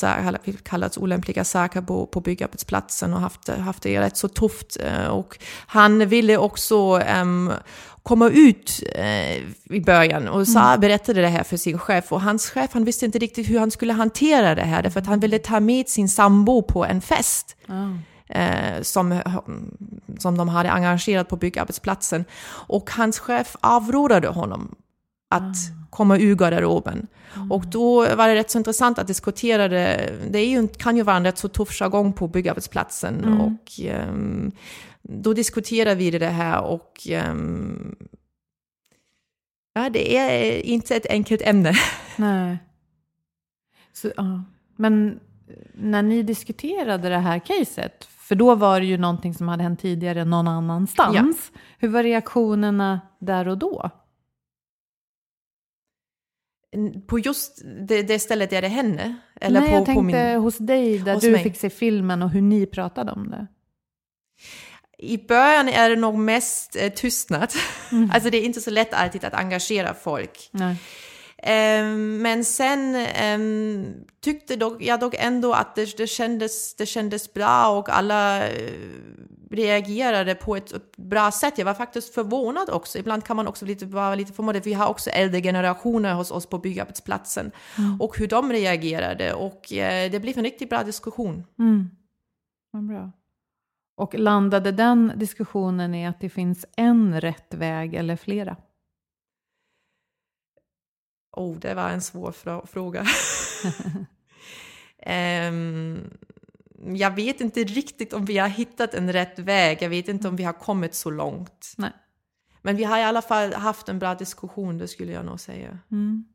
kallats 0.63 0.97
olämpliga 0.97 1.43
saker 1.43 1.81
på, 1.81 2.05
på 2.05 2.21
byggarbetsplatsen 2.21 3.13
och 3.13 3.19
haft, 3.19 3.49
haft 3.49 3.83
det 3.83 3.99
rätt 4.01 4.17
så 4.17 4.27
tufft. 4.27 4.77
Eh, 4.79 5.07
och 5.07 5.37
han 5.67 6.07
ville 6.07 6.37
också 6.37 6.99
um, 7.21 7.51
komma 8.03 8.29
ut 8.29 8.83
eh, 8.95 9.35
i 9.69 9.81
början 9.85 10.27
och 10.27 10.47
Sara 10.47 10.67
mm. 10.67 10.79
berättade 10.79 11.21
det 11.21 11.27
här 11.27 11.43
för 11.43 11.57
sin 11.57 11.79
chef 11.79 12.11
och 12.11 12.21
hans 12.21 12.49
chef 12.49 12.69
han 12.73 12.85
visste 12.85 13.05
inte 13.05 13.19
riktigt 13.19 13.49
hur 13.49 13.59
han 13.59 13.71
skulle 13.71 13.93
hantera 13.93 14.55
det 14.55 14.61
här 14.61 14.83
därför 14.83 14.99
att 14.99 15.07
han 15.07 15.19
ville 15.19 15.39
ta 15.39 15.59
med 15.59 15.89
sin 15.89 16.09
sambo 16.09 16.61
på 16.61 16.85
en 16.85 17.01
fest. 17.01 17.55
Mm 17.69 17.99
eh, 18.33 18.81
som, 18.81 19.21
som 20.17 20.37
de 20.37 20.49
hade 20.49 20.71
engagerat 20.71 21.29
på 21.29 21.35
byggarbetsplatsen. 21.35 22.25
Och 22.67 22.91
hans 22.91 23.19
chef 23.19 23.55
avrådade 23.61 24.27
honom 24.27 24.75
att 25.29 25.41
mm. 25.41 25.85
komma 25.89 26.17
ur 26.17 26.35
garderoben. 26.35 27.07
Mm. 27.35 27.51
Och 27.51 27.67
då 27.67 28.15
var 28.15 28.27
det 28.27 28.35
rätt 28.35 28.51
så 28.51 28.57
intressant 28.57 28.99
att 28.99 29.07
diskutera 29.07 29.67
det. 29.67 30.13
Det 30.29 30.39
är 30.39 30.47
ju, 30.47 30.67
kan 30.67 30.97
ju 30.97 31.03
vara 31.03 31.15
en 31.15 31.23
rätt 31.23 31.37
så 31.37 31.47
tuff 31.47 31.79
jargong 31.79 32.13
på 32.13 32.27
byggarbetsplatsen. 32.27 33.23
Mm. 33.23 33.41
Och 33.41 33.79
um, 34.09 34.51
då 35.01 35.33
diskuterade 35.33 35.95
vi 35.95 36.11
det 36.11 36.27
här 36.27 36.61
och 36.61 37.07
um, 37.29 37.95
ja, 39.73 39.89
det 39.89 40.17
är 40.17 40.61
inte 40.61 40.95
ett 40.95 41.05
enkelt 41.09 41.41
ämne. 41.41 41.73
Nej. 42.15 42.57
Så, 43.93 44.11
ja. 44.17 44.43
Men 44.75 45.19
när 45.73 46.01
ni 46.01 46.23
diskuterade 46.23 47.09
det 47.09 47.17
här 47.17 47.39
caset, 47.39 48.07
för 48.23 48.35
då 48.35 48.55
var 48.55 48.79
det 48.79 48.85
ju 48.85 48.97
någonting 48.97 49.33
som 49.33 49.47
hade 49.47 49.63
hänt 49.63 49.79
tidigare 49.79 50.25
någon 50.25 50.47
annanstans. 50.47 51.51
Ja. 51.53 51.59
Hur 51.77 51.87
var 51.87 52.03
reaktionerna 52.03 53.01
där 53.19 53.47
och 53.47 53.57
då? 53.57 53.89
På 57.07 57.19
just 57.19 57.61
det, 57.87 58.03
det 58.03 58.19
stället 58.19 58.49
där 58.49 58.61
det 58.61 58.67
hände? 58.67 59.15
Eller 59.41 59.59
Nej, 59.59 59.69
på, 59.69 59.75
jag 59.75 59.85
tänkte 59.85 59.99
på 59.99 60.01
min... 60.01 60.41
hos 60.41 60.57
dig 60.57 60.99
där 60.99 61.13
hos 61.13 61.23
du 61.23 61.31
mig. 61.31 61.43
fick 61.43 61.57
se 61.57 61.69
filmen 61.69 62.21
och 62.21 62.29
hur 62.29 62.41
ni 62.41 62.65
pratade 62.65 63.11
om 63.11 63.29
det. 63.29 63.47
I 64.97 65.17
början 65.17 65.69
är 65.69 65.89
det 65.89 65.95
nog 65.95 66.17
mest 66.17 66.75
eh, 66.75 66.89
tystnad. 66.89 67.49
Mm. 67.91 68.09
Alltså 68.13 68.29
det 68.29 68.37
är 68.37 68.45
inte 68.45 68.61
så 68.61 68.71
lätt 68.71 68.93
alltid 68.93 69.25
att 69.25 69.33
engagera 69.33 69.93
folk. 69.93 70.49
Nej. 70.51 70.75
Um, 71.83 72.21
men 72.21 72.45
sen 72.45 72.95
um, 73.35 73.93
tyckte 74.23 74.55
dock, 74.55 74.81
jag 74.81 74.99
dock 74.99 75.15
ändå 75.17 75.53
att 75.53 75.75
det, 75.75 75.97
det, 75.97 76.07
kändes, 76.07 76.75
det 76.75 76.85
kändes 76.85 77.33
bra 77.33 77.79
och 77.79 77.89
alla 77.89 78.47
uh, 78.47 78.51
reagerade 79.51 80.35
på 80.35 80.55
ett 80.55 80.97
bra 80.97 81.31
sätt. 81.31 81.57
Jag 81.57 81.65
var 81.65 81.73
faktiskt 81.73 82.13
förvånad 82.13 82.69
också. 82.69 82.97
Ibland 82.97 83.23
kan 83.23 83.35
man 83.35 83.47
också 83.47 83.65
lite, 83.65 83.85
vara 83.85 84.15
lite 84.15 84.33
förvånad. 84.33 84.63
Vi 84.63 84.73
har 84.73 84.87
också 84.87 85.09
äldre 85.09 85.41
generationer 85.41 86.13
hos 86.13 86.31
oss 86.31 86.45
på 86.45 86.57
byggarbetsplatsen 86.57 87.51
mm. 87.77 88.01
och 88.01 88.17
hur 88.17 88.27
de 88.27 88.51
reagerade. 88.51 89.33
Och 89.33 89.71
uh, 89.71 90.11
det 90.11 90.21
blev 90.21 90.37
en 90.37 90.43
riktigt 90.43 90.69
bra 90.69 90.83
diskussion. 90.83 91.43
Mm. 91.59 91.89
Ja, 92.71 92.79
bra. 92.79 93.11
Och 93.97 94.13
landade 94.13 94.71
den 94.71 95.11
diskussionen 95.15 95.95
i 95.95 96.07
att 96.07 96.19
det 96.19 96.29
finns 96.29 96.65
en 96.77 97.21
rätt 97.21 97.53
väg 97.53 97.93
eller 97.93 98.15
flera? 98.15 98.55
Oh, 101.37 101.57
det 101.57 101.73
var 101.73 101.89
en 101.89 102.01
svår 102.01 102.31
fråga. 102.65 103.05
um, 105.05 106.09
jag 106.95 107.15
vet 107.15 107.41
inte 107.41 107.63
riktigt 107.63 108.13
om 108.13 108.25
vi 108.25 108.37
har 108.37 108.47
hittat 108.47 108.93
en 108.93 109.13
rätt 109.13 109.39
väg. 109.39 109.77
Jag 109.81 109.89
vet 109.89 110.07
inte 110.07 110.27
om 110.27 110.35
vi 110.35 110.43
har 110.43 110.53
kommit 110.53 110.93
så 110.93 111.09
långt. 111.09 111.73
Nej. 111.77 111.91
Men 112.61 112.75
vi 112.75 112.83
har 112.83 112.97
i 112.97 113.03
alla 113.03 113.21
fall 113.21 113.53
haft 113.53 113.89
en 113.89 113.99
bra 113.99 114.15
diskussion, 114.15 114.77
det 114.77 114.87
skulle 114.87 115.11
jag 115.11 115.25
nog 115.25 115.39
säga. 115.39 115.79
Mm. 115.91 116.25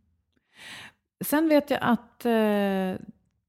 Sen 1.25 1.49
vet 1.49 1.71
jag 1.71 1.79
att 1.83 2.25
eh, 2.25 3.07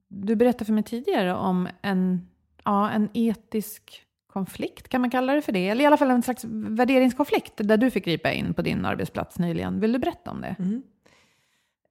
du 0.07 0.35
berättade 0.35 0.65
för 0.65 0.73
mig 0.73 0.83
tidigare 0.83 1.35
om 1.35 1.67
en, 1.81 2.27
ja, 2.63 2.89
en 2.89 3.09
etisk 3.13 4.05
konflikt, 4.27 4.89
kan 4.89 5.01
man 5.01 5.09
kalla 5.09 5.33
det 5.33 5.41
för 5.41 5.51
det? 5.51 5.69
Eller 5.69 5.83
i 5.83 5.87
alla 5.87 5.97
fall 5.97 6.11
en 6.11 6.23
slags 6.23 6.45
värderingskonflikt 6.49 7.53
där 7.55 7.77
du 7.77 7.91
fick 7.91 8.05
gripa 8.05 8.31
in 8.31 8.53
på 8.53 8.61
din 8.61 8.85
arbetsplats 8.85 9.39
nyligen. 9.39 9.79
Vill 9.79 9.91
du 9.91 9.99
berätta 9.99 10.31
om 10.31 10.41
det? 10.41 10.55
Mm. 10.59 10.83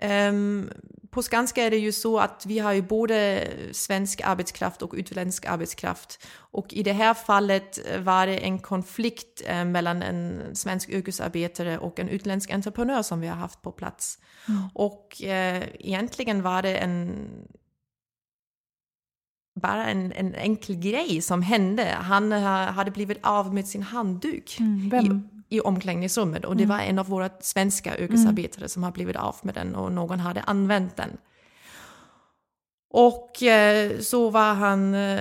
Um, 0.02 0.70
på 1.11 1.22
Skanska 1.22 1.62
är 1.62 1.70
det 1.70 1.76
ju 1.76 1.92
så 1.92 2.18
att 2.18 2.46
vi 2.46 2.58
har 2.58 2.72
ju 2.72 2.82
både 2.82 3.48
svensk 3.72 4.20
arbetskraft 4.24 4.82
och 4.82 4.94
utländsk 4.96 5.46
arbetskraft. 5.46 6.26
Och 6.37 6.72
i 6.72 6.82
det 6.82 6.92
här 6.92 7.14
fallet 7.14 7.78
var 7.98 8.26
det 8.26 8.38
en 8.38 8.58
konflikt 8.58 9.42
eh, 9.46 9.64
mellan 9.64 10.02
en 10.02 10.42
svensk 10.52 10.88
yrkesarbetare 10.88 11.78
och 11.78 11.98
en 11.98 12.08
utländsk 12.08 12.50
entreprenör 12.50 13.02
som 13.02 13.20
vi 13.20 13.26
har 13.26 13.37
haft 13.37 13.62
på 13.62 13.72
plats. 13.72 14.18
Mm. 14.48 14.62
Och 14.74 15.22
eh, 15.22 15.64
egentligen 15.78 16.42
var 16.42 16.62
det 16.62 16.76
en 16.76 17.28
bara 19.61 19.87
en, 19.87 20.12
en 20.12 20.34
enkel 20.34 20.76
grej 20.76 21.22
som 21.22 21.42
hände. 21.42 21.96
Han 22.00 22.32
uh, 22.32 22.42
hade 22.48 22.90
blivit 22.90 23.18
av 23.22 23.54
med 23.54 23.66
sin 23.66 23.82
handduk. 23.82 24.56
Mm, 24.61 24.88
vem? 24.88 25.04
I, 25.06 25.38
i 25.48 25.61
omklädningsrummet 25.61 26.44
och 26.44 26.56
det 26.56 26.64
Mm. 26.64 26.76
var 26.76 26.84
en 26.84 26.98
av 26.98 27.06
våra 27.06 27.30
svenska 27.40 27.98
yrkesarbetare 27.98 28.68
som 28.68 28.82
har 28.82 28.90
blivit 28.92 29.16
av 29.16 29.37
med 29.42 29.54
den 29.54 29.74
och 29.74 29.92
någon 29.92 30.20
hade 30.20 30.40
använt 30.40 30.96
den. 30.96 31.11
Och 32.90 33.42
eh, 33.42 33.98
så 33.98 34.31
var 34.31 34.55
han 34.55 34.94
eh, 34.94 35.18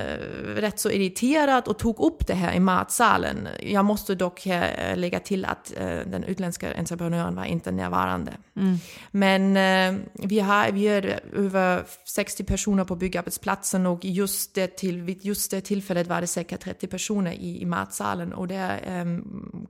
rätt 0.55 0.79
så 0.79 0.91
irriterad 0.91 1.67
och 1.67 1.79
tog 1.79 1.99
upp 1.99 2.27
det 2.27 2.33
här 2.33 2.53
i 2.53 2.59
matsalen. 2.59 3.47
Jag 3.61 3.85
måste 3.85 4.15
dock 4.15 4.45
eh, 4.45 4.97
lägga 4.97 5.19
till 5.19 5.45
att 5.45 5.73
eh, 5.77 5.99
den 6.05 6.23
utländska 6.23 6.73
entreprenören 6.73 7.35
var 7.35 7.45
inte 7.45 7.71
närvarande. 7.71 8.33
Mm. 8.55 8.77
Men 9.11 9.57
eh, 9.57 10.01
vi, 10.13 10.39
har, 10.39 10.71
vi 10.71 10.87
är 10.87 11.19
över 11.33 11.83
60 12.05 12.43
personer 12.43 12.83
på 12.83 12.95
byggarbetsplatsen 12.95 13.85
och 13.85 14.05
just 14.05 14.55
det 14.55 14.77
till, 14.77 15.01
vid 15.01 15.25
just 15.25 15.51
det 15.51 15.61
tillfället 15.61 16.07
var 16.07 16.21
det 16.21 16.27
säkert 16.27 16.61
30 16.61 16.87
personer 16.87 17.31
i, 17.31 17.61
i 17.61 17.65
matsalen 17.65 18.33
och 18.33 18.47
där 18.47 18.81
eh, 18.85 19.05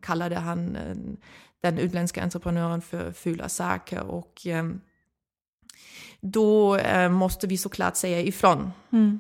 kallade 0.01 0.35
han 0.35 0.75
eh, 0.75 0.95
den 1.61 1.77
utländska 1.77 2.23
entreprenören 2.23 2.81
för 2.81 3.11
fula 3.11 3.49
saker 3.49 4.01
och 4.01 4.47
eh, 4.47 4.65
då 6.31 6.75
eh, 6.77 7.09
måste 7.09 7.47
vi 7.47 7.57
såklart 7.57 7.95
säga 7.95 8.21
ifrån. 8.21 8.71
Mm. 8.91 9.19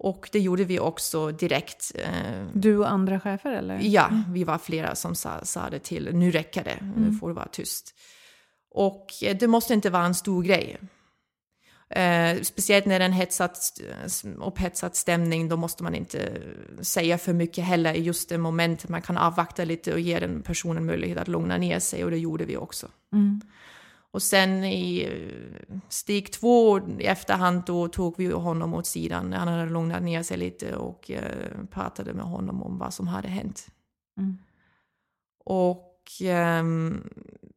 Och 0.00 0.28
det 0.32 0.38
gjorde 0.40 0.64
vi 0.64 0.78
också 0.80 1.30
direkt. 1.32 1.92
Eh, 1.94 2.46
Du 2.52 2.78
och 2.78 2.90
andra 2.90 3.20
chefer 3.20 3.52
eller? 3.52 3.78
Ja, 3.82 4.10
vi 4.28 4.44
var 4.44 4.58
flera 4.58 4.94
som 4.94 5.14
sa, 5.14 5.44
sa 5.44 5.70
det 5.70 5.78
till, 5.78 6.08
nu 6.12 6.30
räcker 6.30 6.64
det, 6.64 6.78
nu 6.96 7.02
Mm. 7.06 7.18
får 7.18 7.28
du 7.28 7.34
vara 7.34 7.48
tyst. 7.52 7.94
Och 8.70 9.06
eh, 9.22 9.36
det 9.36 9.46
måste 9.46 9.74
inte 9.74 9.90
vara 9.90 10.04
en 10.04 10.14
stor 10.14 10.42
grej. 10.42 10.76
Eh, 11.90 12.42
speciellt 12.42 12.86
när 12.86 12.98
det 12.98 13.04
är 13.04 13.06
en 13.08 13.12
hetsat, 13.12 13.80
upphetsad 14.40 14.96
stämning, 14.96 15.48
då 15.48 15.56
måste 15.56 15.82
man 15.82 15.94
inte 15.94 16.32
säga 16.80 17.18
för 17.18 17.32
mycket 17.32 17.64
heller 17.64 17.94
i 17.94 18.02
just 18.02 18.28
det 18.28 18.38
momentet. 18.38 18.90
Man 18.90 19.02
kan 19.02 19.18
avvakta 19.18 19.64
lite 19.64 19.92
och 19.92 20.00
ge 20.00 20.18
den 20.20 20.42
personen 20.42 20.86
möjlighet 20.86 21.18
att 21.18 21.28
lugna 21.28 21.56
ner 21.56 21.78
sig 21.78 22.04
och 22.04 22.10
det 22.10 22.18
gjorde 22.18 22.44
vi 22.44 22.56
också. 22.56 22.86
Mm. 23.12 23.40
Och 24.10 24.22
sen 24.22 24.64
i 24.64 25.02
eh, 25.02 25.76
steg 25.88 26.32
två 26.32 26.80
i 26.98 27.04
efterhand 27.04 27.62
då 27.66 27.88
tog 27.88 28.14
vi 28.18 28.26
honom 28.26 28.74
åt 28.74 28.86
sidan. 28.86 29.32
Han 29.32 29.48
hade 29.48 29.70
lugnat 29.70 30.02
ner 30.02 30.22
sig 30.22 30.36
lite 30.36 30.76
och 30.76 31.10
eh, 31.10 31.64
pratade 31.70 32.14
med 32.14 32.24
honom 32.24 32.62
om 32.62 32.78
vad 32.78 32.94
som 32.94 33.08
hade 33.08 33.28
hänt. 33.28 33.66
Mm. 34.18 34.38
Och 35.44 35.98
ehm, 36.22 37.08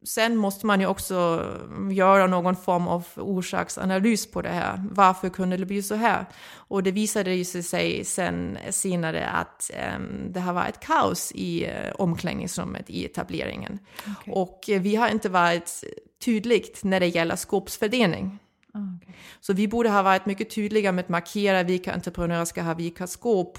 sen 0.04 0.36
måste 0.36 0.66
man 0.66 0.80
ju 0.80 0.86
också 0.86 1.46
göra 1.90 2.26
någon 2.26 2.56
form 2.56 2.88
av 2.88 3.06
orsaksanalys 3.16 4.30
på 4.30 4.42
det 4.42 4.48
här. 4.48 4.84
Varför 4.90 5.28
kunde 5.28 5.56
det 5.56 5.66
bli 5.66 5.82
så 5.82 5.94
här? 5.94 6.26
Och 6.54 6.82
det 6.82 6.90
visade 6.90 7.34
ju 7.34 7.44
sig 7.44 8.04
sen 8.04 8.58
senare 8.70 9.26
att 9.26 9.70
ehm, 9.74 10.32
det 10.32 10.40
har 10.40 10.52
varit 10.52 10.80
kaos 10.80 11.32
i 11.34 11.66
uh, 11.66 11.92
omklädningsrummet 11.94 12.90
i 12.90 13.04
etableringen. 13.04 13.78
Okej. 14.00 14.34
Och 14.34 14.70
eh, 14.70 14.80
vi 14.80 14.96
har 14.96 15.08
inte 15.08 15.28
varit 15.28 15.84
tydligt 16.24 16.84
när 16.84 17.00
det 17.00 17.06
gäller 17.06 17.36
skåpsfördelning. 17.36 18.38
Ah, 18.74 18.78
okej. 18.96 19.14
Så 19.40 19.52
vi 19.52 19.68
borde 19.68 19.88
ha 19.88 20.02
varit 20.02 20.26
mycket 20.26 20.50
tydliga 20.50 20.92
med 20.92 21.02
att 21.02 21.08
markera 21.08 21.62
vilka 21.62 21.92
entreprenörer 21.92 22.44
ska 22.44 22.62
ha 22.62 22.74
vilka 22.74 23.06
skåp. 23.06 23.58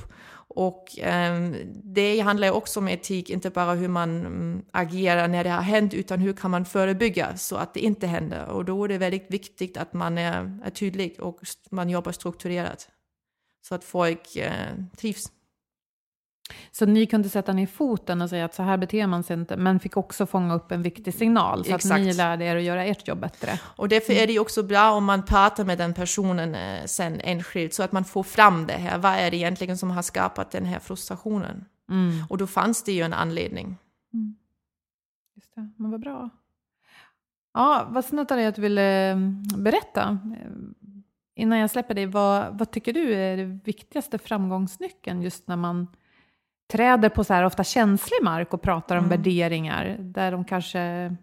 Och 0.56 1.00
eh, 1.00 1.52
det 1.84 2.20
handlar 2.20 2.52
också 2.52 2.80
om 2.80 2.88
etik, 2.88 3.30
inte 3.30 3.50
bara 3.50 3.74
hur 3.74 3.88
man 3.88 4.20
mm, 4.20 4.62
agerar 4.72 5.28
när 5.28 5.44
det 5.44 5.50
har 5.50 5.62
hänt, 5.62 5.94
utan 5.94 6.20
hur 6.20 6.34
kan 6.34 6.52
man 6.52 6.66
förebygga 6.66 7.38
så 7.38 7.56
att 7.56 7.74
det 7.74 7.80
inte 7.80 8.08
händer. 8.08 8.46
Och 8.46 8.66
då 8.66 8.84
är 8.84 8.88
det 8.88 8.98
väldigt 8.98 9.32
viktigt 9.32 9.78
att 9.78 9.94
man 9.94 10.18
är, 10.18 10.60
är 10.64 10.70
tydlig 10.70 11.16
och 11.20 11.40
man 11.72 11.90
jobbar 11.90 12.12
strukturerat. 12.12 12.88
Så 13.68 13.76
att 13.76 13.84
folk 13.84 14.36
eh, 14.36 14.76
trivs. 14.98 15.32
Så 16.72 16.86
ni 16.86 17.06
kunde 17.06 17.30
sätta 17.30 17.54
ner 17.54 17.68
foten 17.68 18.22
och 18.22 18.30
säga 18.30 18.46
att 18.46 18.54
så 18.54 18.64
här 18.64 18.78
beter 18.78 19.08
man 19.08 19.24
sig 19.24 19.34
inte, 19.34 19.58
men 19.58 19.80
fick 19.80 19.98
också 19.98 20.26
fånga 20.26 20.54
upp 20.54 20.72
en 20.72 20.82
viktig 20.82 21.14
signal 21.14 21.66
så 21.66 21.76
Exakt. 21.76 21.96
att 21.96 22.02
ni 22.02 22.14
lärde 22.14 22.46
er 22.46 22.56
att 22.56 22.64
göra 22.64 22.86
ert 22.86 23.08
jobb 23.08 23.20
bättre. 23.20 23.60
Och 23.76 23.90
därför 23.90 24.14
är 24.14 24.28
det 24.28 24.34
ju 24.34 24.40
också 24.40 24.64
bra 24.64 24.92
om 24.92 25.06
man 25.06 25.26
pratar 25.26 25.66
med 25.66 25.78
den 25.78 25.94
personen 25.94 26.56
eh, 26.56 26.86
sen 26.86 27.20
enskilt 27.20 27.74
så 27.74 27.84
att 27.84 27.92
man 27.92 28.06
får 28.06 28.24
fram 28.24 28.68
det 28.68 28.74
här. 28.74 28.98
Vad 28.98 29.12
är 29.12 29.32
det 29.32 29.38
egentligen 29.38 29.78
som 29.78 29.92
har 29.92 30.02
skapat 30.02 30.52
den 30.52 30.66
här 30.66 30.80
frustrationen? 30.80 31.66
Mm. 31.90 32.24
Och 32.30 32.38
då 32.38 32.48
fanns 32.48 32.84
det 32.84 32.92
ju 32.92 33.02
en 33.02 33.14
anledning. 33.14 33.78
Just 35.36 35.56
det, 35.56 35.70
men 35.78 35.92
vad 35.92 36.00
bra. 36.00 36.30
Ja, 37.54 37.88
vad 37.90 38.06
snällt 38.06 38.32
av 38.32 38.38
dig 38.38 38.46
att 38.46 38.56
du 38.56 38.62
ville 38.62 39.12
mm, 39.12 39.44
berätta. 39.58 40.20
Eh, 40.42 40.52
Innan 41.36 41.60
jag 41.60 41.70
släpper 41.70 41.94
dig, 41.94 42.06
vad, 42.06 42.58
vad 42.58 42.72
tycker 42.72 42.94
du 42.94 43.14
är 43.14 43.38
det 43.38 43.60
viktigaste 43.64 44.18
framgångsnyckeln 44.18 45.22
just 45.22 45.48
när 45.48 45.56
man 45.56 45.88
träder 46.72 47.10
på 47.10 47.24
så 47.24 47.34
här 47.34 47.44
ofta 47.44 47.64
känslig 47.64 48.24
mark 48.24 48.54
och 48.54 48.62
pratar 48.62 48.96
om 48.96 49.06
Mm. 49.06 49.10
värderingar 49.18 49.98
där 50.00 50.32
de 50.32 50.46
kanske 50.46 51.16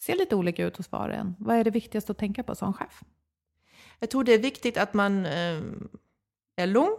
ser 0.00 0.16
lite 0.16 0.36
olika 0.36 0.64
ut 0.64 0.76
hos 0.76 0.92
var 0.92 1.08
och 1.08 1.14
en. 1.14 1.34
Vad 1.38 1.56
är 1.56 1.64
det 1.64 1.70
viktigaste 1.70 2.12
att 2.12 2.18
tänka 2.18 2.42
på 2.42 2.54
som 2.54 2.72
chef? 2.72 3.02
Jag 3.98 4.10
tror 4.10 4.24
det 4.24 4.34
är 4.34 4.38
viktigt 4.38 4.76
att 4.76 4.94
man 4.94 5.26
eh, 5.26 5.62
är 6.56 6.66
lugn 6.66 6.96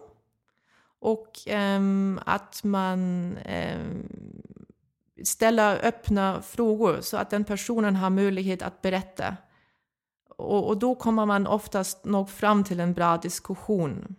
och 0.99 1.31
ehm, 1.47 2.19
att 2.25 2.63
man 2.63 3.37
ehm, 3.37 4.07
ställer 5.23 5.85
öppna 5.85 6.41
frågor 6.41 7.01
så 7.01 7.17
att 7.17 7.29
den 7.29 7.43
personen 7.43 7.95
har 7.95 8.09
möjlighet 8.09 8.61
att 8.61 8.81
berätta. 8.81 9.37
Och, 10.37 10.67
och 10.67 10.77
då 10.77 10.95
kommer 10.95 11.25
man 11.25 11.47
oftast 11.47 12.05
nog 12.05 12.29
fram 12.29 12.63
till 12.63 12.79
en 12.79 12.93
bra 12.93 13.17
diskussion. 13.17 14.15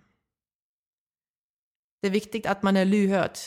Det 2.01 2.07
är 2.07 2.11
viktigt 2.13 2.47
att 2.47 2.63
man 2.63 2.77
är 2.77 2.85
lyhörd. 2.85 3.39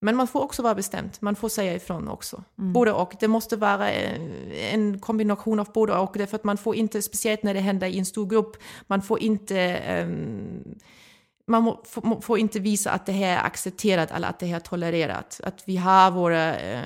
Men 0.00 0.16
man 0.16 0.26
får 0.26 0.40
också 0.40 0.62
vara 0.62 0.74
bestämd. 0.74 1.10
Man 1.20 1.36
får 1.36 1.48
säga 1.48 1.74
ifrån 1.74 2.08
också. 2.08 2.44
Mm. 2.58 2.72
Både 2.72 2.92
och. 2.92 3.14
Det 3.20 3.28
måste 3.28 3.56
vara 3.56 3.90
eh, 3.90 4.74
en 4.74 5.00
kombination 5.00 5.60
av 5.60 5.72
både 5.74 5.92
och. 5.92 6.14
Därför 6.18 6.36
att 6.36 6.44
man 6.44 6.56
får 6.56 6.74
inte, 6.74 7.02
speciellt 7.02 7.42
när 7.42 7.54
det 7.54 7.60
händer 7.60 7.86
i 7.86 7.98
en 7.98 8.04
stor 8.04 8.26
grupp, 8.26 8.56
man 8.86 9.02
får 9.02 9.20
inte 9.20 9.58
ehm, 9.60 10.74
man 11.46 11.62
må, 11.62 11.82
får, 11.84 12.20
får 12.20 12.38
inte 12.38 12.60
visa 12.60 12.90
att 12.90 13.06
det 13.06 13.12
här 13.12 13.36
är 13.36 13.46
accepterat 13.46 14.10
eller 14.10 14.28
att 14.28 14.38
det 14.38 14.46
här 14.46 14.56
är 14.56 14.60
tolererat. 14.60 15.40
Att 15.44 15.62
vi 15.66 15.76
har 15.76 16.10
våra 16.10 16.56
eh, 16.56 16.82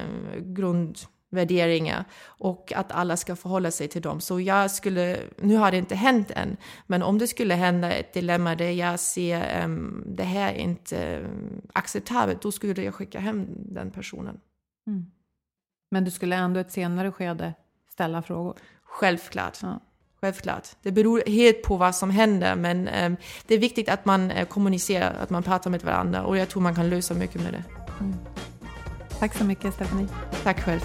grundvärderingar 1.36 2.04
och 2.26 2.72
att 2.72 2.92
alla 2.92 3.16
ska 3.16 3.36
förhålla 3.36 3.70
sig 3.70 3.88
till 3.88 4.02
dem. 4.02 4.20
Så 4.20 4.40
jag 4.40 4.70
skulle, 4.70 5.18
nu 5.38 5.56
har 5.56 5.70
det 5.70 5.76
inte 5.76 5.94
hänt 5.94 6.30
än, 6.30 6.56
men 6.86 7.02
om 7.02 7.18
det 7.18 7.26
skulle 7.26 7.54
hända 7.54 7.92
ett 7.92 8.14
dilemma 8.14 8.54
där 8.54 8.70
jag 8.70 9.00
ser 9.00 9.40
ehm, 9.40 10.04
det 10.06 10.24
här 10.24 10.52
är 10.52 10.58
inte 10.58 10.98
eh, 10.98 11.26
acceptabelt, 11.74 12.42
då 12.42 12.52
skulle 12.52 12.82
jag 12.82 12.94
skicka 12.94 13.20
hem 13.20 13.46
den 13.50 13.90
personen. 13.90 14.40
Men 15.90 16.04
du 16.04 16.10
skulle 16.10 16.36
ändå 16.36 16.60
i 16.60 16.62
ett 16.62 16.72
senare 16.72 17.12
skede 17.12 17.54
ställa 17.92 18.22
frågor? 18.22 18.54
Självklart. 18.82 19.58
Ja. 19.62 19.80
Självklart. 20.20 20.68
Det 20.82 20.92
beror 20.92 21.22
helt 21.26 21.62
på 21.62 21.76
vad 21.76 21.94
som 21.94 22.10
händer, 22.10 22.56
men 22.56 22.88
ehm, 22.88 23.16
det 23.46 23.54
är 23.54 23.58
viktigt 23.58 23.88
att 23.88 24.04
man 24.04 24.30
eh, 24.30 24.46
kommunicerar, 24.46 25.14
att 25.22 25.30
man 25.30 25.42
pratar 25.42 25.70
med 25.70 25.82
varandra 25.82 26.24
och 26.24 26.36
jag 26.36 26.48
tror 26.48 26.62
man 26.62 26.74
kan 26.74 26.90
lösa 26.90 27.14
mycket 27.14 27.42
med 27.42 27.52
det. 27.52 27.64
Tack 29.20 29.34
så 29.34 29.44
mycket, 29.44 29.74
Stephanie. 29.74 30.06
Tack 30.44 30.60
själv. 30.60 30.80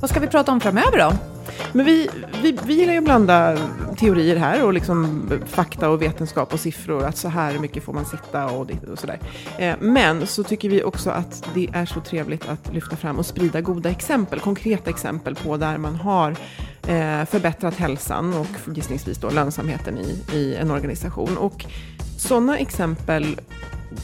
Vad 0.00 0.10
ska 0.10 0.20
vi 0.20 0.26
prata 0.26 0.52
om 0.52 0.60
framöver 0.60 0.98
då? 0.98 1.12
Men 1.72 1.86
vi, 1.86 2.10
vi, 2.42 2.58
vi 2.66 2.74
gillar 2.74 2.92
ju 2.92 2.98
att 2.98 3.04
blanda 3.04 3.56
teorier 3.98 4.36
här 4.36 4.64
och 4.64 4.72
liksom 4.72 5.30
fakta 5.46 5.90
och 5.90 6.02
vetenskap 6.02 6.52
och 6.52 6.60
siffror. 6.60 7.04
Att 7.04 7.16
så 7.16 7.28
här 7.28 7.58
mycket 7.58 7.82
får 7.84 7.92
man 7.92 8.04
sitta 8.04 8.46
och, 8.46 8.70
och 8.92 8.98
sådär. 8.98 9.18
Eh, 9.58 9.74
men 9.80 10.26
så 10.26 10.42
tycker 10.44 10.68
vi 10.68 10.82
också 10.82 11.10
att 11.10 11.48
det 11.54 11.68
är 11.72 11.86
så 11.86 12.00
trevligt 12.00 12.48
att 12.48 12.74
lyfta 12.74 12.96
fram 12.96 13.18
och 13.18 13.26
sprida 13.26 13.60
goda 13.60 13.90
exempel, 13.90 14.40
konkreta 14.40 14.90
exempel 14.90 15.34
på 15.34 15.56
där 15.56 15.78
man 15.78 15.94
har 15.94 16.30
eh, 16.86 17.24
förbättrat 17.24 17.74
hälsan 17.74 18.34
och 18.34 18.76
gissningsvis 18.76 19.18
då 19.18 19.30
lönsamheten 19.30 19.98
i, 19.98 20.36
i 20.36 20.54
en 20.54 20.70
organisation. 20.70 21.36
Och 21.38 21.64
sådana 22.18 22.58
exempel 22.58 23.40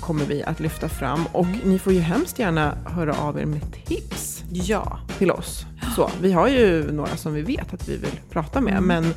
kommer 0.00 0.24
vi 0.24 0.42
att 0.42 0.60
lyfta 0.60 0.88
fram 0.88 1.26
och 1.32 1.46
ni 1.64 1.78
får 1.78 1.92
ju 1.92 2.00
hemskt 2.00 2.38
gärna 2.38 2.74
höra 2.86 3.14
av 3.14 3.38
er 3.40 3.46
med 3.46 3.60
tips 3.86 4.44
Ja. 4.50 4.98
till 5.18 5.30
oss. 5.30 5.66
Så, 5.96 6.10
vi 6.20 6.32
har 6.32 6.48
ju 6.48 6.92
några 6.92 7.16
som 7.16 7.34
vi 7.34 7.42
vet 7.42 7.74
att 7.74 7.88
vi 7.88 7.96
vill 7.96 8.20
prata 8.30 8.60
med, 8.60 8.82
men 8.82 9.04
eh, 9.04 9.10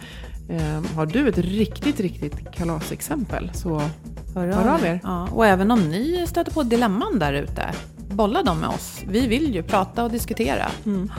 har 0.96 1.06
du 1.06 1.30
ett 1.30 1.38
riktigt, 1.38 2.00
riktigt 2.00 2.52
kalasexempel 2.52 3.52
så 3.54 3.82
Hör 4.36 4.48
Hör 4.48 4.74
av 4.74 4.86
er. 4.86 5.00
Ja, 5.04 5.28
och 5.32 5.46
även 5.46 5.72
om 5.72 5.80
ni 5.90 6.26
stöter 6.28 6.52
på 6.52 6.64
dilemman 6.64 7.20
där 7.20 7.34
ute, 7.34 7.74
bolla 8.10 8.44
dem 8.44 8.60
med 8.60 8.70
oss. 8.70 9.04
Vi 9.08 9.28
vill 9.28 9.56
ju 9.56 9.64
prata 9.64 10.04
och 10.04 10.12
diskutera. 10.12 10.72
Mm. 10.86 11.12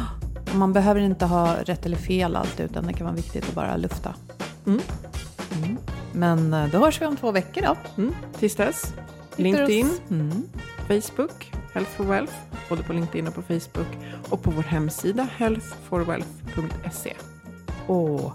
Man 0.55 0.73
behöver 0.73 1.01
inte 1.01 1.27
ha 1.27 1.55
rätt 1.65 1.87
eller 1.87 1.97
fel 1.97 2.37
alltid, 2.37 2.67
utan 2.71 2.87
det 2.87 2.93
kan 2.93 3.07
vara 3.07 3.17
viktigt 3.17 3.49
att 3.49 3.55
bara 3.55 3.77
lufta. 3.77 4.15
Mm. 4.67 4.81
Mm. 5.57 5.77
Men 6.13 6.55
eh, 6.55 6.67
då 6.73 6.79
hörs 6.79 7.01
vi 7.01 7.07
om 7.07 7.17
två 7.17 7.31
veckor 7.31 7.63
då. 7.63 7.77
mm, 8.03 8.15
tills 8.39 8.55
dess. 8.55 8.95
LinkedIn. 9.37 9.91
Mm. 10.11 10.43
Facebook, 10.89 11.53
Health 11.73 11.91
for 11.91 12.05
Wealth, 12.05 12.35
både 12.69 12.83
på 12.83 12.93
LinkedIn 12.93 13.29
och 13.29 13.35
på 13.35 13.43
Facebook 13.43 13.99
och 14.29 14.43
på 14.43 14.51
vår 14.51 14.63
hemsida 14.63 15.29
healthforwealth.se. 15.37 17.15
Och 17.89 18.33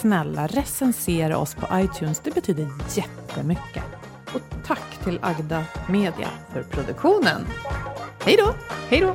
snälla 0.00 0.46
recensera 0.46 1.38
oss 1.38 1.54
på 1.54 1.66
iTunes, 1.72 2.20
det 2.20 2.34
betyder 2.34 2.68
jättemycket. 2.94 3.84
Och 4.34 4.40
tack 4.66 5.04
till 5.04 5.18
Agda 5.22 5.64
Media 5.88 6.28
för 6.52 6.62
produktionen. 6.62 7.46
Hej 8.24 8.36
då! 8.38 8.54
Hej 8.88 9.00
då! 9.00 9.14